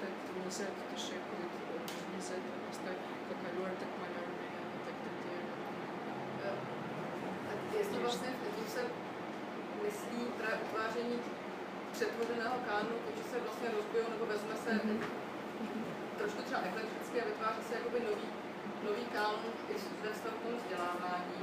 tak 0.00 0.12
to. 6.42 6.50
Tak 7.48 7.58
jestli 7.78 7.96
vlastně 8.04 8.28
tím 8.56 8.68
se 8.76 8.82
myslí 9.84 10.20
právě 10.38 10.58
utváření 10.66 11.16
přetvořeného 11.92 12.56
kánu, 12.68 12.94
to, 13.04 13.10
že 13.18 13.24
se 13.30 13.36
vlastně 13.46 13.68
rozbijou 13.76 14.06
nebo 14.14 14.24
vezme 14.26 14.54
se 14.64 14.72
Mhm. 14.84 15.00
trošku 16.18 16.42
třeba 16.42 16.60
eklekticky 16.68 17.16
a 17.22 17.24
vytváří 17.24 17.62
se 17.68 17.74
jakoby 17.74 17.98
nový, 18.08 18.28
nový 18.86 19.04
kánon 19.16 19.52
i 19.72 19.74
ve 20.04 20.10
vztahu 20.14 20.36
k 20.36 20.42
tomu 20.42 20.56
vzdělávání. 20.56 21.38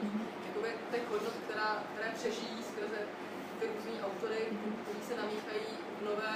Jakoby 0.48 0.70
těch 0.92 1.10
hodnot, 1.12 1.36
která, 1.46 1.70
které 1.94 2.10
přežijí 2.20 2.58
skrze 2.70 3.02
ty 3.66 3.72
různý 3.76 4.02
autory, 4.02 4.42
kteří 4.84 5.02
se 5.08 5.16
namíchají 5.22 5.66
v 6.00 6.06
nové, 6.06 6.36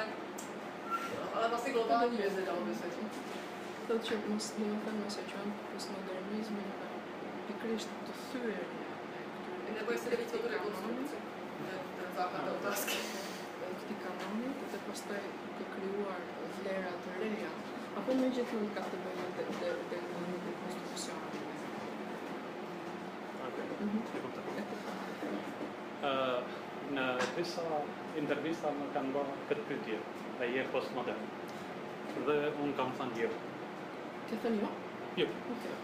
ale 1.34 1.50
vlastně 1.50 1.74
globální 1.74 2.18
vizi, 2.18 2.46
dalo 2.46 2.62
by 2.62 2.76
se 2.76 2.88
říct. 2.96 3.20
To, 3.88 4.00
čo 4.00 4.14
myslím, 4.28 4.82
ten 4.86 4.96
mesečan 5.06 5.54
postmodernizmu, 5.74 6.64
vyklíš 7.48 7.86
to 7.86 8.12
suverně. 8.32 8.86
Nebo 9.80 9.92
jestli 9.92 10.18
víc 10.18 10.34
o 10.34 10.38
tu 10.38 10.48
rekonstrukci. 10.48 11.16
To 11.58 11.64
je 11.72 11.80
to 11.96 12.02
je 12.06 12.10
základ 12.18 12.44
té 12.44 12.52
otázky. 12.52 12.98
Ty 13.88 13.94
kanony, 13.94 14.46
to 14.70 14.76
je 14.76 14.82
prostě 14.86 15.16
kakliuar, 15.58 16.20
flera, 16.62 16.92
teoria. 17.06 17.50
A 17.96 18.02
potom, 18.02 18.34
že 18.34 18.42
to 18.42 18.56
kategorie 18.74 19.28
de, 19.38 19.44
de, 19.60 19.70
de, 19.90 19.98
de, 20.00 20.38
de 20.46 20.52
konstruktion. 20.62 21.18
Mhm. 23.80 24.04
Uh, 26.04 26.39
Në 26.90 27.06
disa 27.36 27.66
intervista 28.18 28.72
më 28.74 28.90
kanë 28.96 29.14
bërë 29.16 29.38
këtë 29.52 29.66
pyetje, 29.70 30.00
a 30.42 30.50
je 30.50 30.66
postmodern? 30.74 31.30
Dhe 32.26 32.38
unë 32.64 32.76
kam 32.80 32.92
thënë 32.98 33.22
jo. 33.24 33.30
Ke 34.30 34.40
thënë 34.46 34.62
jo? 34.64 34.72
Jo. 35.22 35.28
Okej. 35.54 35.78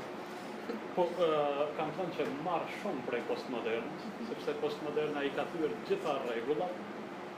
Po 0.95 1.05
uh, 1.11 1.61
kam 1.77 1.91
thënë 1.97 2.17
që 2.17 2.27
marr 2.47 2.65
shumë 2.79 3.05
prej 3.09 3.21
postmodernës, 3.29 4.09
sepse 4.31 4.57
postmoderna 4.63 5.25
i 5.27 5.33
ka 5.37 5.45
thyer 5.53 5.73
gjitha 5.89 6.17
rregullat 6.25 6.83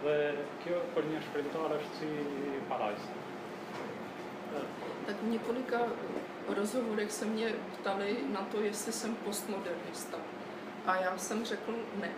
dhe 0.04 0.18
kjo 0.64 0.80
për 0.96 1.10
një 1.12 1.24
shkrimtar 1.28 1.74
është 1.80 1.96
si. 2.00 2.12
Tak 5.08 5.16
v 5.24 5.28
několika 5.30 5.80
rozhovorech 6.48 7.12
se 7.12 7.26
mě 7.26 7.54
ptali 7.74 8.18
na 8.34 8.42
to, 8.52 8.62
jestli 8.62 8.94
jsem 8.94 9.16
postmodernista. 9.16 10.18
A 10.86 10.96
já 10.96 11.18
jsem 11.18 11.46
řekl 11.46 11.76
ne. 12.02 12.10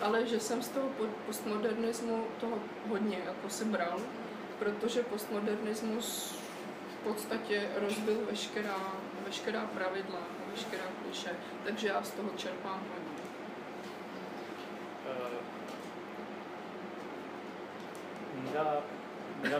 Ale 0.00 0.26
že 0.26 0.40
jsem 0.40 0.62
z 0.62 0.68
toho 0.68 0.88
po- 0.88 1.06
postmodernismu 1.26 2.24
toho 2.40 2.58
hodně 2.88 3.18
jako 3.26 3.48
si 3.50 3.64
bral, 3.64 4.00
protože 4.58 5.02
postmodernismus 5.02 6.34
v 7.00 7.04
podstatě 7.04 7.68
rozbil 7.76 8.18
veškerá, 8.30 8.76
veškerá 9.26 9.66
pravidla, 9.66 10.20
veškerá 10.50 10.84
kliše, 11.02 11.30
takže 11.64 11.88
já 11.88 12.02
z 12.02 12.10
toho 12.10 12.30
čerpám 12.36 12.80
hodně. 12.94 13.20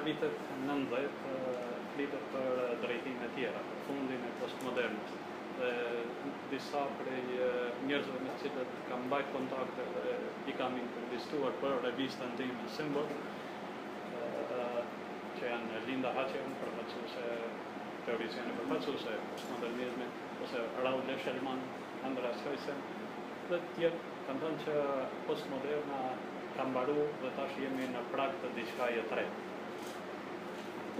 Vitet 0.05 0.33
90 0.67 1.25
ë, 1.31 1.65
flitet 1.95 2.25
për 2.33 2.61
drejtime 2.83 3.29
tjera, 3.37 3.63
për 3.71 3.83
fundin 3.87 4.25
e 4.29 4.33
postmodernës. 4.41 5.20
Dhe 5.61 5.73
disa 6.51 6.87
prej 6.99 7.25
njerëzve 7.87 8.21
me 8.25 8.37
cilët 8.43 8.79
kam 8.89 9.03
mbajt 9.09 9.29
kontakte 9.35 9.85
dhe 9.97 10.15
i 10.49 10.55
kam 10.61 10.79
intervistuar 10.81 11.53
për 11.61 11.83
revistën 11.85 12.33
time 12.41 12.71
Symbol, 12.77 13.11
që 15.41 15.49
janë 15.49 15.83
Linda 15.89 16.11
Haçen, 16.17 16.57
përfaqësuese 16.61 17.27
teoriciane 18.07 18.57
përfaqësuese 18.59 19.13
e 19.17 19.21
postmodernizmit, 19.31 20.19
ose 20.45 20.65
Raul 20.85 21.05
Leshelman, 21.09 21.63
Andreas 22.09 22.43
Heusen, 22.45 22.83
dhe 23.49 23.61
tjerë 23.77 24.03
kanë 24.27 24.43
thënë 24.43 24.65
që 24.67 24.75
postmoderna 25.29 26.03
ka 26.57 26.67
mbaru 26.69 26.99
dhe 27.23 27.33
tash 27.39 27.57
jemi 27.63 27.89
në 27.95 28.05
prag 28.13 28.37
të 28.43 28.53
diçkaje 28.59 29.07
të 29.09 29.21
re. 29.21 29.27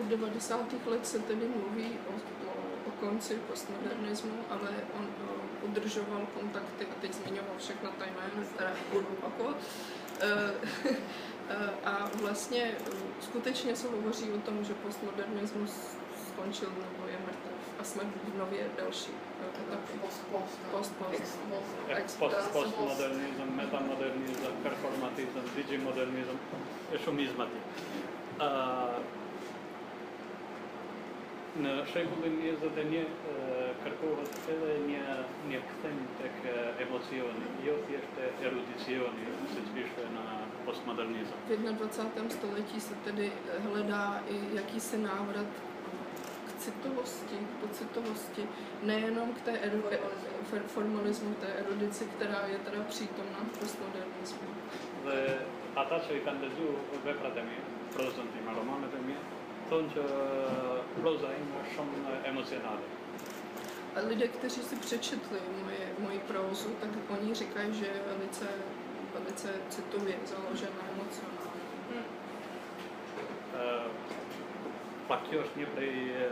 Od 0.01 0.13
90. 0.15 0.89
let 0.95 1.07
se 1.07 1.21
tedy 1.29 1.49
mluví 1.53 1.91
o, 2.09 2.17
o, 2.17 2.55
o 2.55 2.70
konci 3.01 3.35
postmodernismu, 3.49 4.33
ale 4.51 4.71
on 4.99 5.05
o, 5.05 5.67
udržoval 5.67 6.27
kontakty 6.35 6.85
a 6.87 6.95
teď 7.01 7.13
zmiňoval 7.15 7.55
všechna 7.59 7.91
ta 7.99 8.05
jména, 8.05 8.47
která 8.55 8.73
budu 8.93 9.07
opakovat. 9.19 9.57
Eh, 10.21 10.53
eh, 11.49 11.71
a 11.85 12.11
vlastně 12.23 12.63
eh, 12.63 12.91
skutečně 13.21 13.77
se 13.77 13.89
hovoří 13.89 14.33
o 14.33 14.39
tom, 14.39 14.65
že 14.65 14.75
postmodernismus 14.75 15.73
skončil 16.29 16.69
nebo 16.69 17.09
je 17.09 17.19
mrtev 17.27 17.61
a 17.81 17.85
jsme 17.85 18.03
v 18.05 18.39
nově 18.39 18.67
další 18.77 19.11
eh, 19.13 19.61
etapě. 19.61 19.97
Post, 20.01 20.23
post, 20.33 20.59
Post, 20.71 20.93
post. 20.99 21.23
ex, 21.89 22.17
në 31.65 31.73
shekullin 31.93 32.37
21 32.43 33.01
uh, 33.01 33.73
kërkohet 33.85 34.51
edhe 34.55 34.77
një 34.89 35.19
një 35.51 35.61
kthem 35.71 35.99
tek 36.21 36.45
uh, 36.45 36.83
emocioni, 36.85 37.49
jo 37.65 37.81
thjesht 37.89 38.21
e 38.21 38.31
erudici 38.49 38.91
tradizioni 38.91 39.25
si 39.53 39.61
vyšle 39.75 40.05
na 40.15 40.47
postmodernism. 40.67 41.35
V 41.49 41.57
21. 41.57 42.31
století 42.31 42.81
se 42.81 42.95
tedy 43.05 43.33
hledá 43.73 44.23
i 44.29 44.57
jakýsi 44.57 44.99
návrat 44.99 45.47
k 46.47 46.61
citovosti, 46.61 47.37
k 47.37 47.61
pocitovosti, 47.61 48.49
nejenom 48.83 49.33
k 49.33 49.41
té 49.41 49.59
eru, 49.59 49.83
formalismu, 50.67 51.35
té 51.35 51.47
erudici, 51.47 52.05
která 52.05 52.47
je 52.47 52.59
teda 52.59 52.85
přítomná 52.85 53.39
v 53.53 53.59
postmodernismu. 53.59 54.49
Dhe 55.05 55.39
ata 55.77 55.97
që 56.05 56.13
i 56.19 56.21
kanë 56.21 56.41
lexuar 56.45 56.75
veprat 57.05 57.37
e 57.37 57.43
mia, 57.43 57.63
prozën 57.95 58.27
time, 58.35 58.53
romanet 58.53 58.95
e 58.95 59.01
mia, 59.07 59.21
thonë 59.71 59.93
që 59.95 60.05
proza 61.01 61.31
ime 61.41 61.61
është 61.63 61.77
shumë 61.77 62.17
emocionale. 62.33 62.97
A 63.97 64.01
lidé, 64.01 64.29
kteří 64.29 64.63
si 64.63 64.77
přečetli 64.77 65.39
moje, 65.63 65.87
moji 65.99 66.19
prózu, 66.19 66.69
tak 66.81 66.91
oni 67.09 67.35
říkají, 67.35 67.75
že 67.75 67.87
je 67.87 68.01
velice, 68.07 68.47
velice 69.15 69.49
citově 69.69 70.15
založena 70.27 70.83
emocionálně. 70.95 71.61
Ë, 73.55 73.91
Pa 75.11 75.17
kjo 75.27 75.41
është 75.43 75.59
një 75.59 75.69
prej 75.75 75.95
e, 76.15 76.27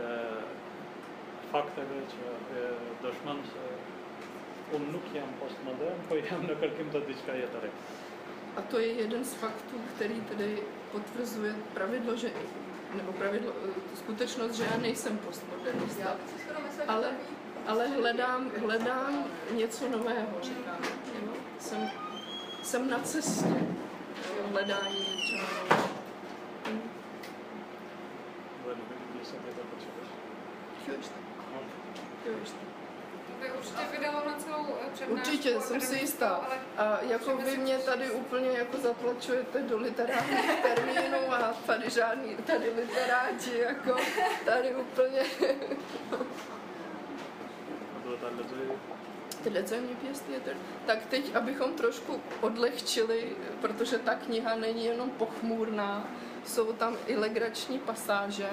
fakteve 1.51 1.97
që 2.11 2.27
e, 2.59 2.61
dëshmon 3.03 3.41
se 3.51 3.63
jam 5.17 5.33
postmodern, 5.41 5.99
po 6.07 6.15
jam 6.15 6.45
në 6.47 6.55
kërkim 6.61 6.93
të 6.93 7.01
diçka 7.09 7.35
jetë 7.35 7.59
e 7.59 7.63
re. 7.65 7.71
A 8.55 8.61
to 8.71 8.79
je 8.79 8.87
jeden 9.01 9.25
z 9.25 9.33
faktů, 9.33 9.81
který 9.95 10.21
tedy 10.21 10.63
potvrzuje 10.91 11.55
pravidlo, 11.73 12.15
že, 12.15 12.31
nebo 12.93 13.13
pravidlo, 13.13 13.53
eh, 13.65 13.95
skutečnost, 13.97 14.51
že 14.51 14.63
já 14.71 14.77
nejsem 14.77 15.17
postmodernista, 15.17 16.15
Ale- 16.87 17.11
ale 17.67 17.87
hledám, 17.87 18.51
hledám 18.65 19.23
něco 19.51 19.89
nového, 19.89 20.27
říkám. 20.41 20.77
Jo? 21.25 21.33
Jsem, 21.59 21.89
jsem 22.63 22.89
na 22.89 22.99
cestě 22.99 23.55
hledání 24.51 24.99
něčeho 24.99 25.47
nového. 25.63 25.89
Hm. 26.69 26.81
Jo, 30.87 30.93
ještě. 30.97 31.13
Jo, 32.25 32.33
ještě. 32.39 32.68
By 33.41 33.51
určitě 33.51 33.81
vydalo 33.91 34.25
na 34.25 34.33
celou 34.37 34.65
eh, 34.81 34.89
přednášku. 34.93 35.13
Určitě, 35.13 35.61
jsem 35.61 35.81
si 35.81 35.95
jistá. 35.95 36.49
A 36.77 36.99
jako 37.01 37.37
vy 37.37 37.57
mě 37.57 37.77
tady 37.77 38.11
úplně 38.11 38.49
jako 38.49 38.77
zatlačujete 38.77 39.61
do 39.61 39.77
literárních 39.77 40.61
termínů 40.61 41.33
a 41.33 41.53
tady 41.65 41.89
žádný, 41.89 42.35
tady 42.35 42.69
literáti, 42.69 43.59
jako 43.59 43.95
tady 44.45 44.75
úplně. 44.75 45.21
A 47.95 49.43
Tyhle 49.43 49.63
zeměpisy 49.63 50.23
je 50.31 50.39
tady. 50.39 50.57
Tak 50.85 51.05
teď, 51.05 51.35
abychom 51.35 51.73
trošku 51.73 52.21
odlehčili, 52.41 53.35
protože 53.61 53.97
ta 53.97 54.15
kniha 54.15 54.55
není 54.55 54.85
jenom 54.85 55.09
pochmurná, 55.09 56.07
jsou 56.45 56.73
tam 56.73 56.97
i 57.07 57.15
legrační 57.15 57.79
pasáže. 57.79 58.49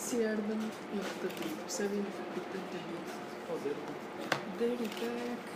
si 0.00 0.20
erdhëm 0.28 0.62
në 0.62 1.02
këtë 1.08 1.30
trip, 1.38 1.60
se 1.72 1.86
vim 1.92 2.04
në 2.04 2.24
këtë 2.34 2.62
trip. 2.72 3.12
Po, 3.46 3.56
deri 4.60 4.88
tek... 4.98 5.52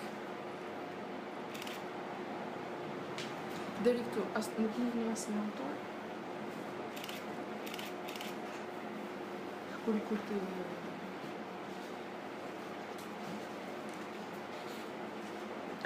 Deri 3.84 4.04
këtu, 4.08 4.26
as, 4.40 4.50
nuk 4.60 4.76
nuk 4.80 4.96
në 4.98 5.06
asë 5.12 5.34
në 5.34 5.44
autor. 5.44 5.78
Kur, 9.84 10.00
kur 10.10 10.22
të... 10.28 10.42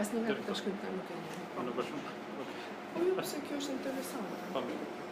Asë 0.03 0.17
në 0.17 0.27
vetë 0.27 0.49
të 0.49 0.59
shkëntar 0.59 0.99
nuk 0.99 1.15
e 1.15 1.23
një. 1.23 1.47
Po, 1.55 1.67
në 1.69 1.79
bashkë? 1.79 2.19
Po, 2.35 3.07
jo, 3.07 3.17
përse 3.19 3.47
kjo 3.47 3.63
është 3.63 3.79
interesantë. 3.79 4.45
Po, 4.55 4.69
mirë. 4.69 5.04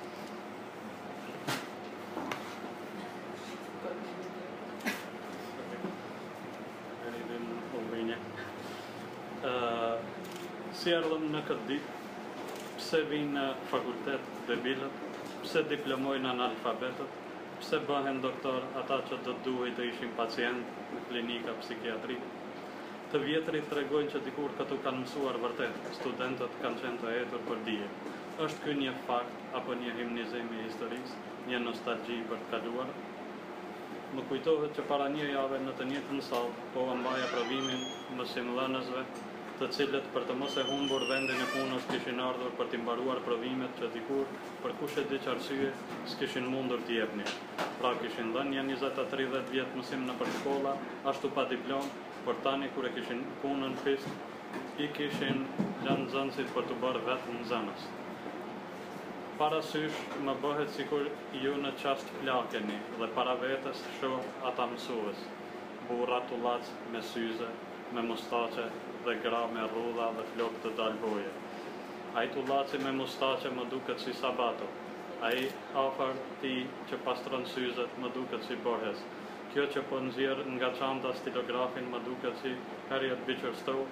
Si 10.83 10.91
erdhëm 10.91 11.29
në 11.31 11.41
këtë 11.47 11.67
ditë, 11.69 11.93
pse 12.79 13.01
vinë 13.07 13.33
në 13.37 13.43
fakultet 13.71 14.31
debilët, 14.49 15.03
pse 15.45 15.61
diplomojnë 15.71 16.27
analfabetët, 16.33 17.13
pse 17.61 17.79
bëhen 17.87 18.19
doktor 18.25 18.67
ata 18.81 18.99
që 19.11 19.19
do 19.29 19.35
të 19.37 19.45
duhej 19.45 19.71
të 19.77 19.87
ishin 19.93 20.17
pacient 20.19 20.81
në 20.95 21.05
klinika 21.11 21.55
psikiatri. 21.61 22.19
Të 23.13 23.21
vjetrit 23.23 23.71
tregojnë 23.71 24.11
që 24.15 24.25
dikur 24.27 24.57
këtu 24.59 24.81
kanë 24.83 25.05
mësuar 25.05 25.39
vërtet, 25.45 25.79
studentët 26.01 26.59
kanë 26.65 26.83
qenë 26.83 27.03
të 27.05 27.15
etur 27.21 27.47
për 27.47 27.63
dije. 27.69 27.91
Është 28.43 28.65
ky 28.65 28.79
një 28.83 28.99
fakt 29.07 29.59
apo 29.59 29.79
një 29.79 29.95
himnizim 30.01 30.51
i 30.57 30.65
historisë, 30.65 31.21
një 31.51 31.61
nostalgji 31.69 32.23
për 32.31 32.43
të 32.43 32.55
kaluar? 32.57 32.91
Më 34.17 34.27
kujtohet 34.33 34.75
që 34.75 34.91
para 34.91 35.07
një 35.15 35.31
jave 35.31 35.63
në 35.63 35.77
të 35.79 35.93
njëjtën 35.93 36.25
sallë 36.31 36.71
po 36.75 36.89
mbaja 36.97 37.29
provimin 37.37 37.87
mësimdhënësve, 38.19 39.05
të 39.63 39.69
cilët 39.77 40.07
për 40.11 40.25
të 40.27 40.35
mos 40.35 40.55
e 40.59 40.63
humbur 40.67 41.05
vendin 41.07 41.39
e 41.39 41.45
punës 41.53 41.85
kishin 41.87 42.19
ardhur 42.23 42.55
për 42.59 42.71
të 42.73 42.81
mbaruar 42.83 43.21
provimet 43.27 43.77
që 43.79 43.91
dikur 43.95 44.25
për 44.65 44.75
kush 44.81 44.97
e 44.99 45.05
di 45.13 45.21
që 45.23 45.31
arsye 45.33 45.69
s'kishin 46.11 46.49
mundur 46.51 46.83
t'i 46.89 46.97
jepnin. 46.99 47.31
Pra 47.79 47.93
kishin 48.01 48.33
dhënë 48.35 48.57
një 48.57 48.65
20-30 48.83 49.53
vjet 49.53 49.79
mësim 49.79 50.03
në 50.09 50.19
për 50.19 50.35
shkolla, 50.39 50.75
ashtu 51.13 51.31
pa 51.37 51.47
diplom, 51.53 51.87
por 52.25 52.43
tani 52.47 52.73
kur 52.75 52.89
e 52.91 52.93
kishin 52.97 53.23
punën 53.45 53.79
fisk, 53.85 54.11
i 54.83 54.89
kishin 54.99 55.45
lënë 55.87 56.09
nxënësit 56.09 56.55
për 56.57 56.71
të 56.71 56.83
bërë 56.83 57.07
vetë 57.11 57.39
nxënës. 57.39 57.89
Parasysh 59.39 60.07
më 60.27 60.39
bëhet 60.43 60.79
sikur 60.79 61.07
ju 61.45 61.59
në 61.63 61.77
qast 61.85 62.11
plakeni 62.19 62.81
dhe 62.99 63.15
para 63.15 63.39
vetes 63.45 63.87
shoh 64.01 64.49
ata 64.51 64.67
mësues. 64.75 65.23
Burra 65.87 66.25
tullac 66.31 66.75
me 66.91 67.03
syze, 67.13 67.55
me 67.95 68.03
mustaqe 68.11 68.67
dhe 69.05 69.15
gra 69.25 69.47
me 69.55 69.67
rrudha 69.71 70.09
dhe 70.17 70.25
flok 70.35 70.61
të 70.63 70.73
dalboje. 70.79 71.33
Ai 72.21 72.29
tullaci 72.35 72.79
me 72.85 72.93
mustaqe 72.93 73.51
më 73.57 73.69
duket 73.73 74.01
si 74.05 74.13
sabato. 74.21 74.69
Ai 75.29 75.49
afër 75.83 76.19
ti 76.43 76.55
që 76.91 76.99
pastron 77.07 77.47
syzet 77.55 77.99
më 78.03 78.13
duket 78.17 78.45
si 78.49 78.59
borhes. 78.67 79.05
Kjo 79.53 79.67
që 79.75 79.83
po 79.89 80.01
nxjerr 80.07 80.45
nga 80.57 80.71
çanta 80.79 81.13
stilografin 81.21 81.91
më 81.93 82.03
duket 82.09 82.39
si 82.43 82.55
Harriet 82.91 83.27
Beecher 83.27 83.57
Stowe. 83.63 83.87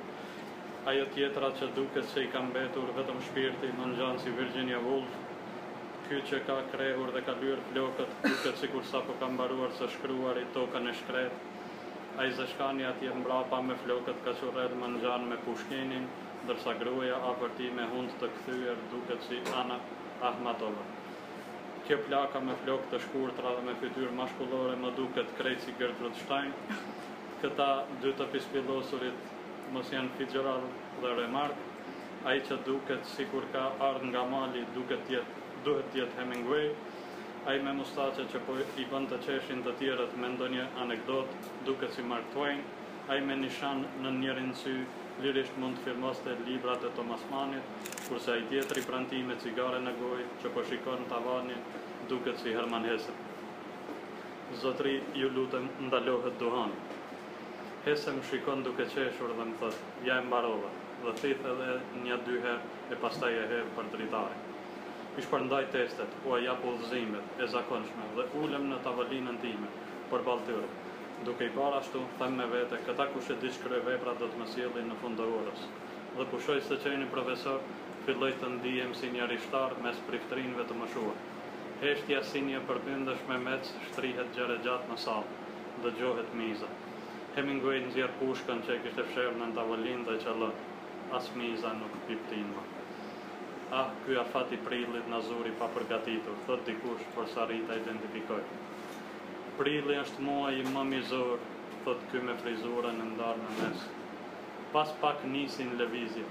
Ajo 0.91 1.05
tjetra 1.15 1.51
që 1.59 1.73
duket 1.77 2.07
se 2.13 2.25
i 2.25 2.31
ka 2.35 2.41
mbetur 2.47 2.93
vetëm 2.99 3.21
shpirti 3.27 3.73
më 3.79 3.93
ngjan 3.93 4.21
si 4.23 4.33
Virginia 4.39 4.81
Woolf. 4.87 5.19
Ky 6.09 6.23
që 6.31 6.45
ka 6.47 6.57
krehur 6.73 7.13
dhe 7.15 7.23
ka 7.27 7.37
lyer 7.43 7.61
flokët, 7.71 8.17
duket 8.25 8.57
sikur 8.65 8.85
sapo 8.93 9.17
ka 9.21 9.29
mbaruar 9.35 9.77
së 9.79 9.91
shkruari 9.97 10.49
tokën 10.57 10.89
e 10.91 10.95
shkret. 12.21 12.29
Ai 12.29 12.31
zeshkani 12.31 12.85
atje 12.85 13.11
mbrapa 13.15 13.63
me 13.63 13.75
flokët 13.75 14.25
ka 14.25 14.33
qurret 14.33 14.73
më 14.75 14.87
ngjan 14.97 15.29
me 15.29 15.37
pushkinin, 15.37 16.07
ndërsa 16.45 16.79
gruaja 16.79 17.17
afër 17.31 17.51
tij 17.57 17.71
me 17.73 17.83
hund 17.83 18.11
të 18.21 18.29
kthyer 18.29 18.77
duket 18.91 19.23
si 19.29 19.41
Ana 19.55 19.79
Ahmatova. 20.21 20.85
Kjo 21.87 21.99
plaka 22.07 22.41
me 22.41 22.55
flokë 22.65 22.91
të 22.91 23.01
shkurtra 23.01 23.55
dhe 23.57 23.63
me 23.65 23.75
fytyrë 23.81 24.13
mashkullore 24.13 24.77
më 24.77 24.95
duket 24.97 25.29
krejt 25.39 25.61
si 25.61 25.73
Gertrude 25.79 26.17
Stein. 26.25 26.53
Këta 27.43 27.85
dy 28.03 28.13
të 28.13 28.27
pispillosurit 28.33 29.19
mos 29.73 29.91
janë 29.91 30.11
Fitzgerald 30.19 30.69
dhe 31.03 31.15
Remarque. 31.17 31.69
Ai 32.25 32.41
që 32.41 32.61
duket 32.67 33.07
sikur 33.17 33.45
ka 33.53 33.73
ardhur 33.81 34.11
nga 34.13 34.25
mali 34.29 34.67
duket 34.75 35.07
tjetë 35.09 35.65
duhet 35.65 35.87
të 35.93 36.03
jetë 36.03 36.21
Hemingway. 36.21 36.69
Ai 37.49 37.57
me 37.65 37.73
mustaqe 37.73 38.27
që 38.29 38.39
po 38.45 38.55
i 38.61 38.85
bën 38.89 39.07
të 39.09 39.19
qeshin 39.25 39.63
të 39.65 39.73
tjerët 39.81 40.17
me 40.21 40.29
ndonjë 40.35 40.65
anekdot, 40.83 41.31
duket 41.65 41.95
si 41.97 42.03
Mark 42.05 42.27
Twain. 42.35 42.61
Ai 43.09 43.21
me 43.25 43.37
nishan 43.41 43.81
në 44.05 44.13
njërin 44.19 44.51
sy 44.63 44.75
lirisht 45.25 45.57
mund 45.63 45.79
të 45.79 45.87
filmoste 45.87 46.35
librat 46.45 46.85
e 46.85 46.91
Thomas 46.99 47.25
Mannit, 47.31 47.89
kurse 48.09 48.35
ai 48.35 48.45
tjetri 48.51 48.85
pranti 48.85 49.23
me 49.31 49.39
cigare 49.45 49.81
në 49.81 49.95
gojë 50.03 50.27
që 50.43 50.53
po 50.55 50.67
shikon 50.69 51.09
tavanin, 51.09 51.65
duket 52.13 52.45
si 52.45 52.53
Herman 52.59 52.85
Hesse. 52.91 53.17
Zotri, 54.61 54.99
ju 55.17 55.33
lutem, 55.33 55.73
ndalohet 55.87 56.37
duhani. 56.45 56.77
Hesse 57.89 58.13
më 58.19 58.29
shikon 58.29 58.69
duke 58.69 58.85
qeshur 58.93 59.33
dhe 59.33 59.49
më 59.49 59.59
thët, 59.65 59.83
ja 60.05 60.21
e 60.21 60.29
mbarova, 60.29 60.77
dhe 61.07 61.19
thith 61.25 61.51
edhe 61.55 61.81
një 62.05 62.23
dy 62.29 62.39
herë 62.45 62.93
e 62.93 63.03
pastaj 63.07 63.33
e 63.33 63.51
herë 63.55 63.77
për 63.81 63.93
dritare. 63.97 64.50
I 65.21 65.23
shpërndaj 65.23 65.67
testet, 65.73 66.13
u 66.25 66.31
a 66.33 66.39
jap 66.41 66.63
udhëzimet 66.65 67.41
e 67.45 67.47
zakonshme 67.55 68.07
dhe 68.17 68.25
ulem 68.41 68.71
në 68.71 68.79
tavolinën 68.87 69.41
time 69.43 69.69
për 70.13 70.23
baltyre. 70.29 70.71
Duke 71.29 71.45
i 71.45 71.53
parë 71.57 71.81
ashtu, 71.83 72.01
them 72.21 72.39
me 72.41 72.47
vete, 72.49 72.79
këta 72.87 73.07
kush 73.13 73.29
e 73.35 73.37
di 73.43 73.51
shkryej 73.53 73.83
vepra 73.89 74.15
do 74.23 74.31
të 74.31 74.41
më 74.41 74.47
sjellin 74.55 74.89
në 74.89 74.97
fund 75.03 75.21
të 75.21 75.27
orës. 75.41 75.67
Dhe 76.15 76.27
pushoj 76.33 76.57
se 76.69 76.81
qeni 76.87 77.11
profesor, 77.13 77.61
filloj 78.07 78.33
të 78.41 78.53
ndihem 78.55 78.97
si 79.03 79.13
një 79.19 79.29
rishtar 79.35 79.77
mes 79.85 80.01
priftrinëve 80.09 80.65
të 80.71 80.81
mëshuar. 80.81 81.21
Heshtja 81.85 82.25
si 82.33 82.41
një 82.49 82.65
përbindësh 82.73 83.29
me 83.29 83.41
mec 83.45 83.69
shtrihet 83.91 84.33
gjere 84.39 84.57
gjatë 84.65 84.95
në 84.95 85.01
salë, 85.05 85.31
dëgjohet 85.85 86.33
miza. 86.43 86.73
Hemingwayn 87.37 87.93
zier 87.93 88.17
puškan 88.25 88.65
tšekiste 88.65 89.05
všernan 89.13 89.53
tava 89.61 89.77
linda 89.85 90.17
tšalla 90.17 90.55
asmiisannut 91.21 92.05
piptiinma 92.09 92.80
ah, 93.71 93.91
ky 94.05 94.19
afati 94.19 94.59
prillit 94.67 95.07
në 95.11 95.21
zuri 95.29 95.53
pa 95.59 95.69
përgatitur, 95.75 96.39
thot 96.47 96.65
dikush 96.67 97.07
për 97.15 97.29
sa 97.35 97.47
rrita 97.47 97.79
identifikoj. 97.79 98.43
Prilli 99.59 99.99
është 100.03 100.27
muaj 100.27 100.55
i 100.59 100.67
më 100.75 100.85
mizor, 100.91 101.43
thot 101.85 102.03
ky 102.11 102.23
me 102.27 102.37
frizurën 102.43 102.99
në 103.01 103.09
ndarë 103.15 103.45
në 103.45 103.57
mes. 103.61 103.85
Pas 104.75 104.93
pak 105.03 105.23
nisin 105.35 105.77
levizje, 105.79 106.27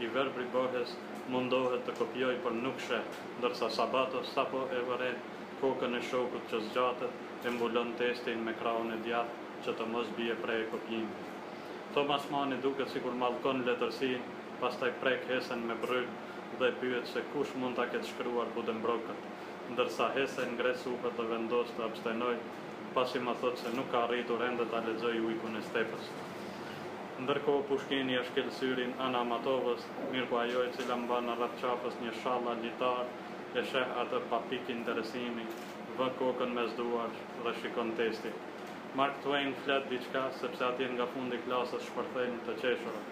i 0.00 0.08
verbri 0.16 0.48
bëhes 0.52 0.96
mundohet 1.32 1.84
të 1.86 1.96
kopjoj 2.00 2.34
për 2.44 2.56
nuk 2.60 2.80
she, 2.86 2.98
ndërsa 3.38 3.70
sabato 3.76 4.24
sapo 4.32 4.66
e 4.76 4.80
vëret 4.88 5.30
kokën 5.60 5.94
e 5.98 6.02
shokut 6.10 6.48
që 6.50 6.60
zgjatët 6.68 7.46
e 7.46 7.52
mbulon 7.56 7.92
testin 8.00 8.40
me 8.46 8.54
kraun 8.60 8.90
e 8.94 8.98
djatë 9.06 9.64
që 9.64 9.76
të 9.78 9.86
mos 9.92 10.08
bie 10.16 10.34
prej 10.44 10.64
e 10.64 10.68
kopjimi. 10.72 11.28
Thomas 11.94 12.24
Mani 12.32 12.56
duke 12.64 12.88
si 12.90 13.00
kur 13.04 13.14
malkon 13.20 13.62
letërsin, 13.68 14.24
pas 14.60 14.76
taj 14.80 14.90
prek 15.02 15.28
hesen 15.28 15.62
me 15.68 15.76
bryllë, 15.84 16.31
dhe 16.62 16.72
pyet 16.80 17.08
se 17.12 17.22
kush 17.32 17.54
mund 17.60 17.76
ta 17.78 17.88
ketë 17.92 18.08
shkruar 18.10 18.50
Buddenbrookët, 18.56 19.24
ndërsa 19.72 20.10
hesen 20.16 20.52
ngres 20.56 20.84
supët 20.84 21.16
dhe 21.18 21.24
vendos 21.30 21.72
të 21.76 21.88
abstenoj, 21.88 22.36
pasi 22.94 23.22
më 23.26 23.34
thot 23.40 23.58
se 23.62 23.72
nuk 23.76 23.88
ka 23.92 24.04
arritur 24.06 24.44
ende 24.48 24.66
ta 24.72 24.82
lexoj 24.86 25.16
ujkun 25.30 25.58
e 25.58 25.62
stepës. 25.70 26.12
Ndërkohë 27.22 27.66
Pushkini 27.68 28.16
e 28.18 28.22
shkel 28.28 28.50
syrin 28.58 28.94
Ana 29.06 29.22
Matovës, 29.30 29.84
mirë 30.12 30.28
po 30.30 30.38
ajo 30.42 30.62
e 30.66 30.70
cila 30.76 30.96
mban 31.02 31.28
në 31.30 31.50
qafës 31.62 31.98
një 32.04 32.14
shalla 32.22 32.54
litar, 32.62 33.10
e 33.58 33.64
sheh 33.72 33.98
atë 34.02 34.22
pa 34.30 34.40
pikë 34.50 34.72
interesimi, 34.76 35.44
vë 35.98 36.08
kokën 36.20 36.54
mes 36.58 36.72
duar 36.78 37.10
dhe 37.44 37.56
shikon 37.60 37.92
testin. 37.98 38.38
Mark 39.00 39.20
Twain 39.24 39.52
flet 39.64 39.90
diçka 39.90 40.22
sepse 40.38 40.64
atje 40.68 40.88
nga 40.94 41.08
fundi 41.12 41.40
klasës 41.48 41.84
shpërthejnë 41.88 42.40
të 42.46 42.56
qeshura. 42.62 43.02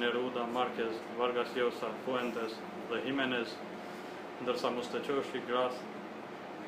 Neruda, 0.00 0.42
Marquez, 0.52 0.98
Vargas 1.18 1.54
Llosa, 1.56 1.88
Fuentes 2.04 2.58
dhe 2.90 3.02
Jimenez, 3.06 3.54
ndërsa 4.42 4.70
Mustaqoshi 4.76 5.42
Gras 5.48 5.78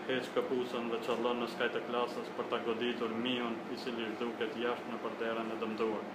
heq 0.08 0.28
këpusën 0.34 0.86
dhe 0.92 0.98
qëllon 1.04 1.42
në 1.42 1.46
skaj 1.52 1.68
të 1.74 1.82
klasës 1.88 2.28
për 2.36 2.46
ta 2.52 2.58
goditur 2.66 3.12
miun 3.24 3.58
i 3.74 3.76
cili 3.82 4.06
duket 4.20 4.56
jashtë 4.62 4.94
në 4.94 5.00
përderën 5.04 5.52
e 5.52 5.58
dëmduar. 5.62 6.06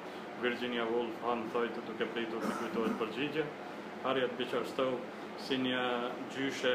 Virginia 0.41 0.87
Woolf 0.89 1.19
han 1.27 1.43
thojtë 1.53 1.83
duke 1.89 2.07
pritur 2.15 2.41
të 2.41 2.55
kujtohet 2.61 2.95
përgjigje. 3.01 3.45
Harriet 4.03 4.33
Beecher 4.39 4.65
Stowe 4.71 4.97
si 5.45 5.59
një 5.61 5.83
gjyshe 6.33 6.73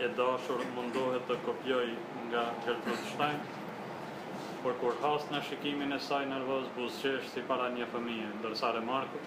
e 0.00 0.08
dashur 0.16 0.64
mundohet 0.74 1.28
të 1.28 1.36
kopjoj 1.44 1.86
nga 2.30 2.46
Gertrude 2.64 3.10
Stein, 3.12 3.44
por 4.64 4.80
kur 4.80 4.96
has 5.04 5.28
në 5.32 5.42
shikimin 5.50 5.92
e 5.92 6.00
saj 6.06 6.24
nervoz 6.32 6.72
buzqesh 6.78 7.28
si 7.34 7.44
para 7.50 7.68
një 7.76 7.88
fëmije, 7.92 8.32
ndërsa 8.38 8.72
Remarku, 8.78 9.20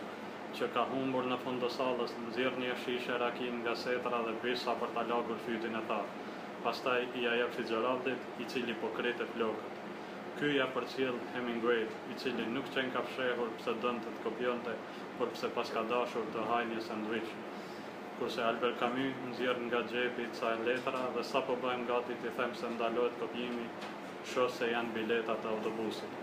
që 0.58 0.68
ka 0.74 0.84
humbur 0.92 1.26
në 1.30 1.38
fund 1.44 1.64
të 1.64 1.70
sallës, 1.76 2.12
nxjerr 2.28 2.60
një 2.62 2.74
shishe 2.84 3.16
rakin 3.22 3.62
nga 3.64 3.74
setra 3.84 4.20
dhe 4.28 4.34
bisa 4.44 4.76
për 4.82 4.92
ta 4.98 5.04
lagur 5.12 5.40
fytin 5.46 5.80
e 5.80 5.82
tharë. 5.90 6.28
Pastaj 6.66 7.00
i 7.20 7.26
ajo 7.32 7.48
Fitzgeraldit, 7.56 8.28
i 8.44 8.46
cili 8.52 8.76
po 8.82 8.92
krete 8.98 9.26
flokët. 9.34 9.82
Ky 10.38 10.52
ja 10.58 10.68
përcjell 10.76 11.18
Hemingway, 11.34 11.88
i 12.14 12.20
cili 12.22 12.46
nuk 12.54 12.70
qenë 12.76 12.94
ka 12.94 13.02
fshehur 13.10 13.52
pse 13.58 13.76
dënte 13.86 14.14
të 14.14 14.24
kopjonte, 14.28 14.78
por 15.18 15.34
pse 15.34 15.50
pas 15.58 15.74
ka 15.76 15.84
dashur 15.90 16.30
të 16.36 16.46
hajë 16.52 16.72
një 16.72 16.86
sandwich. 16.88 17.36
Kurse 18.20 18.46
Albert 18.46 18.80
Camus 18.80 19.22
nxjerr 19.32 19.60
nga 19.68 19.84
xhepi 19.90 20.30
ca 20.38 20.56
letra 20.66 21.06
dhe 21.16 21.24
sapo 21.34 21.58
bëhem 21.64 21.88
gati 21.90 22.18
të 22.22 22.38
them 22.38 22.54
se 22.60 22.70
ndalohet 22.76 23.18
kopjimi, 23.22 23.66
shoh 24.34 24.52
se 24.58 24.70
janë 24.70 24.94
biletat 24.98 25.42
të 25.42 25.56
autobusit. 25.56 26.20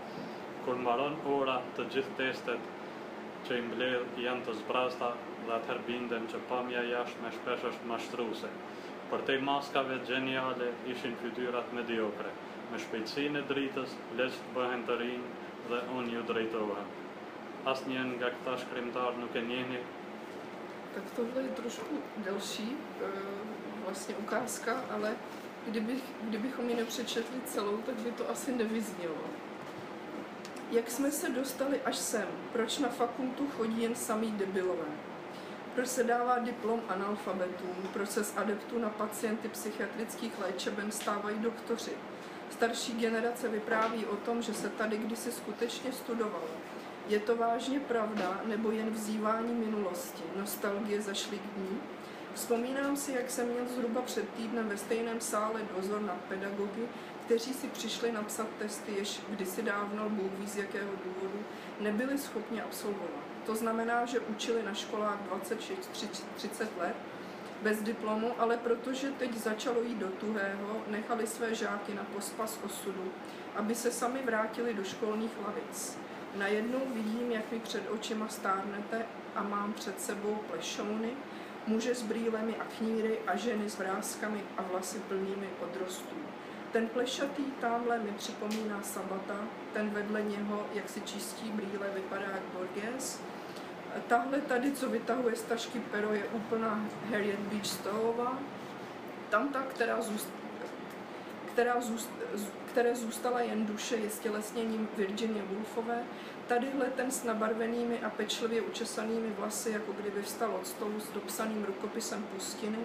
Kur 0.65 0.79
mbaron 0.79 1.19
ora, 1.35 1.59
të 1.75 1.89
gjithë 1.95 2.17
testet 2.21 2.71
që 3.47 3.57
i 3.57 3.65
mbledh 3.67 4.21
janë 4.25 4.45
të 4.47 4.55
zbrasta 4.61 5.11
dhe 5.45 5.53
atëherë 5.57 5.85
bindem 5.87 6.27
që 6.31 6.41
pamja 6.49 6.83
jashtë 6.89 7.23
me 7.23 7.31
shpesh 7.37 7.67
është 7.71 7.89
mashtruese. 7.91 8.51
Për 9.11 9.23
te 9.27 9.37
maskave 9.47 9.99
gjeniale 10.07 10.71
ishin 10.93 11.17
fytyrat 11.23 11.73
mediokre, 11.77 12.33
me 12.71 12.79
shpejtësinë 12.79 13.41
e 13.41 13.47
dritës, 13.49 13.95
leqë 14.19 14.43
të 14.43 14.53
bëhen 14.57 14.85
të 14.87 14.99
rinj 15.01 15.25
dhe 15.71 15.81
unë 15.97 16.13
ju 16.15 16.27
drejtohem. 16.29 16.93
Asnjën 17.71 18.15
nga 18.17 18.31
këta 18.37 18.59
shkrimtar 18.63 19.19
nuk 19.21 19.35
e 19.35 19.43
njeni 19.49 19.81
Tak 20.95 21.03
tohle 21.15 21.41
je 21.41 21.49
trošku 21.49 21.95
delší 22.17 22.71
e, 23.01 23.05
vlastně 23.85 24.15
ukázka, 24.15 24.81
ale 24.89 25.15
kdybych, 25.67 26.03
kdybychom 26.21 26.69
ji 26.69 26.75
nepřečetli 26.75 27.41
celou, 27.45 27.77
tak 27.77 27.95
by 27.95 28.11
to 28.11 28.29
asi 28.29 28.51
nevyznělo. 28.51 29.15
Jak 30.71 30.91
jsme 30.91 31.11
se 31.11 31.29
dostali 31.29 31.81
až 31.85 31.97
sem? 31.97 32.27
Proč 32.53 32.77
na 32.77 32.89
fakultu 32.89 33.47
chodí 33.57 33.81
jen 33.81 33.95
samý 33.95 34.31
debilové? 34.31 34.85
Proč 35.75 35.87
se 35.87 36.03
dává 36.03 36.39
diplom 36.39 36.81
analfabetům? 36.89 37.89
Proč 37.93 38.09
se 38.09 38.23
z 38.23 38.37
adeptů 38.37 38.79
na 38.79 38.89
pacienty 38.89 39.47
psychiatrických 39.49 40.39
léčeben 40.39 40.91
stávají 40.91 41.39
doktoři? 41.39 41.91
Starší 42.49 42.93
generace 42.93 43.47
vypráví 43.47 44.05
o 44.05 44.15
tom, 44.15 44.41
že 44.41 44.53
se 44.53 44.69
tady 44.69 44.97
kdysi 44.97 45.31
skutečně 45.31 45.91
studovalo. 45.91 46.49
Je 47.07 47.19
to 47.19 47.35
vážně 47.35 47.79
pravda, 47.79 48.41
nebo 48.45 48.71
jen 48.71 48.89
vzývání 48.89 49.53
minulosti, 49.53 50.23
nostalgie 50.35 51.01
zašlých 51.01 51.41
dní? 51.41 51.81
Vzpomínám 52.33 52.97
si, 52.97 53.11
jak 53.11 53.29
jsem 53.29 53.47
měl 53.47 53.67
zhruba 53.75 54.01
před 54.01 54.29
týdnem 54.29 54.69
ve 54.69 54.77
stejném 54.77 55.21
sále 55.21 55.61
dozor 55.75 56.01
na 56.01 56.17
pedagogy, 56.27 56.87
kteří 57.31 57.53
si 57.53 57.67
přišli 57.67 58.11
napsat 58.11 58.47
testy, 58.59 58.91
jež 58.97 59.21
kdysi 59.29 59.61
dávno, 59.61 60.09
Bůh 60.09 60.31
ví 60.39 60.47
z 60.47 60.57
jakého 60.57 60.91
důvodu, 61.05 61.39
nebyli 61.79 62.17
schopni 62.17 62.61
absolvovat. 62.61 63.23
To 63.45 63.55
znamená, 63.55 64.05
že 64.05 64.19
učili 64.19 64.63
na 64.63 64.73
školách 64.73 65.17
26-30 65.31 66.67
let 66.77 66.95
bez 67.61 67.81
diplomu, 67.81 68.31
ale 68.41 68.57
protože 68.57 69.11
teď 69.11 69.37
začalo 69.37 69.81
jít 69.81 69.97
do 69.97 70.07
tuhého, 70.07 70.81
nechali 70.87 71.27
své 71.27 71.55
žáky 71.55 71.93
na 71.93 72.03
pospas 72.03 72.59
osudu, 72.65 73.11
aby 73.55 73.75
se 73.75 73.91
sami 73.91 74.19
vrátili 74.25 74.73
do 74.73 74.83
školních 74.83 75.37
lavic. 75.45 75.97
Najednou 76.35 76.81
vidím, 76.93 77.31
jak 77.31 77.51
mi 77.51 77.59
před 77.59 77.89
očima 77.89 78.27
stárnete 78.27 79.05
a 79.35 79.43
mám 79.43 79.73
před 79.73 80.01
sebou 80.01 80.35
plešouny, 80.35 81.09
muže 81.67 81.95
s 81.95 82.01
brýlemi 82.01 82.55
a 82.55 82.63
kníry 82.77 83.19
a 83.27 83.35
ženy 83.35 83.69
s 83.69 83.77
vrázkami 83.77 84.43
a 84.57 84.61
vlasy 84.61 84.99
plnými 84.99 85.49
odrostů. 85.59 86.30
Ten 86.71 86.87
plešatý 86.87 87.43
tamhle 87.43 87.99
mi 87.99 88.11
připomíná 88.11 88.81
Sabata, 88.81 89.35
ten 89.73 89.89
vedle 89.89 90.21
něho, 90.21 90.65
jak 90.73 90.89
si 90.89 91.01
čistí 91.01 91.49
brýle, 91.49 91.89
vypadá 91.95 92.25
jak 92.25 92.43
Borges. 92.53 93.21
Tahle 94.07 94.41
tady, 94.41 94.71
co 94.71 94.89
vytahuje 94.89 95.35
z 95.35 95.41
tašky 95.41 95.81
pero, 95.91 96.13
je 96.13 96.23
úplná 96.25 96.85
Harriet 97.11 97.39
Beach 97.39 97.65
Stowova. 97.65 98.39
Tam 99.29 99.49
ta, 99.49 99.61
která, 99.61 100.01
zůst, 100.01 100.29
která 101.53 101.81
zůst, 101.81 102.09
které 102.65 102.95
zůstala 102.95 103.41
jen 103.41 103.65
duše, 103.65 103.95
je 103.95 104.09
stělesněním 104.09 104.89
Virginie 104.97 105.43
Woolfové, 105.43 106.03
Tadyhle 106.51 106.85
ten 106.85 107.11
s 107.11 107.23
nabarvenými 107.23 107.99
a 107.99 108.09
pečlivě 108.09 108.61
učesanými 108.61 109.29
vlasy, 109.29 109.71
jako 109.71 109.93
kdyby 109.93 110.21
vstal 110.21 110.55
od 110.55 110.67
stolu 110.67 110.99
s 110.99 111.09
dopsaným 111.09 111.63
rukopisem 111.65 112.23
Pustiny, 112.23 112.77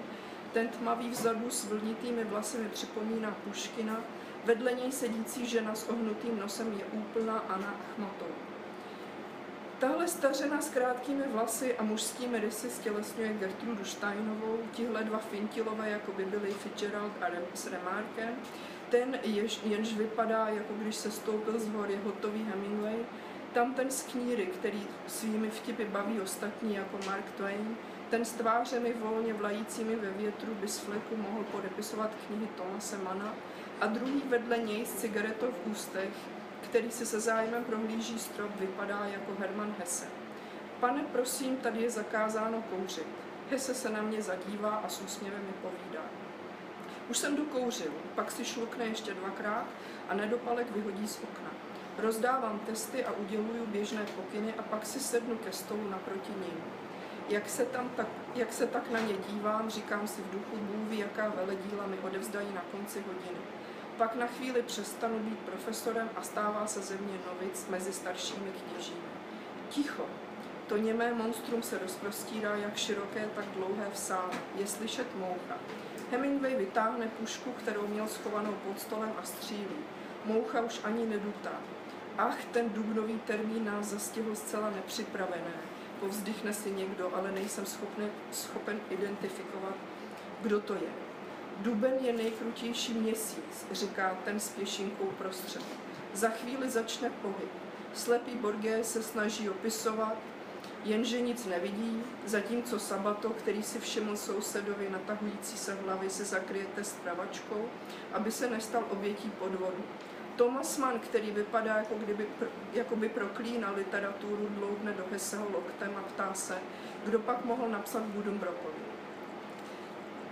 ten 0.56 0.68
tmavý 0.68 1.10
vzadu 1.10 1.50
s 1.50 1.64
vlnitými 1.64 2.24
vlasy 2.24 2.58
mi 2.58 2.68
připomíná 2.68 3.36
Puškina, 3.44 4.00
vedle 4.44 4.72
něj 4.72 4.92
sedící 4.92 5.46
žena 5.46 5.74
s 5.74 5.88
ohnutým 5.88 6.38
nosem 6.38 6.72
je 6.72 6.84
úplná 6.84 7.38
Anna 7.38 7.74
Achmatová. 7.90 8.34
Tahle 9.78 10.08
stařena 10.08 10.60
s 10.60 10.70
krátkými 10.70 11.22
vlasy 11.32 11.76
a 11.76 11.82
mužskými 11.82 12.40
rysy 12.40 12.70
stělesňuje 12.70 13.32
Gertrudu 13.32 13.84
Steinovou, 13.84 14.58
tihle 14.72 15.04
dva 15.04 15.18
fintilové, 15.18 15.90
jako 15.90 16.12
by 16.12 16.24
byli 16.24 16.52
Fitzgerald 16.52 17.12
a 17.20 17.26
s 17.54 17.66
Remarkem, 17.66 18.34
ten, 18.88 19.18
jež, 19.22 19.60
jenž 19.64 19.94
vypadá, 19.94 20.48
jako 20.48 20.74
když 20.74 20.96
se 20.96 21.10
stoupil 21.10 21.58
z 21.58 21.68
hory 21.68 22.00
hotový 22.04 22.44
Hemingway, 22.44 22.98
tam 23.52 23.74
ten 23.74 23.90
z 23.90 24.02
kníry, 24.02 24.46
který 24.46 24.82
svými 25.06 25.50
vtipy 25.50 25.84
baví 25.84 26.20
ostatní, 26.20 26.74
jako 26.74 26.98
Mark 27.06 27.30
Twain, 27.36 27.76
ten 28.10 28.24
s 28.24 28.32
tvářemi 28.32 28.92
volně 28.92 29.32
vlajícími 29.32 29.96
ve 29.96 30.10
větru 30.10 30.54
by 30.54 30.68
z 30.68 30.78
fleku 30.78 31.16
mohl 31.16 31.44
podepisovat 31.44 32.10
knihy 32.26 32.46
Tomase 32.46 32.98
Mana 32.98 33.34
a 33.80 33.86
druhý 33.86 34.22
vedle 34.28 34.58
něj 34.58 34.86
s 34.86 34.94
cigaretou 34.94 35.46
v 35.46 35.70
ústech, 35.70 36.10
který 36.60 36.90
si 36.90 37.06
se 37.06 37.20
zájmem 37.20 37.64
prohlíží 37.64 38.18
strop, 38.18 38.50
vypadá 38.60 39.04
jako 39.04 39.32
Herman 39.38 39.74
Hesse. 39.78 40.06
Pane, 40.80 41.02
prosím, 41.12 41.56
tady 41.56 41.82
je 41.82 41.90
zakázáno 41.90 42.62
kouřit. 42.62 43.06
Hesse 43.50 43.74
se 43.74 43.90
na 43.90 44.02
mě 44.02 44.22
zadívá 44.22 44.70
a 44.70 44.88
s 44.88 45.00
úsměvem 45.00 45.40
mi 45.40 45.52
povídá. 45.62 46.02
Už 47.08 47.18
jsem 47.18 47.36
dokouřil, 47.36 47.92
pak 48.14 48.30
si 48.30 48.44
šlukne 48.44 48.84
ještě 48.84 49.14
dvakrát 49.14 49.66
a 50.08 50.14
nedopalek 50.14 50.70
vyhodí 50.70 51.08
z 51.08 51.18
okna. 51.22 51.50
Rozdávám 51.98 52.58
testy 52.58 53.04
a 53.04 53.12
uděluju 53.12 53.66
běžné 53.66 54.06
pokyny 54.16 54.54
a 54.58 54.62
pak 54.62 54.86
si 54.86 55.00
sednu 55.00 55.36
ke 55.36 55.52
stolu 55.52 55.90
naproti 55.90 56.32
ním. 56.32 56.85
Jak 57.28 57.48
se, 57.48 57.64
tam 57.64 57.88
tak, 57.88 58.06
jak 58.34 58.52
se 58.52 58.66
tak 58.66 58.90
na 58.90 59.00
ně 59.00 59.14
dívám, 59.28 59.70
říkám 59.70 60.08
si 60.08 60.22
v 60.22 60.30
duchu, 60.30 60.56
Bůh 60.56 60.98
jaká 60.98 61.28
veledíla 61.28 61.86
mi 61.86 61.98
odevzdají 61.98 62.48
na 62.54 62.62
konci 62.72 63.04
hodiny. 63.06 63.38
Pak 63.98 64.14
na 64.14 64.26
chvíli 64.26 64.62
přestanu 64.62 65.18
být 65.18 65.38
profesorem 65.38 66.10
a 66.16 66.22
stává 66.22 66.66
se 66.66 66.80
ze 66.80 66.96
mě 66.96 67.18
novic 67.26 67.66
mezi 67.70 67.92
staršími 67.92 68.50
kněžími. 68.50 69.08
Ticho. 69.68 70.06
To 70.66 70.76
němé 70.76 71.14
monstrum 71.14 71.62
se 71.62 71.78
rozprostírá 71.78 72.56
jak 72.56 72.76
široké, 72.76 73.28
tak 73.34 73.44
dlouhé 73.44 73.86
v 73.92 73.98
sále. 73.98 74.30
Je 74.54 74.66
slyšet 74.66 75.16
moucha. 75.16 75.56
Hemingway 76.10 76.56
vytáhne 76.56 77.08
pušku, 77.08 77.52
kterou 77.52 77.86
měl 77.86 78.08
schovanou 78.08 78.52
pod 78.52 78.80
stolem 78.80 79.12
a 79.18 79.22
střílí. 79.22 79.76
Moucha 80.24 80.60
už 80.60 80.80
ani 80.84 81.06
nedutá. 81.06 81.52
Ach, 82.18 82.44
ten 82.44 82.70
dubnový 82.70 83.18
termín 83.18 83.64
nás 83.64 83.86
zastihl 83.86 84.34
zcela 84.34 84.70
nepřipravené. 84.70 85.65
Povzdychne 86.00 86.52
si 86.52 86.70
někdo, 86.70 87.14
ale 87.14 87.32
nejsem 87.32 87.66
schopný, 87.66 88.06
schopen 88.32 88.80
identifikovat, 88.90 89.74
kdo 90.40 90.60
to 90.60 90.74
je. 90.74 90.90
Duben 91.56 91.94
je 92.00 92.12
nejkrutější 92.12 92.94
měsíc, 92.94 93.66
říká 93.72 94.18
ten 94.24 94.40
s 94.40 94.48
pěšinkou 94.48 95.04
prostřed. 95.04 95.62
Za 96.14 96.28
chvíli 96.28 96.70
začne 96.70 97.10
pohyb. 97.10 97.50
Slepý 97.94 98.30
Borgé 98.34 98.84
se 98.84 99.02
snaží 99.02 99.50
opisovat, 99.50 100.16
jenže 100.84 101.20
nic 101.20 101.46
nevidí, 101.46 102.02
zatímco 102.24 102.78
Sabato, 102.78 103.30
který 103.30 103.62
si 103.62 103.78
všiml 103.80 104.16
sousedovi 104.16 104.90
natahující 104.90 105.58
se 105.58 105.74
hlavy, 105.74 106.10
se 106.10 106.24
zakryjete 106.24 106.84
s 106.84 106.92
pravačkou, 106.92 107.68
aby 108.12 108.32
se 108.32 108.50
nestal 108.50 108.84
obětí 108.90 109.30
podvodu. 109.30 109.84
Thomas 110.36 110.78
Mann, 110.78 110.98
který 110.98 111.30
vypadá, 111.30 111.76
jako, 111.76 111.94
kdyby, 111.94 112.26
jako 112.72 112.96
by 112.96 113.08
proklínal 113.08 113.74
literaturu, 113.74 114.48
dlouhne 114.50 114.92
do 114.92 115.04
Heseho 115.12 115.46
loktem 115.52 115.90
a 115.96 116.02
ptá 116.02 116.34
se, 116.34 116.58
kdo 117.04 117.18
pak 117.18 117.44
mohl 117.44 117.68
napsat 117.68 118.02
Buddenbrockovi. 118.02 118.86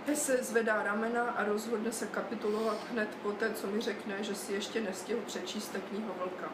Hesse 0.07 0.43
zvedá 0.43 0.83
ramena 0.83 1.23
a 1.23 1.43
rozhodne 1.43 1.91
se 1.91 2.07
kapitulovat 2.07 2.77
hned 2.91 3.09
poté, 3.23 3.53
co 3.53 3.67
mi 3.67 3.81
řekne, 3.81 4.23
že 4.23 4.35
si 4.35 4.53
ještě 4.53 4.81
nestihl 4.81 5.19
přečíst 5.25 5.67
tekního 5.67 6.13
vlka. 6.17 6.49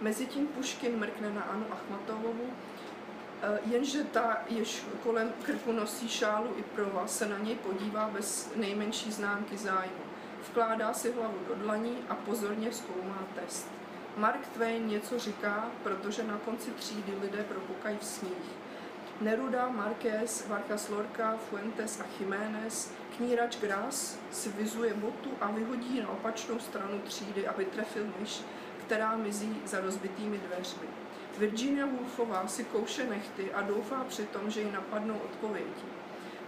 Mezitím 0.00 0.46
Puškin 0.46 0.96
mrkne 0.96 1.30
na 1.30 1.42
Anu 1.42 1.66
Achmatovovu, 1.72 2.50
eh, 3.42 3.58
jenže 3.64 4.04
ta, 4.04 4.38
jež 4.48 4.84
kolem 5.02 5.32
krku 5.42 5.72
nosí 5.72 6.08
šálu 6.08 6.48
i 6.56 6.62
prova, 6.62 7.06
se 7.06 7.28
na 7.28 7.38
něj 7.38 7.54
podívá 7.54 8.08
bez 8.08 8.50
nejmenší 8.56 9.12
známky 9.12 9.56
zájmu. 9.56 10.13
Vkládá 10.48 10.92
si 10.92 11.12
hlavu 11.12 11.38
do 11.48 11.54
dlaní 11.54 11.98
a 12.08 12.14
pozorně 12.14 12.72
zkoumá 12.72 13.26
test. 13.34 13.68
Mark 14.16 14.46
Twain 14.46 14.86
něco 14.86 15.18
říká, 15.18 15.70
protože 15.82 16.22
na 16.22 16.38
konci 16.38 16.70
třídy 16.70 17.12
lidé 17.22 17.44
propukají 17.44 17.98
v 17.98 18.04
smích. 18.04 18.50
Neruda, 19.20 19.68
Marquez, 19.68 20.48
Vargas 20.48 20.88
Lorca, 20.88 21.36
Fuentes 21.36 22.00
a 22.00 22.04
Jiménez, 22.20 22.92
knírač 23.16 23.56
Gras 23.56 24.18
si 24.30 24.48
vyzuje 24.48 24.94
botu 24.94 25.30
a 25.40 25.50
vyhodí 25.50 26.00
na 26.00 26.08
opačnou 26.08 26.58
stranu 26.58 26.98
třídy, 26.98 27.46
aby 27.46 27.64
trefil 27.64 28.06
myš, 28.20 28.42
která 28.86 29.16
mizí 29.16 29.62
za 29.64 29.80
rozbitými 29.80 30.38
dveřmi. 30.38 30.86
Virginia 31.38 31.86
Woolfová 31.86 32.46
si 32.46 32.64
kouše 32.64 33.04
nechty 33.04 33.52
a 33.52 33.62
doufá 33.62 34.04
přitom, 34.08 34.50
že 34.50 34.60
ji 34.60 34.72
napadnou 34.72 35.18
odpovědi. 35.18 35.84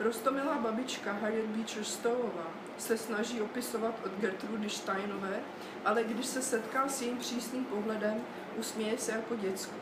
Rostomilá 0.01 0.59
babička 0.59 1.12
Harriet 1.12 1.47
Beecher 1.47 1.84
Stoweová 1.84 2.65
se 2.79 2.99
snaží 2.99 3.41
opisovat 3.41 3.95
od 4.05 4.12
Gertrudy 4.20 4.70
Steinové, 4.70 5.41
ale 5.85 6.05
když 6.05 6.27
se 6.27 6.43
setká 6.43 6.89
s 6.89 7.03
jejím 7.03 7.18
přísným 7.18 7.64
pohledem, 7.64 8.20
usměje 8.57 8.99
se 8.99 9.12
jako 9.12 9.37
děcko. 9.37 9.74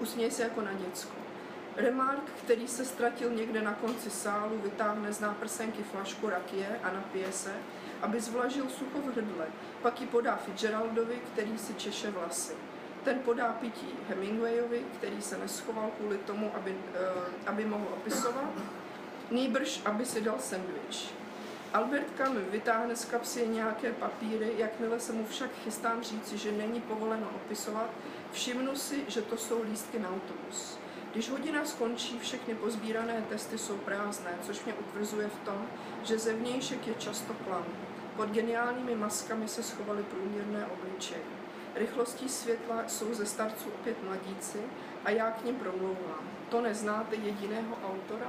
Usměje 0.00 0.30
se 0.30 0.42
jako 0.42 0.60
na 0.60 0.72
děcko. 0.72 1.14
Remark, 1.76 2.30
který 2.42 2.68
se 2.68 2.84
ztratil 2.84 3.30
někde 3.30 3.62
na 3.62 3.74
konci 3.74 4.10
sálu, 4.10 4.58
vytáhne 4.58 5.12
z 5.12 5.20
náprsenky 5.20 5.82
flašku 5.82 6.28
rakie 6.28 6.80
a 6.82 6.92
napije 6.92 7.32
se, 7.32 7.52
aby 8.02 8.20
zvlažil 8.20 8.68
sucho 8.68 8.98
v 8.98 9.16
hrdle, 9.16 9.46
pak 9.82 10.00
ji 10.00 10.06
podá 10.06 10.36
Fitzgeraldovi, 10.36 11.18
který 11.32 11.58
si 11.58 11.74
češe 11.74 12.10
vlasy. 12.10 12.52
Ten 13.04 13.18
podá 13.18 13.52
pití 13.52 13.88
Hemingwayovi, 14.08 14.84
který 14.98 15.22
se 15.22 15.38
neschoval 15.38 15.90
kvůli 15.98 16.18
tomu, 16.18 16.50
aby, 16.54 16.70
uh, 16.70 17.22
aby 17.46 17.64
mohl 17.64 17.88
opisovat, 17.92 18.50
nýbrž, 19.30 19.80
aby 19.84 20.06
si 20.06 20.20
dal 20.20 20.38
sendvič. 20.38 21.14
Albert 21.74 22.16
Camus 22.16 22.42
vytáhne 22.50 22.96
z 22.96 23.04
kapsy 23.04 23.48
nějaké 23.48 23.92
papíry, 23.92 24.52
jakmile 24.56 25.00
se 25.00 25.12
mu 25.12 25.26
však 25.26 25.50
chystám 25.64 26.02
říci, 26.02 26.38
že 26.38 26.52
není 26.52 26.80
povoleno 26.80 27.26
opisovat, 27.36 27.90
všimnu 28.32 28.76
si, 28.76 29.04
že 29.08 29.22
to 29.22 29.36
jsou 29.36 29.62
lístky 29.62 29.98
na 29.98 30.08
autobus. 30.08 30.78
Když 31.12 31.30
hodina 31.30 31.64
skončí, 31.64 32.18
všechny 32.18 32.54
pozbírané 32.54 33.24
testy 33.28 33.58
jsou 33.58 33.76
prázdné, 33.76 34.30
což 34.42 34.64
mě 34.64 34.74
utvrzuje 34.74 35.28
v 35.28 35.44
tom, 35.44 35.66
že 36.02 36.18
zevnějšek 36.18 36.86
je 36.86 36.94
často 36.94 37.34
klam. 37.34 37.66
Pod 38.16 38.28
geniálními 38.28 38.94
maskami 38.94 39.48
se 39.48 39.62
schovaly 39.62 40.02
průměrné 40.02 40.66
obličeje. 40.66 41.22
Rychlostí 41.74 42.28
světla 42.28 42.84
jsou 42.86 43.14
ze 43.14 43.26
starců 43.26 43.68
opět 43.68 44.02
mladíci 44.04 44.58
a 45.04 45.10
já 45.10 45.30
k 45.30 45.44
ním 45.44 45.54
promlouvám. 45.54 46.30
To 46.48 46.60
neznáte 46.60 47.16
jediného 47.16 47.78
autora? 47.92 48.26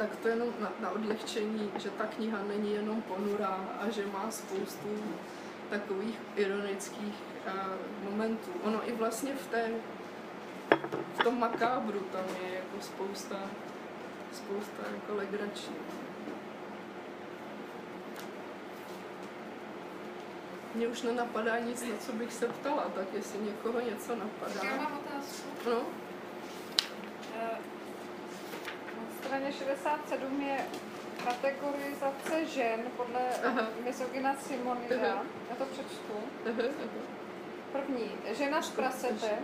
Tak 0.00 0.16
to 0.16 0.28
jenom 0.28 0.48
na, 0.60 0.72
na 0.80 0.90
odlehčení, 0.90 1.72
že 1.78 1.90
ta 1.90 2.06
kniha 2.06 2.38
není 2.48 2.72
jenom 2.72 3.02
ponurá 3.02 3.60
a 3.80 3.90
že 3.90 4.06
má 4.06 4.30
spoustu 4.30 4.88
takových 5.70 6.18
ironických 6.36 7.14
uh, 7.46 8.10
momentů. 8.10 8.50
Ono 8.62 8.88
i 8.88 8.92
vlastně 8.92 9.34
v, 9.34 9.46
té, 9.46 9.70
v 11.14 11.24
tom 11.24 11.40
makábru 11.40 12.00
tam 12.00 12.24
je 12.42 12.54
jako 12.54 12.80
spousta, 12.80 13.36
spousta 14.32 14.82
jako 14.94 15.14
legrační. 15.14 15.76
Mně 20.74 20.88
už 20.88 21.02
nenapadá 21.02 21.58
nic, 21.58 21.82
na 21.82 21.96
co 21.96 22.12
bych 22.12 22.32
se 22.32 22.48
ptala, 22.48 22.84
tak 22.94 23.06
jestli 23.14 23.38
někoho 23.38 23.80
něco 23.80 24.16
napadá. 24.16 24.60
Já 24.64 24.76
mám 24.76 24.98
otázku. 24.98 25.48
No, 25.66 25.82
Eh, 27.40 27.58
straně 29.20 29.52
67 29.52 30.40
je 30.42 30.58
kategorizace 31.24 32.46
žen 32.46 32.80
podle 32.96 33.20
Aha. 33.46 33.66
misogyna 33.84 34.34
Simonida. 34.36 34.96
Já 35.50 35.56
to 35.58 35.64
přečtu. 35.64 36.12
První. 37.72 38.10
Žena 38.38 38.62
z 38.62 38.70
prasete, 38.70 39.38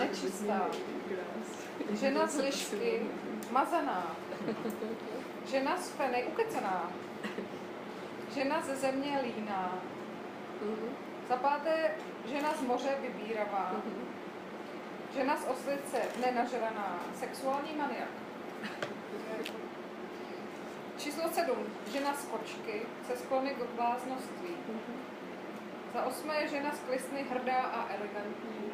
nečistá. 0.00 0.66
Žena 1.90 2.26
z 2.26 2.36
lišky, 2.38 3.00
mazaná. 3.50 4.16
Žena 5.46 5.76
z 5.76 5.90
feny, 5.90 6.24
ukecená. 6.24 6.90
Žena 8.34 8.60
ze 8.60 8.76
země 8.76 9.20
líná. 9.22 9.78
Mhm, 10.62 10.96
Za 11.28 11.36
páté, 11.36 11.90
žena 12.26 12.54
z 12.54 12.60
moře 12.62 12.90
vybíravá. 13.02 13.70
mhm. 13.72 14.04
Žena 15.14 15.36
z 15.36 15.44
oslice 15.48 15.98
nenažraná. 16.26 16.98
Sexuální 17.20 17.74
maniak. 17.76 18.08
Číslo 21.08 21.28
sedm. 21.32 21.64
Žena 21.92 22.14
z 22.14 22.24
kočky 22.24 22.82
se 23.06 23.16
sklony 23.16 23.50
k 23.50 23.76
bláznoství. 23.76 24.56
Za 25.94 26.04
osmé 26.04 26.34
je 26.42 26.48
žena 26.48 26.70
z 26.72 26.80
klisny 26.80 27.22
hrdá 27.30 27.60
a 27.60 27.88
elegantní. 27.88 28.72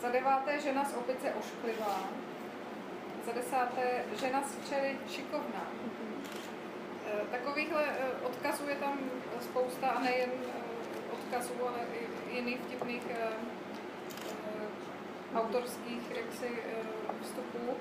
Za 0.00 0.08
deváté 0.08 0.60
žena 0.60 0.84
z 0.84 0.94
opice 0.94 1.34
ošklivá. 1.34 2.08
Za 3.26 3.32
desáté 3.32 4.04
žena 4.20 4.42
z 4.42 4.54
včely 4.54 4.98
šikovná. 5.08 5.66
Eh, 7.06 7.26
Takovýchhle 7.30 7.84
eh, 7.84 8.26
odkazů 8.26 8.68
je 8.68 8.76
tam 8.76 8.98
spousta 9.40 9.86
a 9.88 10.00
nejen 10.00 10.30
eh, 10.32 11.12
odkazů, 11.12 11.68
ale 11.68 11.78
i 12.00 12.36
jiných 12.36 12.60
vtipných 12.60 13.02
autorských 15.34 16.16
jaksi, 16.16 16.62
vstupů. 17.22 17.76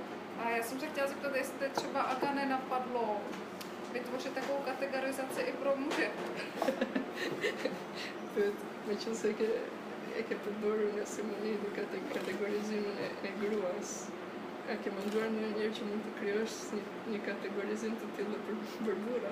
A 0.45 0.49
já 0.49 0.63
jsem 0.63 0.79
se 0.79 0.87
chtěla 0.87 1.07
zeptat, 1.07 1.35
jestli 1.35 1.69
třeba 1.69 2.01
Aga 2.01 2.31
nenapadlo 2.33 3.17
vytvořit 3.93 4.33
takovou 4.33 4.59
kategorizaci 4.65 5.41
i 5.41 5.51
pro 5.51 5.75
muže. 5.75 6.09
Mečel 8.87 9.15
se 9.15 9.33
che, 9.33 9.45
è 10.19 10.23
che 10.23 10.35
per 10.35 10.53
loro 10.63 10.81
una 10.95 11.05
simone 11.05 11.51
di 11.51 11.57
categorizzazione 12.13 13.09
è 13.23 13.29
gruas. 13.39 14.07
Anche 14.69 14.91
mangiando 14.91 15.41
non 15.41 15.53
è 15.61 15.67
molto 15.67 16.09
crios, 16.19 16.71
ne 17.07 17.19
categorizzano 17.19 17.95
tutte 17.95 18.21
le 18.21 18.37
verdura. 18.85 19.29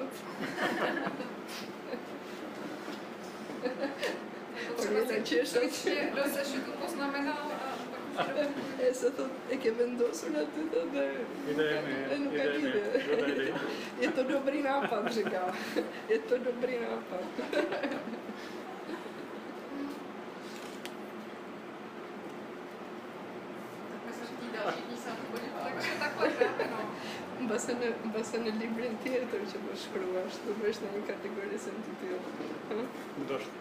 Třeba 4.78 5.00
Orina 5.00 5.08
si 5.10 5.24
češa. 5.24 5.46
stručně 5.60 6.12
do 6.16 6.24
sešitu 6.32 6.72
poznamenal 6.72 7.38
a 7.38 7.50
pak 7.50 7.50
už 7.50 7.52
to- 7.52 7.56
È 7.56 7.56
stato, 7.56 7.57
è 9.48 9.58
che 9.58 9.72
vendoso 9.72 10.26
una 10.28 10.44
tuta 10.44 10.80
da... 10.92 11.04
Idejný, 11.48 11.94
Enu 12.10 12.32
idejný, 12.32 12.38
kadíde. 12.38 12.82
dobrý 13.10 13.32
idej. 13.32 13.54
Je 14.00 14.12
to 14.12 14.24
dobrý 14.24 14.64
nápad, 14.64 15.12
říká. 15.12 15.56
Je 16.10 16.20
to 16.20 16.38
dobrý 16.38 16.76
nápad. 16.80 17.22
Ne, 27.68 27.94
nedifferentierar 28.44 29.28
že 29.46 29.58
to 29.58 29.76
školu, 29.76 30.18
až 30.26 30.34
to 30.48 30.54
budeš 30.54 30.80
na 30.80 30.88
kategorii 31.08 31.60
jsem 31.60 31.74
ty? 31.74 32.08
Dost. 33.28 33.52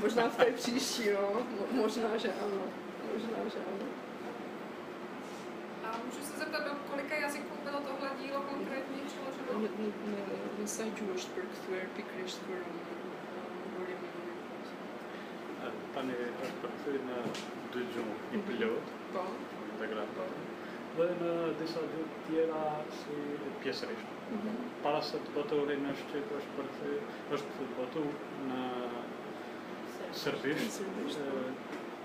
Možná 0.00 0.28
v 0.28 0.36
té 0.36 0.44
příští. 0.44 1.10
Mo- 1.10 1.66
možná, 1.70 2.16
že 2.16 2.28
ano. 2.28 2.62
Možná, 3.18 3.38
že 3.54 3.58
ano. 3.58 3.86
A 5.84 5.96
můžu 6.04 6.20
se 6.22 6.38
zeptat, 6.38 6.64
do 6.64 6.70
kolika 6.90 7.14
jazyků 7.14 7.54
bylo 7.64 7.80
tohle 7.80 8.10
dílo 8.20 8.40
konkrétně 8.40 8.96
přeloženo? 9.06 9.60
Ne, 9.62 9.68
ne, 9.78 10.16
ne, 10.16 10.38
nesaďuješ 10.58 11.24
perktuer, 11.24 11.88
pikriš 11.96 12.32
skoro. 12.32 12.64
Tani 15.94 16.14
perspektiivina 16.40 17.16
dyžu 17.74 18.04
i 18.32 18.38
pilot, 18.38 18.82
Pa, 19.12 19.22
integrator. 19.72 20.28
Lena 20.98 21.52
disađu 21.60 22.02
tijela 22.26 22.80
si 22.90 23.14
pjesariš. 23.62 23.98
mhm. 24.32 24.48
Palasat 24.82 25.20
botu 25.34 25.66
nešto 25.66 26.18
baš 26.34 26.42
prti, 26.56 26.92
baš 27.30 27.40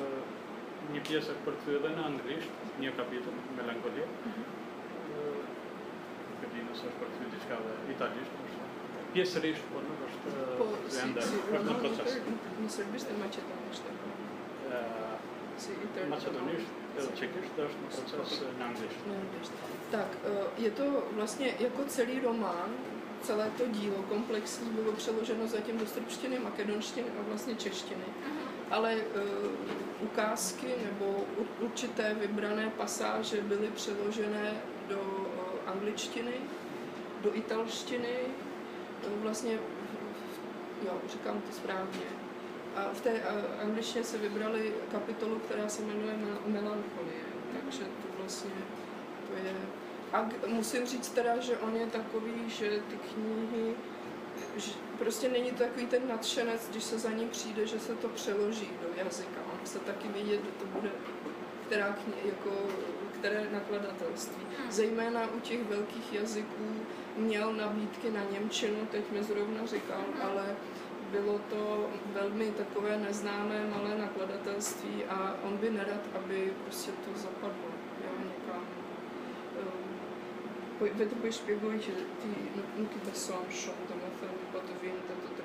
një 0.92 1.00
pjesë 1.08 1.32
e 1.32 1.42
përkthyer 1.46 1.78
edhe 1.80 1.90
në 1.96 2.02
anglisht, 2.10 2.64
një 2.82 2.90
kapitull, 2.98 3.38
Melankolia. 3.58 4.06
E 6.44 6.46
di 6.52 6.60
nëse 6.66 6.84
është 6.90 7.00
përkthyer 7.00 7.30
diçka 7.34 7.58
edhe 7.60 7.74
italisht, 7.94 8.34
është 8.44 8.62
pjesërisht, 9.14 9.64
por 9.72 9.82
nuk 9.86 10.00
është 10.08 10.34
Po, 10.58 10.66
ende 11.04 11.20
është 11.24 11.62
në 11.68 11.74
proces. 11.80 12.18
në 12.62 12.68
serbisht 12.76 13.10
e 13.10 13.18
maqedonisht. 13.22 13.84
Ë, 14.70 14.82
Si. 15.56 15.70
Macedonisht 16.10 16.70
edhe 16.98 17.12
čekisht 17.18 17.58
është 17.62 17.82
në 17.82 17.88
proces 18.10 18.40
në 18.58 18.64
anglisht. 18.66 19.04
Neanglišt. 19.06 19.52
Tak, 19.90 20.08
eh, 20.26 20.62
je 20.62 20.70
to 20.70 21.02
vlastně 21.12 21.54
jako 21.60 21.84
celý 21.84 22.20
román, 22.20 22.70
celé 23.24 23.50
to 23.58 23.66
dílo 23.66 24.02
komplexní 24.08 24.70
bylo 24.70 24.92
přeloženo 24.92 25.46
zatím 25.46 25.78
do 25.78 25.86
srbštiny, 25.86 26.38
makedonštiny 26.38 27.06
a 27.20 27.22
vlastně 27.28 27.54
češtiny. 27.54 28.04
Ale 28.70 28.94
uh, 28.94 29.02
ukázky 30.00 30.66
nebo 30.84 31.24
určité 31.60 32.14
vybrané 32.14 32.70
pasáže 32.76 33.40
byly 33.40 33.68
přeložené 33.74 34.52
do 34.88 35.00
uh, 35.00 35.72
angličtiny, 35.72 36.32
do 37.20 37.36
italštiny, 37.36 38.16
uh, 39.06 39.22
vlastně, 39.22 39.58
jo, 40.84 40.92
říkám 41.12 41.40
to 41.40 41.52
správně. 41.52 42.06
A 42.76 42.88
v 42.92 43.00
té 43.00 43.12
uh, 43.12 43.60
angličtině 43.62 44.04
se 44.04 44.18
vybrali 44.18 44.72
kapitolu, 44.92 45.36
která 45.38 45.68
se 45.68 45.82
jmenuje 45.82 46.14
Mel- 46.14 46.46
Melancholie, 46.46 47.24
takže 47.52 47.84
to 47.84 48.08
vlastně 48.18 48.50
to 49.28 49.34
je... 49.34 49.83
A 50.14 50.28
musím 50.46 50.86
říct 50.86 51.08
teda, 51.08 51.40
že 51.40 51.56
on 51.58 51.76
je 51.76 51.86
takový, 51.86 52.50
že 52.50 52.70
ty 52.70 52.96
knihy, 52.96 53.74
že 54.56 54.72
prostě 54.98 55.28
není 55.28 55.50
to 55.50 55.58
takový 55.64 55.86
ten 55.86 56.08
nadšenec, 56.08 56.68
když 56.70 56.84
se 56.84 56.98
za 56.98 57.10
ním 57.10 57.28
přijde, 57.28 57.66
že 57.66 57.80
se 57.80 57.94
to 57.94 58.08
přeloží 58.08 58.70
do 58.82 59.04
jazyka. 59.04 59.40
On 59.52 59.58
chce 59.64 59.78
taky 59.78 60.08
vědět, 60.08 60.40
že 60.44 60.50
to 60.50 60.66
bude, 60.66 60.90
která 61.66 61.88
kni- 61.92 62.26
jako, 62.28 62.50
které 63.12 63.48
nakladatelství. 63.52 64.46
Zejména 64.70 65.30
u 65.36 65.40
těch 65.40 65.68
velkých 65.68 66.12
jazyků 66.12 66.76
měl 67.16 67.52
nabídky 67.52 68.10
na 68.10 68.20
Němčinu, 68.32 68.86
teď 68.90 69.10
mi 69.10 69.22
zrovna 69.22 69.66
říkal, 69.66 70.04
ale 70.22 70.56
bylo 71.10 71.40
to 71.50 71.90
velmi 72.12 72.50
takové 72.50 72.98
neznámé 72.98 73.66
malé 73.66 73.98
nakladatelství 73.98 75.04
a 75.04 75.36
on 75.42 75.56
by 75.56 75.70
nerad, 75.70 76.00
aby 76.14 76.52
prostě 76.64 76.90
to 76.90 77.18
zapadlo 77.18 77.63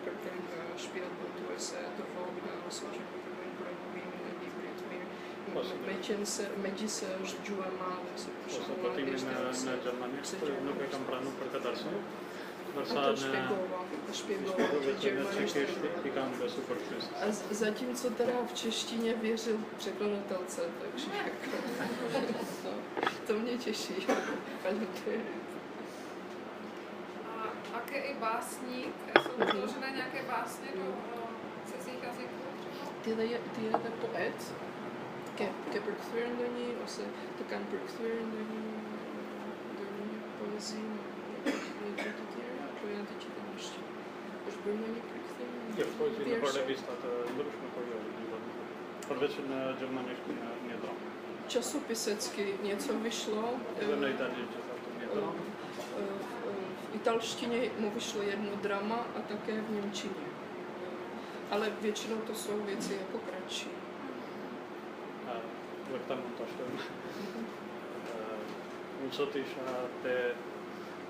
perché 0.03 0.33
spiega 0.77 1.07
tu 1.37 1.43
e 1.55 1.59
se 1.59 1.77
to 1.97 2.03
vogna, 2.15 2.53
so 2.69 2.85
že 2.93 3.01
mluvím 3.11 3.51
pro 3.57 3.69
výměny 3.93 4.31
libry, 4.41 4.69
Possible. 5.53 5.93
Međen 5.93 6.25
se, 6.25 6.49
međi 6.57 6.89
se 6.89 7.05
žďuje 7.23 7.69
málo, 7.79 8.09
se 8.15 8.29
Ose 8.47 8.59
pošlo 8.59 8.75
po 8.81 8.89
tými 8.95 9.11
në, 9.11 9.33
në 9.65 9.73
Gjermanisht, 9.83 10.35
nuk 10.65 10.81
e 10.81 10.87
kam 10.91 11.03
pranu 11.09 11.31
për 11.39 11.47
këtë 11.53 11.67
arsye. 11.71 11.89
A 12.69 12.81
Ndërsa 12.81 12.93
to 12.93 13.11
në 13.11 13.17
špěgova, 13.17 13.79
to 14.07 14.13
špěgova, 14.13 14.53
shpjegove 14.53 14.83
že 14.85 14.91
të 14.91 14.95
në 14.95 15.01
Germanisht 15.01 15.55
čekisht 15.57 16.05
i 16.05 16.11
kam 16.17 16.29
besu 16.41 16.61
për 16.69 16.77
fyst. 16.89 17.09
A 17.23 17.31
z- 17.31 17.45
zatímco 17.63 18.09
teda 18.09 18.37
v 18.45 18.53
češtině 18.53 19.13
věřil 19.13 19.57
překladatelce, 19.77 20.61
takže 20.81 21.07
jako, 21.17 21.57
no, 22.13 22.58
to 23.27 23.33
mě 23.33 23.57
těší. 23.57 24.07
To 24.63 25.09
je- 25.09 25.21
A 27.27 27.77
aké 27.77 27.97
i 27.99 28.13
básník, 28.13 28.93
jsou 29.23 29.29
Mhm. 29.37 29.47
přeložené 29.47 29.91
nějaké 29.95 30.23
básně 30.23 30.67
do 30.75 30.93
cizích 31.65 32.03
jazyků? 32.03 32.43
Ty 33.03 33.09
je, 33.09 33.37
ty 33.55 33.61
je 33.65 33.71
ten 33.71 33.91
poet, 34.01 34.53
ke, 35.37 35.45
ke 35.71 35.79
perkthyer 35.79 36.27
ndonjë 36.35 36.67
ose 36.83 37.03
të 37.39 37.43
kanë 37.51 37.65
perkthyer 37.71 38.15
ndonjë 38.29 38.59
ndonjë 39.73 40.19
poezi 40.39 40.81
në 41.45 41.89
gjë 41.99 42.11
të 42.19 42.23
tjera, 42.33 42.63
apo 42.69 42.87
janë 42.93 43.07
të 43.09 43.15
gjitha 43.23 43.41
në 43.47 43.59
shqip? 43.67 43.87
Është 44.49 44.59
bërë 44.65 44.77
ndonjë 44.81 45.03
perkthyer? 45.11 45.51
Jo, 45.79 45.85
poezi 45.97 46.19
në 46.19 46.41
për 46.43 46.51
Thjesht 46.67 46.87
časopisecky 51.49 52.53
něco 52.63 52.93
vyšlo. 52.93 53.53
Eh, 53.81 53.85
një 53.85 54.09
eh, 54.19 54.29
V 56.91 56.95
italštině 56.95 57.71
mu 57.79 57.89
vyšlo 57.91 58.21
jedno 58.21 58.55
drama 58.55 59.05
a 59.15 59.21
také 59.21 59.61
v 59.61 59.71
Němčině. 59.71 60.29
Ale 61.51 61.69
většinou 61.81 62.17
to 62.17 62.35
jsou 62.35 62.61
věci 62.61 62.93
jako 62.93 63.17
kratší. 63.17 63.69
Dhe 65.89 65.97
këta 65.97 66.15
mund 66.21 66.37
të 66.37 66.45
shtojmë. 66.51 66.81
Unë 68.99 69.15
sot 69.15 69.35
isha 69.39 69.71
te, 70.03 70.15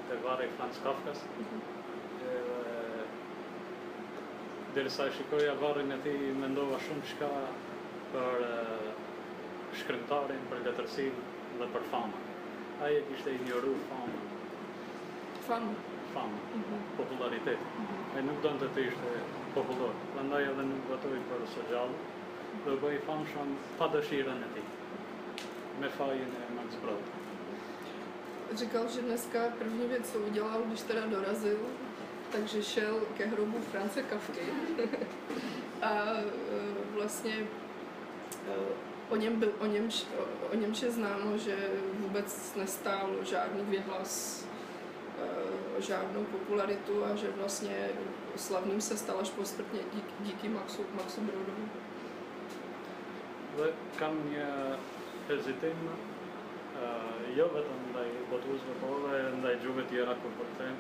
te 0.08 0.20
vare 0.24 0.46
i 0.48 0.52
Franz 0.56 0.78
Kafkas, 0.84 1.24
edhe 2.24 3.08
derisa 4.76 5.10
e 5.10 5.16
shikoja 5.18 5.58
varrin 5.60 5.92
e 5.92 5.98
tij 6.06 6.30
mendova 6.40 6.80
shumë 6.86 7.10
çka 7.12 7.32
për 8.14 8.46
eh, 8.48 8.89
shkrimtarin, 9.82 10.42
për 10.52 10.58
letërsinë 10.68 11.22
dhe 11.60 11.68
për 11.76 11.84
famën. 11.92 12.22
Ai 12.84 12.94
e 13.00 13.02
kishte 13.10 13.30
ignoruar 13.36 13.82
famën, 13.92 14.20
Fama. 15.48 15.74
famën, 16.14 16.42
Mhm. 16.56 16.78
popularitet. 16.98 17.60
Ai 18.16 18.22
nuk 18.24 18.42
donte 18.44 18.66
të 18.76 18.80
ishte 18.88 19.12
popullor. 19.54 19.94
Prandaj 20.16 20.44
edhe 20.52 20.64
nuk 20.72 20.84
votoi 20.90 21.20
për 21.30 21.42
së 21.54 21.62
gjallë 21.70 21.98
dhe 22.66 22.72
u 22.72 22.78
bëi 22.84 23.00
famshëm 23.08 23.50
pa 23.78 23.88
dëshirën 23.88 24.44
e 24.46 24.50
tij. 24.54 24.68
Me 25.82 25.90
fajin 25.90 26.32
e 26.44 26.54
Max 26.56 26.76
Brod. 26.84 27.04
Říkal, 28.56 28.88
že 28.90 29.02
dneska 29.02 29.40
první 29.60 29.88
věc, 29.88 30.12
co 30.12 30.20
udělal, 30.20 30.62
když 30.68 30.82
teda 30.82 31.06
dorazil, 31.06 31.58
takže 32.32 32.64
šel 32.64 33.00
ke 33.18 33.26
hrobu 33.26 33.58
France 33.72 34.04
Kafky. 34.04 34.42
a 35.82 35.90
e, 35.90 36.24
vlastně 36.94 37.36
e, 38.48 38.54
o 39.10 39.16
něm, 39.16 39.40
byl, 39.40 39.52
o, 39.60 39.66
něm, 39.66 39.90
o, 40.52 40.56
něm 40.56 40.74
je 40.82 40.92
známo, 40.92 41.38
že 41.38 41.56
vůbec 42.00 42.56
nestál 42.56 43.10
žádný 43.22 43.64
věhlas 43.64 44.44
e, 45.22 45.78
o 45.78 45.82
žádnou 45.82 46.24
popularitu 46.24 47.06
a 47.06 47.16
že 47.16 47.28
vlastně 47.32 47.90
slavným 48.36 48.82
se 48.82 48.98
stal 48.98 49.18
až 49.22 49.30
posmrtně 49.30 49.80
díky, 49.94 50.14
díky 50.20 50.50
Maxu, 50.50 50.86
Maxu 50.96 51.22
Brodovi. 51.22 51.70
Kam 54.00 54.16
një 54.32 54.78
hezitim 55.28 55.80
uh, 55.90 57.26
jo 57.36 57.48
vetëm 57.52 57.82
ndaj 57.90 58.12
botuesve, 58.30 58.76
por 58.80 59.10
edhe 59.12 59.34
ndaj 59.42 59.58
gjuhëve 59.64 59.84
tjera 59.92 60.16
kur 60.22 60.32
po 60.38 60.48
të 60.48 60.56
them, 60.62 60.78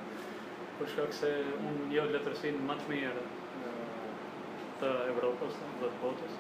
për 0.78 0.92
shkak 0.94 1.18
se 1.18 1.32
unë 1.58 1.90
jo 1.98 2.06
letërsinë 2.14 2.64
më 2.70 2.78
të 2.80 2.88
mirë 2.94 3.26
uh, 3.26 4.08
të 4.80 4.94
Evropës 5.10 5.60
dhe 5.82 5.90
të 5.90 5.92
botës, 6.06 6.40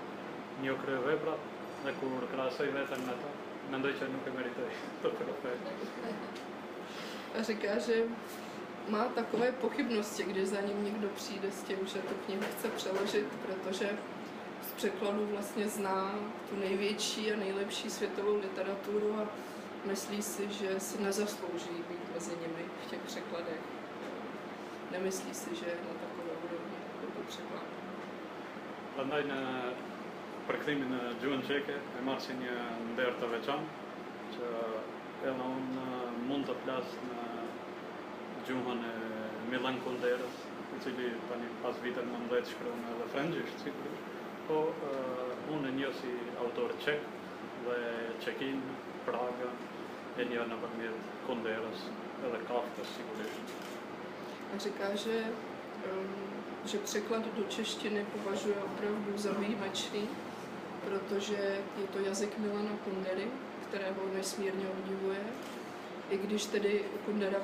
një 0.63 0.77
krye 1.83 1.91
veprat 1.91 1.99
dhe 1.99 1.99
kur 1.99 2.27
krahasoj 2.31 2.71
veten 2.73 3.05
me 3.05 3.13
ta, 3.13 3.29
mendoj 3.71 3.93
që 3.93 4.07
nuk 4.11 4.27
e 4.27 4.31
meritoj 4.31 4.69
të 5.01 5.09
profet. 5.17 5.59
A 7.37 7.43
říká, 7.43 7.79
že 7.79 8.03
má 8.89 9.05
takové 9.05 9.51
pochybnosti, 9.51 10.23
když 10.23 10.47
za 10.47 10.61
ním 10.61 10.83
někdo 10.83 11.07
přijde 11.07 11.51
s 11.51 11.63
tím, 11.63 11.77
že 11.85 11.99
tu 11.99 12.15
knihu 12.25 12.41
chce 12.57 12.67
přeložit, 12.67 13.27
protože 13.45 13.89
z 14.61 14.71
překladu 14.71 15.27
vlastně 15.31 15.67
zná 15.67 16.15
tu 16.49 16.55
největší 16.59 17.31
a 17.31 17.35
nejlepší 17.35 17.89
světovou 17.89 18.39
literaturu 18.39 19.15
a 19.21 19.27
myslí 19.85 20.21
si, 20.21 20.49
že 20.49 20.79
si 20.79 21.01
nezaslouží 21.01 21.83
být 21.89 22.13
mezi 22.13 22.31
nimi 22.31 22.65
v 22.85 22.89
těch 22.89 22.99
překladech. 22.99 23.61
Nemyslí 24.91 25.33
si, 25.33 25.55
že 25.55 25.65
je 25.65 25.75
na 25.75 25.93
takové 25.93 26.33
úrovni 26.43 26.77
jako 27.01 27.21
překlad. 27.27 27.63
Prandaj 28.95 29.23
në 30.49 30.53
për 30.55 30.63
kthimin 30.63 30.89
në 30.89 30.99
gjuhën 31.21 31.41
çeke 31.45 31.73
e 31.77 31.99
marrë 32.01 32.35
një 32.39 32.53
nder 32.95 33.11
të 33.21 33.27
veçantë 33.29 33.73
që 34.33 34.47
edhe 35.29 35.45
unë 35.45 35.81
mund 36.25 36.47
të 36.49 36.55
flas 36.63 36.93
në 37.05 37.25
gjuhën 38.47 38.79
e 38.89 38.93
Milan 39.51 39.77
Kunderës, 39.83 40.39
i 40.73 40.79
cili 40.81 41.11
tani 41.29 41.51
pas 41.61 41.77
vitet 41.83 42.07
19 42.13 42.49
shkruan 42.49 42.81
edhe 42.93 43.09
frëngjisht 43.13 43.61
sigurisht. 43.61 44.07
Po 44.47 44.57
uh, 44.71 45.53
unë 45.53 45.69
e 45.69 45.73
njoh 45.75 45.93
si 45.99 46.15
autor 46.41 46.73
çek 46.81 47.05
dhe 47.67 47.77
çekin 48.25 48.63
Praga 49.05 49.51
e 50.17 50.25
njoh 50.31 50.49
nëpërmjet 50.49 51.11
Kunderës 51.27 51.83
edhe 52.25 52.39
Kaftës 52.49 52.95
sigurisht. 52.95 53.53
Říká, 54.65 54.95
že, 54.95 55.29
um, 55.85 56.09
že 56.65 56.77
překlad 56.77 57.25
do 57.37 57.43
češtiny 57.43 58.05
považuje 58.17 58.55
opravdu 58.55 59.17
za 59.17 59.31
výjimečný, 59.31 60.07
protože 60.85 61.35
je 61.81 61.87
to 61.93 61.99
jazyk 61.99 62.37
Milana 62.37 62.71
Kundery, 62.83 63.27
kterého 63.67 64.01
nesmírně 64.13 64.67
obdivuje. 64.67 65.19
I 66.09 66.17
když 66.17 66.45
tedy 66.45 66.85
Kundera 67.05 67.39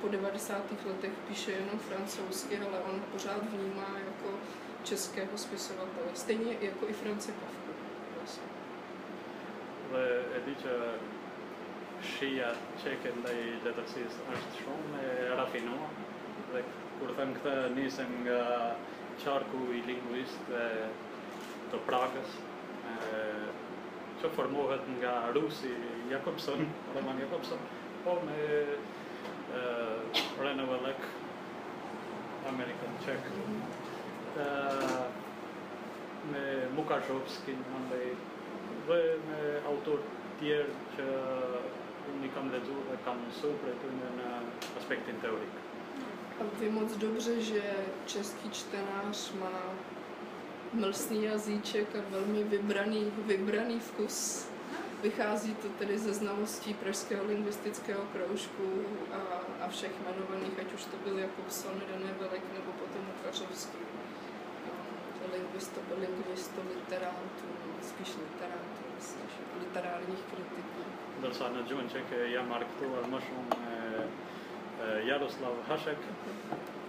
po 0.00 0.08
90. 0.08 0.62
letech 0.86 1.12
píše 1.28 1.52
jenom 1.52 1.78
francouzsky, 1.78 2.58
ale 2.58 2.80
on 2.80 3.02
pořád 3.12 3.42
vnímá 3.52 3.96
jako 3.98 4.38
českého 4.84 5.38
spisovatele. 5.38 6.06
Stejně 6.14 6.56
jako 6.60 6.88
i 6.88 6.92
Franci 6.92 7.32
Kafku. 7.32 7.70
Vlastně. 8.18 8.42
Dhe 9.90 10.22
e 10.36 10.40
di 10.46 10.54
që 10.62 10.74
shija 12.06 12.50
qeke 12.82 13.10
ndaj 13.16 13.38
letërsisë 13.64 14.26
është 14.34 14.60
shumë 14.62 15.00
e 15.02 15.24
rafinuar 15.40 15.96
dhe 16.52 16.62
kur 16.98 17.10
them 17.18 17.32
këtë 17.38 17.54
nisem 17.74 18.12
nga 18.22 18.44
qarku 19.24 19.64
i 19.74 19.80
lingvistëve 19.88 20.62
të 21.72 21.82
Pragës, 21.88 22.36
e, 22.90 23.22
që 24.20 24.32
formohet 24.36 24.88
nga 24.98 25.14
rusi 25.36 25.72
Jakobson, 26.10 26.66
Roman 26.96 27.20
Jakobson, 27.22 27.62
po 28.04 28.18
me 28.26 28.40
e, 28.60 29.64
Rene 30.40 30.66
Wellek, 30.70 31.08
American 32.48 32.92
Czech, 33.04 33.30
me 36.32 36.44
Mukashovskin, 36.76 37.60
andaj 37.76 38.06
dhe 38.88 39.00
me 39.28 39.40
autor 39.70 40.02
tjerë 40.40 40.76
që 40.96 41.06
unë 42.10 42.28
i 42.28 42.30
kam 42.34 42.50
lexuar 42.54 42.86
dhe 42.90 42.98
kam 43.06 43.20
mësuar 43.24 43.58
për 43.62 43.76
tyre 43.82 44.12
në 44.18 44.30
aspektin 44.80 45.20
teorik. 45.24 45.58
A 46.40 46.44
ví 46.60 46.70
moc 46.70 46.96
dobře, 46.96 47.40
že 47.40 47.62
český 48.06 48.50
čtenář 48.50 49.32
má 49.40 49.74
mlsný 50.72 51.24
jazyček 51.24 51.96
a 51.96 52.02
velmi 52.10 52.44
vybraný, 52.44 53.12
vybraný 53.26 53.80
vkus. 53.80 54.46
Vychází 55.02 55.54
to 55.54 55.68
tedy 55.68 55.98
ze 55.98 56.14
znalostí 56.14 56.74
Pražského 56.74 57.24
lingvistického 57.24 58.02
kroužku 58.12 58.84
a, 59.12 59.20
a 59.64 59.68
všech 59.68 59.90
jmenovaných, 60.00 60.58
ať 60.60 60.72
už 60.74 60.84
to 60.84 60.96
byl 61.04 61.18
Jakobson, 61.18 61.80
René 61.92 62.12
Velek 62.20 62.42
nebo 62.54 62.72
potom 62.72 63.02
Ukařovský. 63.20 63.78
Lingvisto, 65.32 65.80
lingvisto, 66.00 66.60
literátů, 66.76 67.48
spíš 67.82 68.08
literátů, 68.08 68.84
literárních 69.60 70.22
kritiků. 70.30 70.80
Ndërsa 71.20 71.50
në 71.52 71.62
gjuhën 71.68 71.88
çeke 71.92 72.18
jam 72.32 72.46
marktuar 72.48 73.04
më 73.12 73.18
shumë 73.20 73.56
me 73.60 73.74
e, 74.00 74.92
Jaroslav 75.04 75.58
Hashek, 75.68 76.00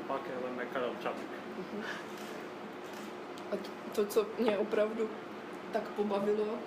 pak 0.07 0.29
Karel 0.73 0.95
Čapek. 1.03 1.31
A 3.51 3.55
to, 3.95 4.05
co 4.05 4.25
mě 4.39 4.57
opravdu 4.57 5.09
tak 5.73 5.83
pobavilo 5.83 6.57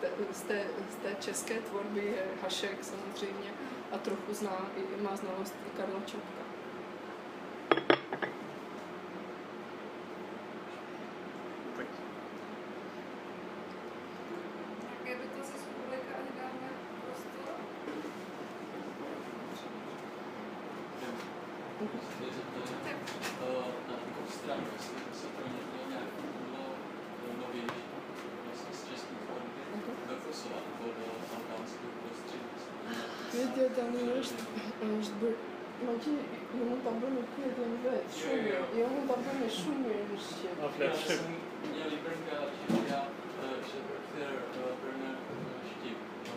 té, 0.00 0.10
z, 0.32 0.42
té, 0.42 0.64
z 0.90 0.94
té 0.94 1.16
české 1.20 1.54
tvorby, 1.54 2.04
je 2.04 2.24
Hašek 2.42 2.84
samozřejmě 2.84 3.50
a 3.92 3.98
trochu 3.98 4.34
zná, 4.34 4.70
má 5.02 5.16
znalost 5.16 5.54
i 5.66 5.76
Karla 5.76 6.00
Čapka. 6.06 6.49
është 34.20 34.44
është 34.98 35.22
bërë 35.22 35.50
Ma 35.80 35.92
që 36.04 36.10
mund 36.52 36.82
të 36.84 36.92
bërë 37.00 37.10
në 37.14 37.20
kërët 37.34 37.60
në 37.72 37.92
shumë 38.14 38.40
mirë, 38.44 38.64
ju 38.76 38.88
mund 38.94 39.06
të 39.10 39.14
bërë 39.26 39.46
shumë 39.56 39.78
mirë 39.84 40.02
në 40.10 40.18
shqipë. 40.24 40.56
A 40.60 40.68
fletë 40.74 40.98
shqipë? 41.02 41.38
Një 41.76 41.86
liber 41.92 42.18
nga 42.24 42.40
Shqipëria 42.56 42.98
që 43.70 43.80
për 43.86 44.02
këtërë 44.08 44.74
për 44.82 44.98
në 45.00 45.14
Shqipë, 45.70 46.36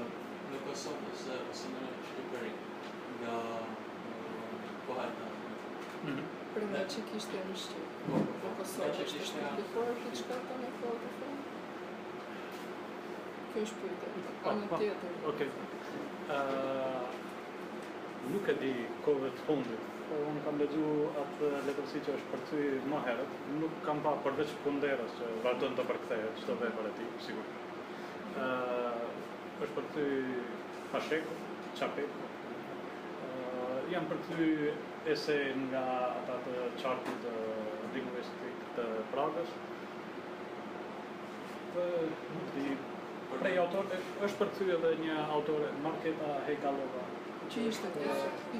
në 0.54 0.62
Kosovë 0.68 1.12
ose 1.12 1.42
ose 1.52 1.74
në 1.74 1.92
Shqipëri, 2.08 2.54
nga 3.20 3.36
Pohajta. 4.88 5.30
Mhm. 6.08 6.24
Për 6.56 6.68
nga 6.72 6.88
që 6.96 7.06
kishtë 7.12 7.46
në 7.52 7.62
Shqipë, 7.66 7.94
në 8.00 8.08
po, 8.08 8.26
po, 8.26 8.40
po, 8.46 8.58
Kosovë, 8.62 8.92
është 9.04 9.20
të 9.20 9.28
shkërë 9.28 9.98
të 10.04 10.18
qëka 10.22 10.44
të 10.48 10.62
në 10.64 10.76
fotë 10.80 11.04
të 11.04 11.16
fotë? 11.20 11.40
Kjo 13.54 13.68
është 13.68 13.82
pyjtë, 13.84 14.08
anë 14.54 14.78
tjetër. 14.80 15.18
Okej. 15.34 15.50
Nuk 18.32 18.48
e 18.48 18.54
di 18.56 18.72
kohëve 19.04 19.30
të 19.36 19.46
fundit, 19.48 19.88
po 20.08 20.20
unë 20.30 20.42
kam 20.46 20.60
lexu 20.62 20.90
atë 21.22 21.50
letërsi 21.68 22.02
që 22.06 22.14
është 22.18 22.30
përkthy 22.34 22.68
më 22.92 23.02
herët, 23.08 23.34
nuk 23.60 23.74
kam 23.88 24.00
pa 24.06 24.14
përveç 24.24 24.54
Kunderës 24.64 25.18
që 25.20 25.32
vazhdon 25.44 25.76
të 25.76 25.86
përkthehet 25.90 26.40
çdo 26.44 26.56
vepër 26.62 26.88
e 26.88 26.94
tij, 27.00 27.10
sigurisht. 27.26 27.60
Uh, 28.34 29.04
është 29.66 29.76
përkthy 29.80 30.06
Hasheku, 30.94 31.36
Çapeku. 31.80 32.30
Uh, 33.28 33.78
janë 33.92 34.12
përkthy 34.14 34.48
ese 35.16 35.38
nga 35.66 35.84
ata 36.22 36.40
të 36.48 36.56
qarkut 36.80 37.28
të 37.28 37.36
lingvistik 37.98 38.66
të 38.78 38.88
Pragës. 39.12 39.54
Dhe 41.76 41.88
nuk 42.08 42.56
di 42.56 42.72
Prej 43.34 43.56
autor, 43.58 43.88
është 44.24 44.40
përkthy 44.40 44.72
edhe 44.76 44.90
një 45.02 45.16
autore, 45.36 45.70
Marketa 45.84 46.36
Hejkalova, 46.48 47.06
Či 47.54 47.72
jste 47.74 47.88
to, 47.88 48.00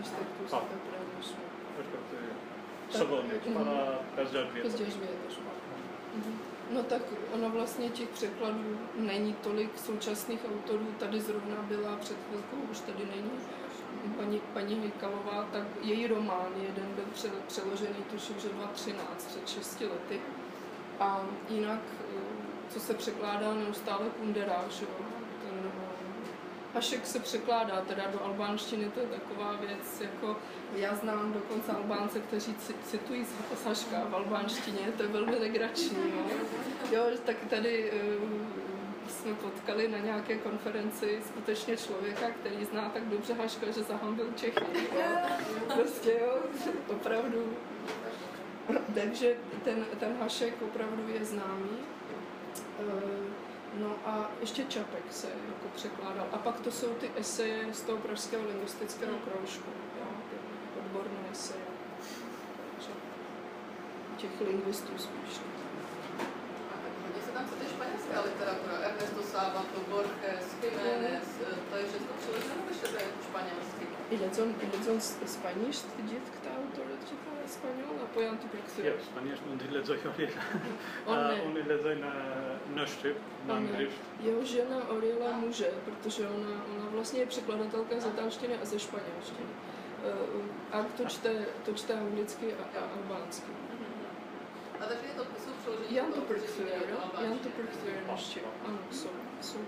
jste 0.04 0.16
tu 0.38 0.44
Pa. 0.50 0.60
se 0.60 0.78
právě 0.90 1.22
šlo. 1.22 1.44
është 1.80 1.90
përkthy 1.94 2.18
së 2.94 3.06
vonë, 3.10 3.38
para 3.54 3.76
5-6 4.18 4.52
vjetëve. 4.54 4.62
Později 4.64 4.92
věděš. 5.00 5.40
No 6.74 6.84
tak 6.84 7.02
ono 7.34 7.50
vlastně 7.50 7.90
těch 7.90 8.10
překladů 8.10 8.78
není 8.96 9.34
tolik 9.34 9.80
současných 9.80 10.40
autorů. 10.52 10.88
Tady 11.00 11.22
zrovna 11.22 11.56
byla 11.68 11.96
před 11.98 12.18
chvilkou, 12.30 12.58
už 12.72 12.80
tady 12.80 13.06
není 13.16 13.32
paní, 14.18 14.42
paní 14.54 14.76
Hejkalová, 14.80 15.48
tak 15.52 15.64
její 15.82 16.08
román 16.08 16.52
jeden 16.62 16.88
byl 16.96 17.06
pře- 17.14 17.42
přeložený 17.48 18.04
tuším, 18.12 18.36
že 18.40 18.50
2013, 18.50 19.26
před 19.28 19.50
6 19.50 19.82
lety. 19.86 20.22
A 21.00 21.22
jinak, 21.50 21.80
eh, 22.16 22.20
co 22.70 22.80
se 22.80 22.94
překládá 22.94 23.54
neustále 23.54 24.06
Kundera, 24.20 24.64
že 24.70 24.86
Hašek 26.74 27.06
se 27.06 27.20
překládá 27.20 27.82
teda 27.88 28.04
do 28.12 28.24
albánštiny, 28.26 28.86
to 28.90 29.00
je 29.00 29.06
taková 29.06 29.56
věc, 29.68 30.02
jako 30.02 30.38
já 30.76 30.96
znám 30.96 31.34
dokonce 31.34 31.72
Albánce, 31.72 32.20
kteří 32.20 32.56
ci- 32.56 32.76
citují 32.92 33.26
z- 33.26 33.66
Haška 33.66 34.04
v 34.10 34.16
albánštině, 34.16 34.80
to 34.98 35.04
je 35.04 35.10
velmi 35.10 35.36
legrační, 35.36 35.98
jo. 36.16 36.36
jo 36.92 37.04
tak 37.26 37.36
tady 37.50 37.92
uh, 37.92 38.32
jsme 39.10 39.34
potkali 39.34 39.88
na 39.88 39.98
nějaké 39.98 40.38
konferenci 40.38 41.20
skutečně 41.28 41.78
člověka, 41.78 42.30
který 42.30 42.66
zná 42.66 42.90
tak 42.90 43.04
dobře 43.04 43.34
Haška, 43.34 43.72
že 43.72 43.84
zahambil 43.84 44.28
Čechy. 44.36 44.66
Prostě 45.76 46.12
jo, 46.22 46.38
opravdu. 46.88 47.54
Takže 48.96 49.36
ten, 49.64 49.86
ten 50.00 50.18
Hašek 50.20 50.54
opravdu 50.62 51.04
je 51.20 51.26
známý. 51.26 51.70
No 53.80 53.96
a 54.06 54.30
ještě 54.42 54.64
Čapek 54.64 55.04
se 55.12 55.28
jako 55.28 55.68
překládal. 55.76 56.28
A 56.32 56.38
pak 56.38 56.60
to 56.60 56.72
jsou 56.72 56.94
ty 56.94 57.12
eseje 57.16 57.74
z 57.74 57.82
toho 57.82 57.98
pražského 57.98 58.48
lingvistického 58.48 59.18
kroužku. 59.18 59.70
Jo, 60.00 60.08
ty 60.30 60.36
odborné 60.80 61.20
eseje. 61.32 61.66
Takže 62.72 62.92
těch 64.18 64.42
lingvistů 64.42 64.98
spíš. 64.98 65.42
Hodně 67.08 67.22
se 67.26 67.32
tam 67.32 67.46
čte 67.48 67.66
španělská 67.70 68.22
literatura, 68.22 68.73
sábado 69.34 69.66
eh, 70.24 70.40
Jiménez, 70.62 71.28
eh, 71.42 71.46
eh, 71.52 71.70
to 71.70 71.76
je 71.78 71.86
všechno 71.90 72.12
přeloženo, 72.20 72.62
ještě 72.70 72.88
to 72.88 72.98
je 72.98 73.06
on 73.26 74.20
Letzon, 74.22 74.56
letzon 74.74 75.02
Spanisch 75.26 75.78
studiert 75.80 76.28
Autor 76.58 76.86
czytał 77.10 77.34
a 78.04 78.06
pojął 78.14 78.36
tu 78.38 78.48
praktycznie. 78.48 78.84
Ja, 78.84 78.94
Spanisch 79.12 79.42
und 79.52 79.64
die 79.64 79.72
letzte 79.72 79.98
Orilla. 79.98 80.34
Und 81.08 81.54
die 81.54 81.64
na, 81.96 82.14
na 82.76 82.86
štěp, 82.86 83.18
na 83.46 83.54
angliš. 83.56 83.94
Jeho 84.20 84.46
žena 84.46 84.90
Orilla 84.90 85.32
muže, 85.32 85.70
protože 85.86 86.28
ona, 86.28 86.66
ona 86.76 86.86
vlastně 86.92 87.20
je 87.20 87.26
překladatelka 87.26 88.00
z 88.00 88.06
italštiny 88.06 88.56
a 88.62 88.66
ze 88.66 88.80
španělštiny. 88.80 89.50
Um, 90.34 90.52
a 90.72 90.84
to 90.98 91.06
čte, 91.06 91.46
to 91.66 91.74
čte 91.74 91.94
anglicky 91.94 92.54
a, 92.54 92.80
a 92.80 92.82
albánsky. 92.98 93.52
Mhm. 93.52 93.86
A 94.80 94.86
takže 94.86 95.08
je 95.08 95.14
to 95.14 95.26
Jan 95.90 96.06
to 96.06 96.14
toho, 96.14 96.26
praktikuє, 96.28 96.66
kteří 96.66 96.92
jo? 96.92 96.98
albánštiny. 96.98 97.30
Jan 97.30 97.40
to 97.40 97.50
praktikuє 97.50 97.94
ještě. 98.12 98.40
Ano, 98.68 98.78
jsou, 98.92 99.10
jsou. 99.42 99.60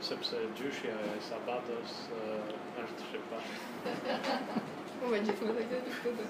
Sepse 0.00 0.36
e 0.36 1.20
Sabatos 1.28 2.08
uh, 2.12 2.84
është 2.84 3.02
shqiptar. 3.08 3.42
Moment, 5.02 5.38
jsme 5.38 5.52
tak 5.52 5.66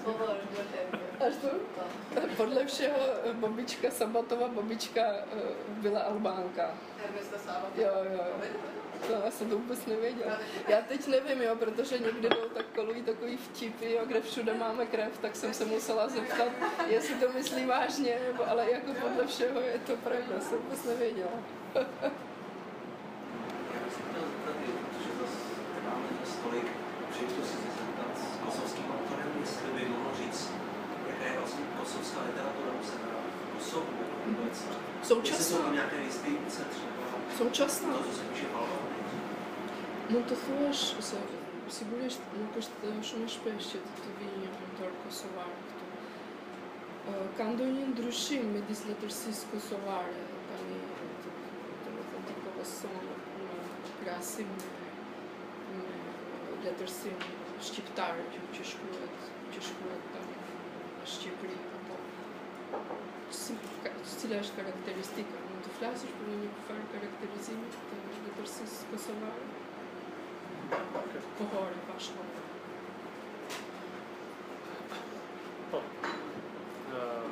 to. 0.03 1.25
Až 1.25 1.33
to? 1.41 1.49
Podle 2.37 2.65
všeho 2.65 2.99
eh, 3.25 3.33
babička 3.33 3.91
Sabatova, 3.91 4.47
babička 4.47 5.01
byla 5.67 5.99
Albánka. 5.99 6.73
Ernesta 7.05 7.37
Sáva. 7.37 7.67
Jo, 7.75 7.91
jo, 8.11 8.23
jo. 8.43 8.59
To 9.07 9.13
já 9.25 9.31
jsem 9.31 9.49
to 9.49 9.57
vůbec 9.57 9.85
nevěděla. 9.85 10.37
Já 10.67 10.77
teď 10.81 11.07
nevím, 11.07 11.41
jo, 11.41 11.55
protože 11.55 11.99
někdy 11.99 12.29
jdou 12.29 12.49
tak 12.53 12.65
kolují 12.75 13.03
takový 13.03 13.37
vtipy, 13.37 13.91
jo, 13.91 13.99
kde 14.05 14.21
všude 14.21 14.53
máme 14.53 14.85
krev, 14.85 15.17
tak 15.21 15.35
jsem 15.35 15.53
se 15.53 15.65
musela 15.65 16.07
zeptat, 16.09 16.47
jestli 16.87 17.15
to 17.15 17.31
myslí 17.31 17.65
vážně, 17.65 18.17
nebo, 18.27 18.49
ale 18.49 18.71
jako 18.71 18.91
podle 19.01 19.27
všeho 19.27 19.59
je 19.61 19.79
to 19.87 19.95
pravda, 19.95 20.39
jsem 20.39 20.57
vůbec 20.57 20.83
nevěděla. 20.83 21.31
Já 21.75 21.81
bych 23.85 23.93
se 23.93 23.99
chtěl 24.09 24.21
zeptat, 24.31 24.55
i 24.67 24.71
protože 24.71 25.11
zase 25.21 25.39
máme 25.85 26.07
dnes 26.17 26.35
tolik 26.43 26.65
příležitostí 27.11 27.57
se 27.57 27.71
zeptat 27.81 28.11
s 28.17 28.37
kosovským 28.45 28.85
autorem, 28.95 29.29
jestli 29.39 29.67
by 29.75 29.85
mohl 29.89 30.09
říct, 30.17 30.49
jaká 31.09 31.25
je 31.31 31.37
vlastně 31.39 31.63
kosovská 31.79 32.19
literatura 32.27 32.71
usazená 32.81 33.19
v 33.51 33.57
Kosovu 33.57 33.85
vůbec. 34.25 34.55
Jestli 34.99 35.07
jsou 35.07 35.15
Současná. 35.15 35.57
tam 35.57 35.73
nějaké 35.73 35.95
inspirace 35.95 36.61
třeba 36.71 36.89
Současná. 37.37 37.93
to, 37.93 38.03
co 38.03 38.11
se 38.17 38.21
píše 38.23 38.45
Mund 40.09 40.25
të 40.25 40.35
thuash 40.41 40.83
se 41.05 41.17
sigurisht 41.69 42.31
nuk 42.33 42.55
është 42.57 42.91
shumë 43.09 43.25
e 43.27 43.33
shpesh 43.33 43.67
që 43.71 43.81
të 43.87 43.91
të 43.97 44.13
vijë 44.19 44.39
një 44.43 44.47
këngëtar 44.53 44.95
kosovar 45.03 45.51
këtu. 45.57 45.89
Uh, 47.09 47.27
ka 47.37 47.45
ndonjë 47.51 47.83
ndryshim 47.91 48.47
midis 48.55 48.81
letërsisë 48.87 49.51
kosovare 49.51 50.23
tani 50.47 50.79
domethënë 51.85 52.23
ti 52.29 52.37
po 52.45 52.55
koson 52.55 52.97
në 53.43 53.59
krahasim 53.99 54.49
me 55.75 55.93
letërsin 56.65 57.21
shqiptar 57.69 58.17
që 58.33 58.43
që 58.57 58.67
shkruhet 58.71 59.29
që 59.53 59.63
shkruhet 59.69 60.11
tani 60.15 60.41
në 60.41 61.11
Shqipëri 61.13 61.61
apo 61.77 62.01
si 63.43 63.59
ka, 63.85 63.93
cila 64.15 64.41
është 64.41 64.57
karakteristika 64.63 65.45
mund 65.45 65.69
të 65.69 65.77
flasësh 65.77 66.17
për 66.17 66.35
një 66.43 66.51
farë 66.65 66.91
karakterizimi 66.97 67.71
të 67.77 68.03
letërsisë 68.27 68.93
kosovare 68.95 69.48
Pohore, 70.69 71.77
pašlo. 71.87 72.25
Po. 75.71 75.81
Uh, 76.93 77.29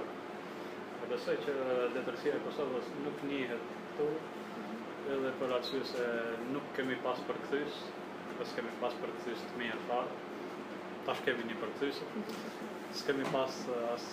Besoj 1.08 1.38
që 1.46 1.54
letërsia 1.96 2.34
e 2.36 2.40
Kosovës 2.44 2.88
nuk 3.04 3.22
njihet 3.30 3.70
këtu, 3.74 4.08
edhe 5.14 5.30
për 5.40 5.54
arsye 5.58 5.84
se 5.88 6.08
nuk 6.52 6.66
kemi 6.76 6.98
pas 7.06 7.22
përkthys, 7.30 7.78
dhe 8.34 8.48
s'kemi 8.50 8.74
pas 8.82 8.96
përkthys 9.04 9.46
të 9.50 9.62
mirë 9.62 9.86
fare. 9.88 10.18
Tash 11.08 11.22
kemi 11.28 11.48
një 11.48 11.60
përkthys. 11.62 12.02
S'kemi 13.00 13.28
pas 13.32 13.62
as 13.94 14.10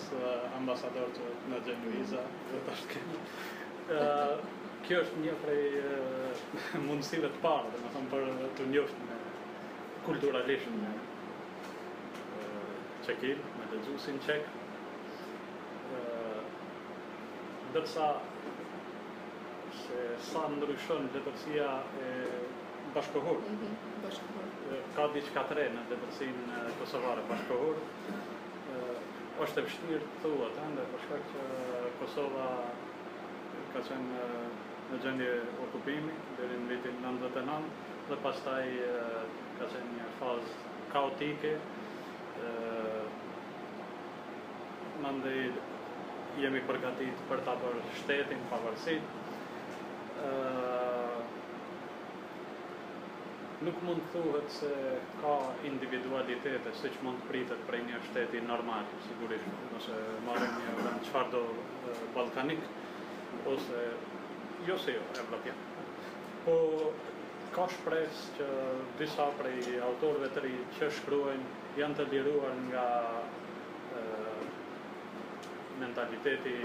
ambasador 0.55 1.11
që 1.17 1.33
në 1.51 1.61
gjenë 1.67 1.97
viza, 1.97 2.23
dhe 2.53 2.63
tash 2.69 2.85
kemi. 2.93 3.19
Kjo 4.87 5.01
është 5.03 5.25
një 5.25 5.35
prej 5.43 5.61
mundësive 6.87 7.33
të 7.35 7.43
parë, 7.43 7.73
dhe 7.73 7.83
më 7.83 7.93
thëmë 7.97 8.11
për 8.15 8.33
të 8.59 8.71
njoft 8.71 9.05
me 9.09 9.14
kulturalisht 10.05 10.71
me 10.81 10.93
Çekil, 13.05 13.37
me 13.57 13.65
lexuesin 13.71 14.17
çek. 14.25 14.41
Uh, 15.95 16.39
ndërsa 17.69 18.07
se 19.81 19.99
sa 20.29 20.47
ndryshon 20.49 21.05
letërsia 21.13 21.69
e 22.05 22.09
bashkohur, 22.95 23.43
Bashkohor. 24.03 24.47
ka 24.95 25.05
diçka 25.13 25.43
të 25.49 25.57
re 25.59 25.67
në 25.75 25.83
letërsinë 25.91 26.63
kosovare 26.79 27.27
bashkohor. 27.29 27.77
Është 29.45 29.61
e 29.61 29.65
vështirë 29.67 30.05
të 30.09 30.19
thuhet, 30.23 30.59
ëndër 30.65 30.91
për 30.91 31.01
shkak 31.05 31.31
që 31.33 31.45
Kosova 31.99 32.49
ka 33.73 33.81
qenë 33.89 34.27
në 34.89 34.99
gjendje 35.03 35.31
okupimi 35.67 36.13
deri 36.37 36.59
në 36.61 36.69
vitin 36.71 37.01
99 37.03 37.73
dhe 38.09 38.19
pastaj 38.23 38.63
ka 39.59 39.69
qenë 39.73 39.93
një 39.97 40.09
fazë 40.19 40.55
kaotike. 40.93 41.55
Mandej 45.03 45.49
jemi 46.41 46.61
përgatit 46.67 47.23
për 47.29 47.43
ta 47.47 47.55
bërë 47.61 47.83
shtetin, 48.01 48.41
pavarësitë. 48.51 49.23
ë, 50.25 50.55
nuk 53.65 53.77
mund 53.87 54.01
të 54.05 54.11
thuhet 54.13 54.51
se 54.51 54.71
ka 55.21 55.33
individualitete 55.69 56.73
siç 56.81 56.97
mund 57.05 57.21
të 57.23 57.29
pritet 57.29 57.61
prej 57.69 57.81
një 57.87 58.01
shteti 58.09 58.41
normal, 58.47 58.87
sigurisht, 59.07 59.47
nëse 59.73 59.99
marrim 60.27 60.57
një 60.59 60.75
vend 60.81 61.07
çfarëdo 61.07 61.43
e, 61.91 61.95
ballkanik 62.17 62.67
ose 63.53 63.83
jo 64.67 64.77
se 64.85 64.95
jo 64.97 65.03
evropian. 65.23 65.57
Po 66.45 66.57
ka 67.55 67.65
shpresë 67.71 68.33
që 68.37 68.47
disa 68.99 69.25
prej 69.39 69.77
autorëve 69.87 70.29
të 70.35 70.43
ri 70.43 70.55
që 70.77 70.89
shkruajnë 70.97 71.79
janë 71.79 71.97
të 71.99 72.05
liruar 72.11 72.57
nga 72.65 72.87
e, 73.99 74.01
mentaliteti 75.79 76.55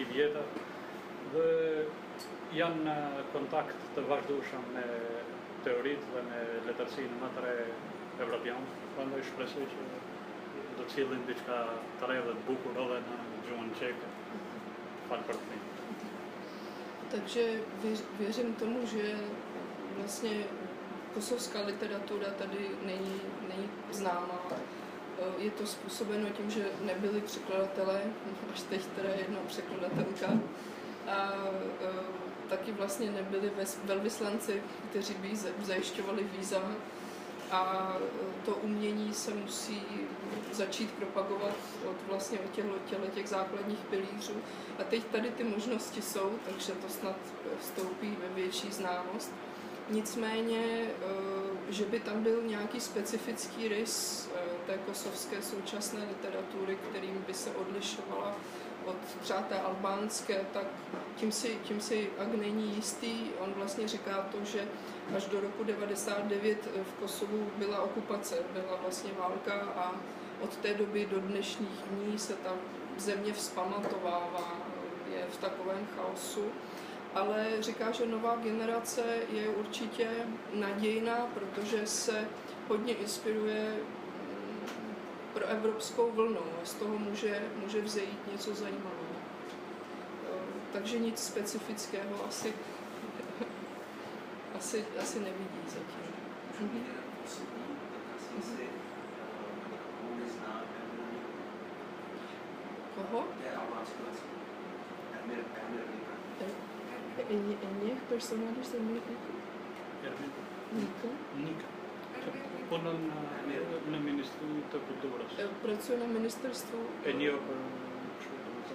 i 0.00 0.06
vjetër 0.10 0.48
dhe 1.34 1.46
janë 2.58 2.82
në 2.88 2.96
kontakt 3.34 3.86
të 3.94 4.06
vazhdueshëm 4.10 4.66
me 4.74 4.86
teoritë 5.66 6.10
dhe 6.14 6.24
me 6.30 6.42
letërsinë 6.66 7.20
më 7.22 7.30
të 7.36 7.46
re 7.46 7.54
evropian, 8.26 8.68
prandaj 8.96 9.22
shpresoj 9.30 9.66
që 9.72 9.86
do 10.76 10.84
të 10.84 10.90
cilin 10.94 11.24
diçka 11.30 11.62
të 12.00 12.10
re 12.10 12.20
dhe 12.26 12.34
të 12.36 12.44
bukur 12.50 12.82
edhe 12.84 13.00
në 13.06 13.22
gjuhën 13.48 13.72
čeke. 13.80 14.12
Fal 15.08 15.22
për 15.30 15.42
të 17.10 17.20
věř, 17.82 18.00
věřím 18.18 18.54
tomu, 18.54 18.86
že 18.86 19.14
vlastně 19.98 20.30
kosovská 21.14 21.60
literatura 21.66 22.26
tady 22.38 22.70
není, 22.86 23.20
není 23.48 23.70
známá. 23.90 24.40
Eh, 24.52 25.24
Je 25.38 25.50
to 25.50 25.66
způsobeno 25.66 26.28
tím, 26.30 26.50
že 26.50 26.68
nebyli 26.80 27.20
překladatelé, 27.20 28.00
až 28.54 28.62
teď 28.62 28.86
teda 28.96 29.08
jedna 29.08 29.38
překladatelka, 29.46 30.26
a 31.08 31.32
eh, 31.80 31.86
taky 32.48 32.72
vlastně 32.72 33.10
nebyli 33.10 33.50
velvyslanci, 33.84 34.62
kteří 34.90 35.14
by 35.14 35.36
za- 35.36 35.48
zajišťovali 35.62 36.24
víza 36.24 36.62
a 37.50 37.92
eh, 38.00 38.44
to 38.44 38.54
umění 38.54 39.14
se 39.14 39.34
musí 39.34 39.82
začít 40.52 40.90
propagovat 40.92 41.54
od 41.90 41.96
vlastně 42.08 42.38
od 42.40 42.50
těchto, 42.50 42.74
těchto 42.88 43.06
těch 43.06 43.28
základních 43.28 43.78
pilířů. 43.78 44.34
A 44.78 44.84
teď 44.84 45.04
tady 45.04 45.30
ty 45.30 45.44
možnosti 45.44 46.02
jsou, 46.02 46.30
takže 46.50 46.72
to 46.72 46.88
snad 46.88 47.16
vstoupí 47.60 48.16
ve 48.22 48.34
větší 48.34 48.72
známost. 48.72 49.32
Nicméně, 49.90 50.86
eh, 50.88 51.72
že 51.72 51.84
by 51.84 52.00
tam 52.00 52.22
byl 52.22 52.42
nějaký 52.42 52.80
specifický 52.80 53.68
rys 53.68 54.28
eh, 54.34 54.40
té 54.66 54.78
kosovské 54.78 55.42
současné 55.42 56.00
literatury, 56.08 56.78
kterým 56.90 57.24
by 57.26 57.34
se 57.34 57.50
odlišovala 57.50 58.36
od 58.84 58.96
třeba 59.20 59.40
té 59.40 59.60
albánské, 59.60 60.40
tak 60.52 60.66
tím 61.16 61.32
si, 61.32 61.58
tím 61.62 61.80
si 61.80 62.10
Ag 62.18 62.34
není 62.34 62.76
jistý. 62.76 63.30
On 63.38 63.52
vlastně 63.56 63.88
říká 63.88 64.28
to, 64.32 64.44
že 64.44 64.68
až 65.16 65.26
do 65.26 65.40
roku 65.40 65.64
99 65.64 66.68
v 66.82 67.00
Kosovu 67.00 67.50
byla 67.56 67.80
okupace, 67.80 68.36
byla 68.52 68.78
vlastně 68.82 69.10
válka 69.18 69.54
a 69.54 69.94
od 70.40 70.56
té 70.56 70.74
doby 70.74 71.06
do 71.10 71.20
dnešních 71.20 71.82
dní 71.90 72.18
se 72.18 72.32
ta 72.32 72.52
země 72.96 73.32
vzpamatovává, 73.32 74.52
je 75.14 75.26
v 75.30 75.36
takovém 75.36 75.86
chaosu. 75.96 76.44
Ale 77.16 77.62
říká, 77.62 77.90
že 77.92 78.06
nová 78.06 78.36
generace 78.36 79.02
je 79.32 79.48
určitě 79.48 80.08
nadějná, 80.54 81.26
protože 81.34 81.86
se 81.86 82.28
hodně 82.68 82.94
inspiruje 82.94 83.72
mm, 83.72 84.94
pro 85.34 85.46
evropskou 85.46 86.10
vlnu 86.12 86.40
a 86.62 86.64
z 86.64 86.74
toho 86.74 86.98
může, 86.98 87.42
může 87.64 87.80
vzejít 87.80 88.32
něco 88.32 88.54
zajímavého. 88.54 89.16
Eh, 90.24 90.40
Takže 90.72 90.98
nic 90.98 91.18
specifického 91.18 92.24
asi, 92.28 92.52
asi, 94.58 94.84
asi 95.02 95.18
nevidí 95.18 95.60
zatím. 95.66 96.06
Neznám 100.18 100.62
Koho? 102.94 103.24
Je? 103.44 103.50
Emir, 105.24 105.44
Emir 105.68 106.65
Eni, 107.30 107.58
Eniech 107.62 108.02
personážů 108.08 108.62
se 108.62 108.78
mi 108.78 109.00
Ermin 110.04 110.30
Nika. 110.72 111.08
Nika. 111.36 111.66
On 112.70 112.88
on 112.88 113.08
na, 113.08 113.22
na 113.90 113.98
ministerstvu 113.98 114.62
kultury. 114.86 115.24
Eh, 115.38 115.48
Pracuje 115.62 115.98
na 115.98 116.06
ministerstvu 116.06 116.78
Enio 117.04 117.38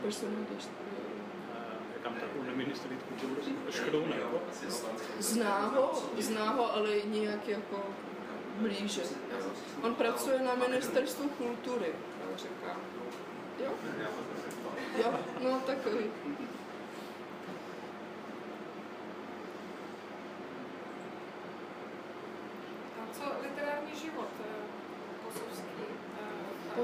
personážů. 0.03 0.69
Kam 2.03 2.13
tak 2.13 2.29
na 2.47 2.53
ministerstvu 2.53 2.97
kultury? 3.19 3.53
Škrona, 3.69 4.15
jako? 4.15 4.41
Zná 5.19 5.67
ho, 5.67 6.03
zná 6.17 6.49
ho, 6.49 6.75
ale 6.75 6.89
nějak 7.05 7.47
jako 7.47 7.83
blíže. 8.59 9.01
On 9.81 9.95
pracuje 9.95 10.39
na 10.41 10.55
ministerstvu 10.55 11.29
kultury, 11.29 11.93
říká. 12.35 12.77
Jo? 13.63 13.71
Jo, 14.97 15.13
no 15.43 15.59
takový. 15.65 16.05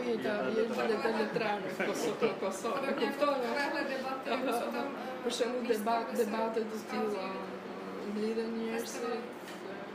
vjeta, 0.08 0.34
vjeta 0.56 0.88
dhe 0.92 0.98
të 1.04 1.12
letrarë, 1.18 1.74
Kosovë, 1.80 2.32
Kosovë, 2.42 2.84
e 2.88 2.98
kuptova. 3.02 4.84
Për 5.24 5.36
shumë 5.40 5.64
debat, 5.72 6.14
debatet 6.20 6.68
të 6.74 6.82
tila, 6.92 7.30
mblidhen 8.12 8.52
njerësit, 8.58 9.26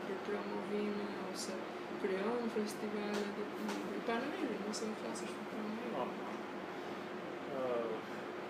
për 0.06 0.18
promovime, 0.28 1.08
ose 1.32 1.56
kryon 2.02 2.50
festivalet, 2.56 3.32
për 3.38 4.02
panërin, 4.10 4.66
ose 4.72 4.90
në 4.90 5.00
flasë 5.02 5.30
është 5.30 5.48
për 5.52 5.56
panërin. 5.96 6.30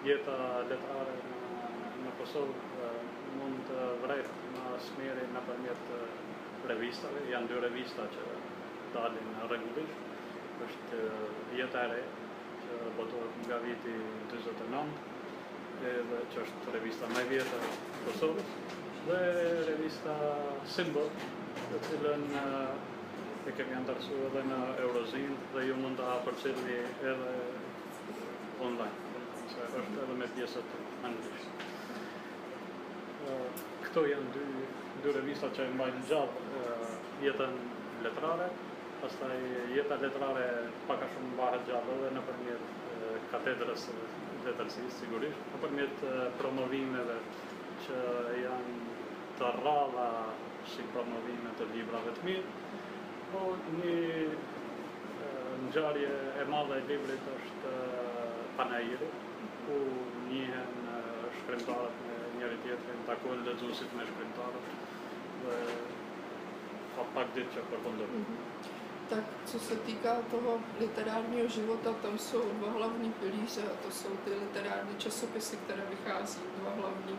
Jeta 0.03 0.37
letrare 0.67 1.17
në 2.03 2.13
Kosovë 2.19 2.55
ah. 2.55 2.87
eh, 2.87 2.95
eh, 2.95 3.35
mund 3.39 3.61
të 3.69 3.83
vrejtë 4.03 4.55
në 4.55 4.79
smeri 4.87 5.27
në 5.35 5.43
përmjet 5.49 5.93
eh, 5.99 6.17
revistave, 6.71 7.23
janë 7.31 7.51
dy 7.51 7.61
revista 7.67 8.07
që 8.17 8.25
dalin 8.97 9.31
regullisht, 9.53 10.12
është 10.67 10.99
uh, 10.99 11.25
vjeta 11.53 11.87
që 11.93 12.79
botohet 12.97 13.41
nga 13.47 13.59
viti 13.65 13.95
49, 14.33 15.03
edhe 15.91 16.21
që 16.33 16.45
është 16.45 16.75
revista 16.77 17.11
me 17.13 17.25
vjeta 17.31 17.61
e 17.67 17.73
Kosovës, 18.07 18.55
dhe 19.07 19.21
revista 19.69 20.17
Symbol, 20.77 21.11
të 21.71 21.81
cilën 21.89 22.27
uh, 22.43 23.49
e 23.49 23.55
kemi 23.59 23.77
antarësu 23.81 24.21
edhe 24.29 24.45
në 24.51 24.61
Eurozin, 24.87 25.35
dhe 25.55 25.67
ju 25.69 25.79
mund 25.83 25.99
të 26.01 26.15
përcilni 26.29 26.79
edhe 27.13 27.35
online, 28.69 29.21
se 29.55 29.69
është 29.83 30.05
edhe 30.07 30.19
me 30.21 30.31
pjesët 30.37 30.77
anglisht. 31.11 31.67
Uh, 33.27 33.49
këto 33.87 34.07
janë 34.11 34.35
dy, 34.37 34.47
dy 35.03 35.17
revista 35.19 35.51
që 35.57 35.67
e 35.67 35.75
mbajnë 35.77 36.05
gjatë 36.11 36.53
jetën 37.23 37.59
letrare, 38.03 38.49
pastaj 39.03 39.37
jeta 39.75 39.99
letrare 40.03 40.47
pak 40.89 41.03
a 41.05 41.09
shumë 41.15 41.33
mbahet 41.35 41.65
gjallë 41.69 41.97
edhe 41.99 42.11
nëpërmjet 42.17 42.65
katedrës 43.33 43.87
së 43.89 43.97
letërsisë 44.47 44.95
sigurisht, 45.01 45.43
nëpërmjet 45.55 46.05
promovimeve 46.39 47.19
që 47.87 47.99
janë 48.43 48.97
të 49.39 49.51
rralla 49.59 50.09
si 50.73 50.87
promovime 50.95 51.53
të 51.59 51.69
librave 51.73 52.15
të 52.17 52.27
mirë, 52.29 52.57
po 53.33 53.45
një 53.79 53.97
ngjarje 55.67 56.13
e 56.43 56.47
madhe 56.51 56.79
e 56.79 56.87
librit 56.91 57.29
është 57.37 57.75
Panairi, 58.57 59.09
ku 59.65 59.79
njihen 60.29 60.73
shkrimtarët 61.39 62.03
me 62.07 62.17
njëri 62.37 62.59
tjetrin, 62.67 63.01
takohen 63.09 63.47
lexuesit 63.47 63.95
me 63.97 64.07
shkrimtarët 64.11 64.75
dhe 65.45 65.57
ka 66.97 67.09
pak 67.17 67.33
ditë 67.39 67.57
që 67.57 67.67
përfundojnë. 67.71 68.25
Tak 69.15 69.25
co 69.47 69.59
se 69.59 69.77
týká 69.77 70.17
toho 70.31 70.59
literárního 70.81 71.49
života, 71.49 71.93
tam 72.03 72.19
jsou 72.19 72.43
dva 72.53 72.71
hlavní 72.73 73.13
pilíře 73.13 73.63
a 73.63 73.87
to 73.87 73.91
jsou 73.91 74.09
ty 74.25 74.31
literární 74.31 74.97
časopisy, 74.99 75.57
které 75.57 75.83
vychází, 75.91 76.41
dva 76.61 76.71
hlavní. 76.71 77.19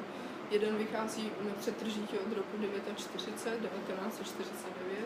Jeden 0.51 0.75
vychází 0.75 1.31
na 1.41 1.53
přetržití 1.59 2.17
od 2.17 2.33
roku 2.37 2.57
1940, 2.57 3.49
1949, 3.49 5.05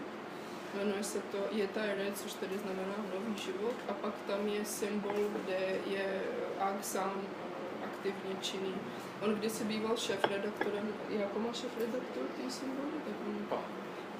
jmenuje 0.75 1.03
se 1.03 1.19
to 1.19 1.37
Jetare, 1.51 2.11
což 2.15 2.33
tedy 2.33 2.57
znamená 2.57 2.95
nový 3.13 3.37
život, 3.37 3.75
a 3.89 3.93
pak 3.93 4.13
tam 4.27 4.47
je 4.47 4.65
symbol, 4.65 5.15
kde 5.35 5.79
je 5.85 6.23
Agsam 6.59 7.21
aktivně 7.83 8.35
činný. 8.41 8.75
On 9.21 9.35
kdysi 9.35 9.63
býval 9.63 9.97
šéf-redaktorem, 9.97 10.87
jako 11.09 11.39
má 11.39 11.53
šéf-redaktor 11.53 12.23
ty 12.35 12.51
symboly, 12.51 12.91
tak 13.05 13.13
on 13.27 13.36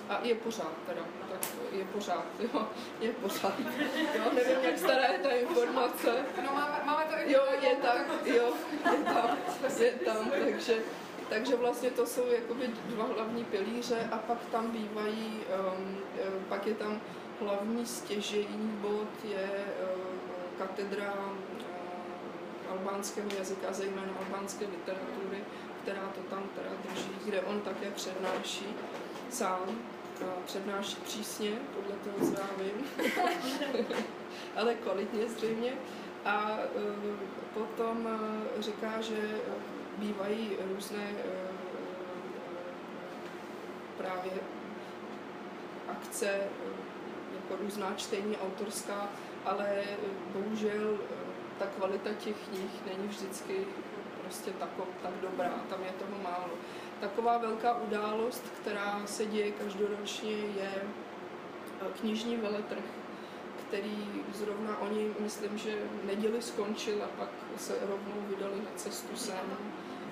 a 0.10 0.20
je 0.24 0.36
pořád 0.36 0.74
teda, 0.88 1.02
tak 1.32 1.40
je 1.72 1.86
pořád, 1.86 2.26
jo, 2.40 2.68
je 3.00 3.12
pořád. 3.12 3.54
Jo, 4.16 4.24
nevím, 4.34 4.58
jak 4.64 4.78
stará 4.78 5.06
je 5.06 5.20
ta 5.20 5.30
informace. 5.30 6.26
No 6.46 6.54
máme, 6.54 6.82
máme 6.86 7.04
to 7.04 7.16
i 7.26 7.32
Jo, 7.32 7.42
je 7.62 7.76
tak, 7.76 8.08
jo, 8.26 8.54
je 8.92 9.04
tam, 9.04 9.38
je 9.80 9.92
tam, 9.92 10.32
takže, 10.46 10.76
takže 11.30 11.56
vlastně 11.56 11.90
to 11.90 12.06
jsou 12.06 12.28
jakoby 12.28 12.68
dva 12.68 13.06
hlavní 13.16 13.44
pilíře 13.44 14.10
a 14.12 14.18
pak 14.18 14.38
tam 14.52 14.72
bývají, 14.72 15.42
um, 15.78 15.98
eh, 16.20 16.32
pak 16.50 16.68
je 16.68 16.74
tam 16.74 17.02
hlavní 17.40 17.86
stěžejní 17.86 18.78
bod, 18.82 19.08
je 19.24 19.50
uh, 19.84 20.02
katedra 20.58 21.14
uh, 21.14 22.72
albánského 22.72 23.30
jazyka, 23.38 23.74
zejména 23.74 24.14
albánské 24.26 24.66
literatury, 24.66 25.44
která 25.84 26.02
to 26.16 26.22
tam 26.22 26.44
teda 26.56 26.70
drží, 26.90 27.12
kde 27.26 27.42
on 27.42 27.62
také 27.62 27.92
přednáší 27.92 28.66
sám, 29.30 29.80
přednáší 30.46 30.96
přísně, 30.96 31.52
podle 31.76 31.96
toho, 31.96 32.32
co 32.32 32.42
já 32.42 32.48
vím, 32.58 32.88
ale 34.56 34.76
kvalitně 34.76 35.30
zřejmě. 35.30 35.74
A 36.26 36.58
uh, 36.76 37.16
potom 37.54 38.06
uh, 38.06 38.62
říká, 38.62 39.02
že 39.02 39.18
bývají 39.98 40.58
různé 40.74 41.10
uh, 41.12 41.58
právě 43.98 44.32
akce, 45.88 46.40
jako 47.36 47.64
různá 47.64 47.94
čtení 47.96 48.38
autorská, 48.38 49.10
ale 49.46 49.84
bohužel 50.34 50.98
ta 51.60 51.66
kvalita 51.66 52.10
těch 52.14 52.36
knih 52.50 52.72
není 52.86 53.08
vždycky 53.08 53.66
prostě 54.22 54.52
tako, 54.52 54.88
tak 55.04 55.12
dobrá, 55.22 55.50
tam 55.70 55.84
je 55.84 55.92
toho 55.92 56.24
málo. 56.24 56.54
Taková 57.02 57.38
velká 57.38 57.78
událost, 57.78 58.44
která 58.62 59.02
se 59.06 59.26
děje 59.26 59.52
každoročně, 59.52 60.32
je 60.32 60.72
eh, 60.82 61.86
knižní 62.00 62.38
veletrh, 62.38 62.84
který 63.68 64.24
zrovna 64.34 64.78
oni, 64.82 65.14
myslím, 65.20 65.58
že 65.58 65.76
neděli 66.06 66.42
skončil 66.42 67.04
a 67.04 67.08
pak 67.08 67.30
se 67.58 67.74
rovnou 67.82 68.22
vydali 68.30 68.56
na 68.56 68.72
cestu 68.76 69.16
sem. 69.16 69.58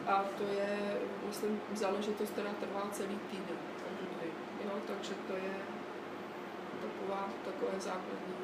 A 0.08 0.24
to 0.38 0.44
je, 0.44 0.98
myslím, 1.28 1.62
záležitost, 1.74 2.30
která 2.30 2.50
trvá 2.54 2.90
celý 2.92 3.20
týden. 3.32 3.58
Jo, 4.66 4.72
takže 4.88 5.14
to 5.28 5.34
je 5.34 5.54
taková, 6.82 7.30
takové 7.46 7.80
základní, 7.80 8.36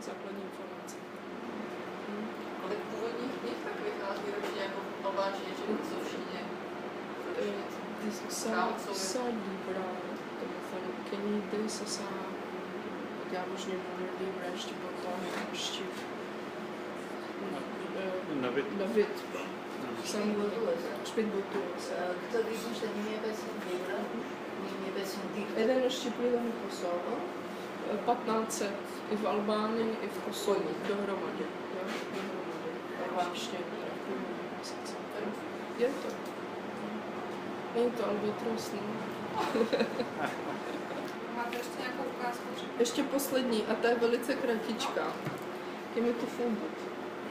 základní 0.00 0.42
informace. 0.42 0.96
Hm. 2.08 2.28
Kolik 2.62 2.78
původních 2.78 3.32
knih 3.40 3.58
tak 3.64 3.76
vychází 3.84 4.26
ročně 4.36 4.62
jako 4.62 4.80
v 5.02 5.06
albánštině 5.06 5.52
či 6.10 6.13
v 7.34 7.42
kosovštině? 7.42 7.74
Ty 8.04 8.30
sa, 8.30 8.94
sa 8.94 9.22
libra, 9.22 9.86
sa, 11.86 12.02
já 13.32 13.44
už 13.54 13.64
nebudu 13.64 14.04
libra, 14.20 14.46
ještě 14.52 14.74
potom, 14.74 15.20
ještě 15.52 15.82
Në 18.40 18.50
vit 18.54 18.70
David, 18.78 19.20
sam 20.04 20.32
špit 21.06 21.28
butuos. 21.32 21.86
Këto 22.22 22.42
vitin 22.48 22.74
që 22.80 22.90
një 22.96 23.12
e 23.14 23.20
500 23.24 23.68
libra, 23.68 24.00
një 24.64 24.88
e 24.88 24.94
500 24.96 25.30
diktë. 25.36 25.56
Edhe 25.62 25.78
në 25.78 25.92
Shqipëri 25.98 26.32
dhe 26.34 26.42
në 26.46 26.54
Kosovë, 26.64 27.16
1500 28.08 29.14
i 29.14 29.20
v 29.22 29.30
Albánii, 29.34 29.90
i 30.02 30.10
v 30.10 30.22
Kosovë, 30.26 30.76
dohromady. 30.90 31.48
Dohromady. 31.72 32.76
Albánště, 33.08 33.64
teda 33.70 33.90
v 33.94 34.06
průběhu 34.06 34.46
měsíce. 34.56 34.94
Je 35.78 35.88
to. 36.02 36.33
Není 37.74 37.90
to 37.90 38.08
albatros, 38.08 38.72
no. 38.72 38.80
Máte 41.36 41.56
ještě 41.56 41.78
nějakou 41.78 42.04
ukázku? 42.18 42.44
Ještě 42.78 43.02
poslední, 43.02 43.64
a 43.66 43.74
ta 43.74 43.88
je 43.88 43.94
velice 43.94 44.34
kratičká. 44.34 45.12
Je 45.94 46.02
mi 46.02 46.12
to 46.12 46.26
fundut. 46.26 46.76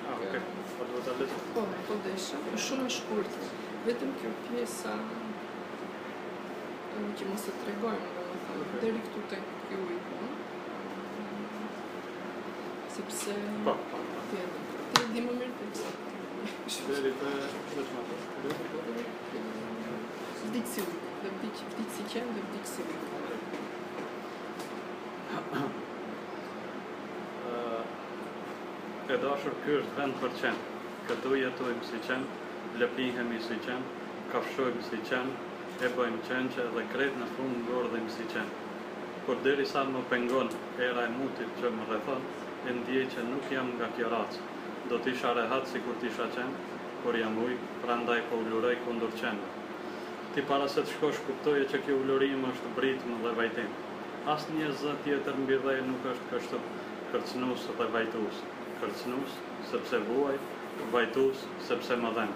Ah, 0.09 0.13
ok. 0.13 0.41
Podvozali 0.77 1.27
Po, 1.53 1.67
podejša. 1.87 2.37
Shumë 2.55 2.89
shkurt. 2.89 3.31
Vetëm 3.85 4.15
kjo 4.19 4.31
pjesa 4.47 4.95
tani 6.93 7.15
që 7.19 7.27
mos 7.29 7.47
e 7.49 7.53
tregojmë, 7.63 8.09
domethënë, 8.17 8.65
deri 8.83 9.01
këtu 9.05 9.23
tek 9.31 9.49
ky 9.67 9.79
ujku. 9.81 10.29
Sepse... 12.95 13.37
Pa, 13.65 13.73
pa, 13.91 14.03
Ty, 20.43 20.59
ty 20.59 20.59
dimomyrtex. 20.59 20.75
Det 20.75 20.81
är 20.81 20.81
lite, 20.81 20.81
vet 21.23 21.33
man 21.41 21.49
inte. 21.49 21.63
Vdicivik. 21.63 21.73
Vdicičen, 21.77 22.27
vdicivik. 22.27 22.87
E 29.13 29.17
dashur 29.19 29.53
ky 29.63 29.73
është 29.77 29.95
vend 29.97 30.15
për 30.21 30.31
qenë. 30.39 30.61
Këtu 31.07 31.31
jetojmë 31.35 31.83
si 31.85 31.97
qenë, 32.07 32.27
lëpihemi 32.79 33.39
si 33.43 33.57
qenë, 33.65 33.89
kafshojmë 34.31 34.83
si 34.87 34.99
qenë, 35.09 35.33
e 35.83 35.89
bëjmë 35.97 36.21
qenë 36.29 36.67
dhe 36.75 36.83
kretë 36.93 37.19
në 37.19 37.27
fund 37.35 37.57
ngordhemi 37.67 38.11
si 38.15 38.25
qenë. 38.31 38.53
Por 39.27 39.41
deri 39.43 39.65
sa 39.67 39.83
më 39.83 40.05
pengon 40.09 40.49
era 40.79 41.03
e 41.05 41.11
mutit 41.17 41.51
që 41.59 41.73
më 41.75 41.89
rrethon, 41.89 42.23
e 42.67 42.77
ndjej 42.79 43.05
që 43.15 43.27
nuk 43.27 43.51
jam 43.51 43.75
nga 43.75 43.91
kjo 43.97 44.07
racë. 44.15 44.39
Do 44.89 44.95
t'isha 45.03 45.35
rehat 45.35 45.67
si 45.67 45.83
kur 45.83 45.99
t'isha 45.99 46.31
qenë, 46.37 46.55
por 47.03 47.19
jam 47.19 47.35
ujë, 47.43 47.59
prandaj 47.83 48.21
po 48.29 48.39
uluroj 48.39 48.77
kundër 48.87 49.11
qenëve. 49.19 49.62
Ti 50.33 50.41
para 50.49 50.65
se 50.65 50.81
të 50.81 50.89
shkosh 50.95 51.17
kuptoje 51.27 51.65
që 51.69 51.79
kjo 51.85 51.95
ulurim 52.01 52.45
është 52.49 52.69
britmë 52.77 53.17
dhe 53.21 53.33
vajtim. 53.37 53.73
Asë 54.33 54.55
një 54.55 54.69
zë 54.79 54.93
tjetër 55.05 55.35
mbi 55.43 55.59
dhe 55.65 55.75
nuk 55.85 56.07
është 56.09 56.29
kështu 56.31 56.61
kërcnus 57.11 57.67
dhe 57.79 57.87
vajtus. 57.93 58.39
Kërcnus 58.79 59.35
sepse 59.69 59.99
vuaj, 60.07 60.39
vajtus 60.95 61.43
sepse 61.67 61.99
më 62.05 62.13
dhem. 62.15 62.33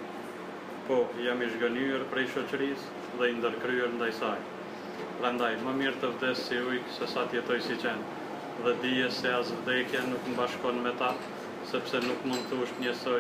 Po, 0.90 1.00
jam 1.26 1.42
i 1.42 1.50
zhgënyer 1.56 2.06
prej 2.14 2.28
shoqërisë 2.36 3.18
dhe 3.18 3.32
i 3.32 3.40
ndërkryer 3.40 3.90
ndaj 3.96 4.12
saj. 4.20 4.38
Prandaj, 5.18 5.52
më 5.66 5.76
mirë 5.82 5.98
të 6.04 6.14
vdes 6.20 6.46
si 6.52 6.62
ujë 6.68 6.86
se 7.00 7.10
sa 7.16 7.26
të 7.26 7.40
jetoj 7.40 7.60
si 7.66 7.80
qenë. 7.82 8.14
Dhe 8.62 8.78
dije 8.86 9.10
se 9.24 9.34
as 9.40 9.50
vdekja 9.64 10.06
nuk 10.12 10.30
më 10.30 10.38
bashkon 10.44 10.86
me 10.86 10.94
ta, 11.02 11.16
sepse 11.74 12.06
nuk 12.06 12.30
mund 12.30 12.46
të 12.52 12.62
ush 12.62 12.78
njësoj 12.78 13.20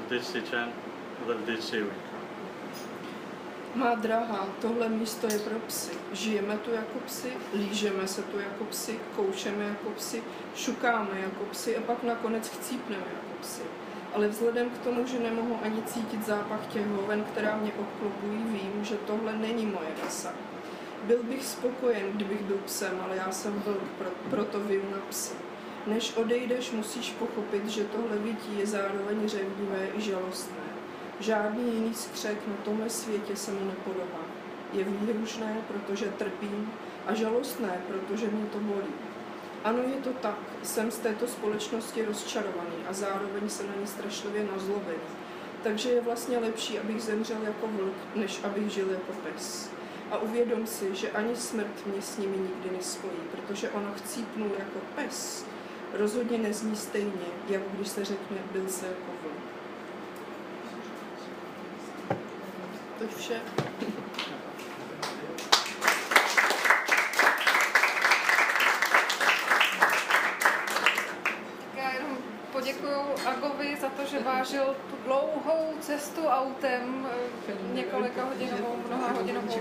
vdic 0.00 0.28
si 0.32 0.44
qenë 0.48 1.28
dhe 1.28 1.40
vdic 1.44 1.68
si 1.68 1.84
ujë. 1.84 2.13
Má 3.74 3.94
drahá, 3.94 4.48
tohle 4.60 4.88
místo 4.88 5.26
je 5.26 5.38
pro 5.38 5.58
psy. 5.58 5.92
Žijeme 6.12 6.58
tu 6.58 6.70
jako 6.70 6.98
psy, 7.06 7.32
lížeme 7.54 8.08
se 8.08 8.22
tu 8.22 8.38
jako 8.38 8.64
psy, 8.64 9.00
koušeme 9.16 9.64
jako 9.64 9.90
psy, 9.90 10.22
šukáme 10.54 11.20
jako 11.20 11.44
psy 11.44 11.76
a 11.76 11.80
pak 11.80 12.02
nakonec 12.02 12.48
chcípneme 12.48 13.04
jako 13.14 13.40
psy. 13.40 13.62
Ale 14.14 14.28
vzhledem 14.28 14.70
k 14.70 14.78
tomu, 14.78 15.06
že 15.06 15.18
nemohu 15.18 15.58
ani 15.62 15.82
cítit 15.82 16.26
zápach 16.26 16.66
těch 16.66 16.86
hoven, 16.86 17.24
která 17.24 17.56
mě 17.56 17.72
obklopují, 17.72 18.44
vím, 18.44 18.84
že 18.84 18.94
tohle 18.94 19.32
není 19.36 19.66
moje 19.66 19.88
rasa. 20.04 20.32
Byl 21.02 21.22
bych 21.22 21.44
spokojen, 21.46 22.12
kdybych 22.12 22.42
byl 22.42 22.58
psem, 22.64 23.00
ale 23.04 23.16
já 23.16 23.32
jsem 23.32 23.52
vlk, 23.52 23.82
pro, 23.98 24.08
proto 24.30 24.60
vím 24.60 24.90
na 24.90 24.98
psy. 25.08 25.34
Než 25.86 26.16
odejdeš, 26.16 26.70
musíš 26.70 27.10
pochopit, 27.10 27.68
že 27.68 27.84
tohle 27.84 28.16
vytí 28.16 28.58
je 28.58 28.66
zároveň 28.66 29.28
řevnivé 29.28 29.88
i 29.94 30.00
žalostné. 30.00 30.63
Žádný 31.20 31.74
jiný 31.74 31.94
skřek 31.94 32.48
na 32.48 32.54
tomhle 32.64 32.90
světě 32.90 33.36
se 33.36 33.52
mu 33.52 33.64
nepodobá. 33.64 34.20
Je 34.72 34.84
výhrušné, 34.84 35.56
protože 35.68 36.06
trpím, 36.06 36.72
a 37.06 37.14
žalostné, 37.14 37.80
protože 37.88 38.26
mě 38.26 38.46
to 38.46 38.58
bolí. 38.58 38.94
Ano, 39.64 39.78
je 39.78 40.02
to 40.02 40.10
tak. 40.12 40.38
Jsem 40.62 40.90
z 40.90 40.98
této 40.98 41.26
společnosti 41.26 42.04
rozčarovaný 42.04 42.76
a 42.88 42.92
zároveň 42.92 43.48
se 43.48 43.62
na 43.62 43.72
ní 43.80 43.86
strašlivě 43.86 44.46
nazlobený. 44.52 45.08
Takže 45.62 45.90
je 45.90 46.00
vlastně 46.00 46.38
lepší, 46.38 46.78
abych 46.78 47.02
zemřel 47.02 47.42
jako 47.44 47.66
vlk, 47.66 47.94
než 48.14 48.40
abych 48.44 48.70
žil 48.70 48.90
jako 48.90 49.12
pes. 49.12 49.70
A 50.10 50.18
uvědom 50.18 50.66
si, 50.66 50.94
že 50.94 51.10
ani 51.10 51.36
smrt 51.36 51.86
mě 51.86 52.02
s 52.02 52.18
nimi 52.18 52.36
nikdy 52.36 52.76
nespojí, 52.76 53.18
protože 53.30 53.70
ono 53.70 53.92
chcípnul 53.94 54.50
jako 54.58 54.78
pes 54.94 55.46
rozhodně 55.92 56.38
nezní 56.38 56.76
stejně, 56.76 57.26
jako 57.48 57.64
když 57.72 57.88
se 57.88 58.04
řekne 58.04 58.36
byl 58.52 58.68
se 58.68 58.86
jako 58.86 59.13
vlk. 63.04 63.10
Toť 63.10 63.16
vše. 63.20 63.40
Já 71.76 71.92
jenom 71.92 72.18
poděkuju 72.52 73.00
Agovi 73.64 73.80
za 73.80 73.88
to, 73.88 74.04
že 74.04 74.18
vážil 74.20 74.76
tu 74.90 74.96
dlouhou 75.04 75.72
cestu 75.80 76.26
autem, 76.26 77.08
eh, 77.48 77.52
několika 77.72 78.24
hodinovou, 78.24 78.76
mnoha 78.86 79.12
hodinovou, 79.12 79.60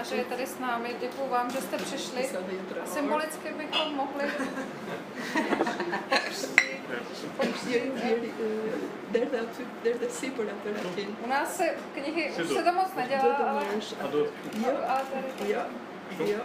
a 0.00 0.02
že 0.02 0.14
je 0.14 0.24
tady 0.24 0.46
s 0.46 0.58
námi. 0.58 0.96
Děkuju 1.00 1.28
vám, 1.28 1.50
že 1.50 1.60
jste 1.60 1.76
přišli. 1.76 2.28
A 2.82 2.86
symbolicky 2.86 3.48
bychom 3.52 3.94
mohli 3.94 4.24
U 11.24 11.28
nás 11.28 11.56
se 11.56 11.74
knihy, 11.94 12.30
už 12.42 12.48
se 12.48 12.62
to 12.62 12.72
moc 12.72 12.94
nedělá, 12.96 13.34
ale, 13.34 13.64
Jo. 16.16 16.40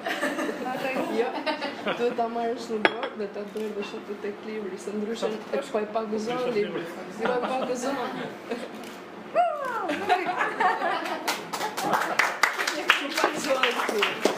Ata 0.73 0.89
jo. 1.17 1.29
Duhet 1.97 2.15
ta 2.17 2.27
marrësh 2.31 2.67
në 2.73 2.77
dorë 2.87 3.13
dhe 3.21 3.27
ta 3.35 3.41
dërgësh 3.55 3.93
atë 3.99 4.13
tek 4.25 4.37
libri, 4.47 4.77
se 4.79 4.89
ndryshe 4.95 5.29
e 5.31 5.63
po 5.71 5.77
e 5.79 5.87
paguzon 5.95 6.43
librin. 6.57 6.87
Si 7.15 7.23
po 7.23 7.33
e 7.33 7.41
paguzon. 7.47 7.95
Wow! 9.33 9.83
Nuk 9.89 10.09
e 12.77 13.11
paguzon. 13.17 14.32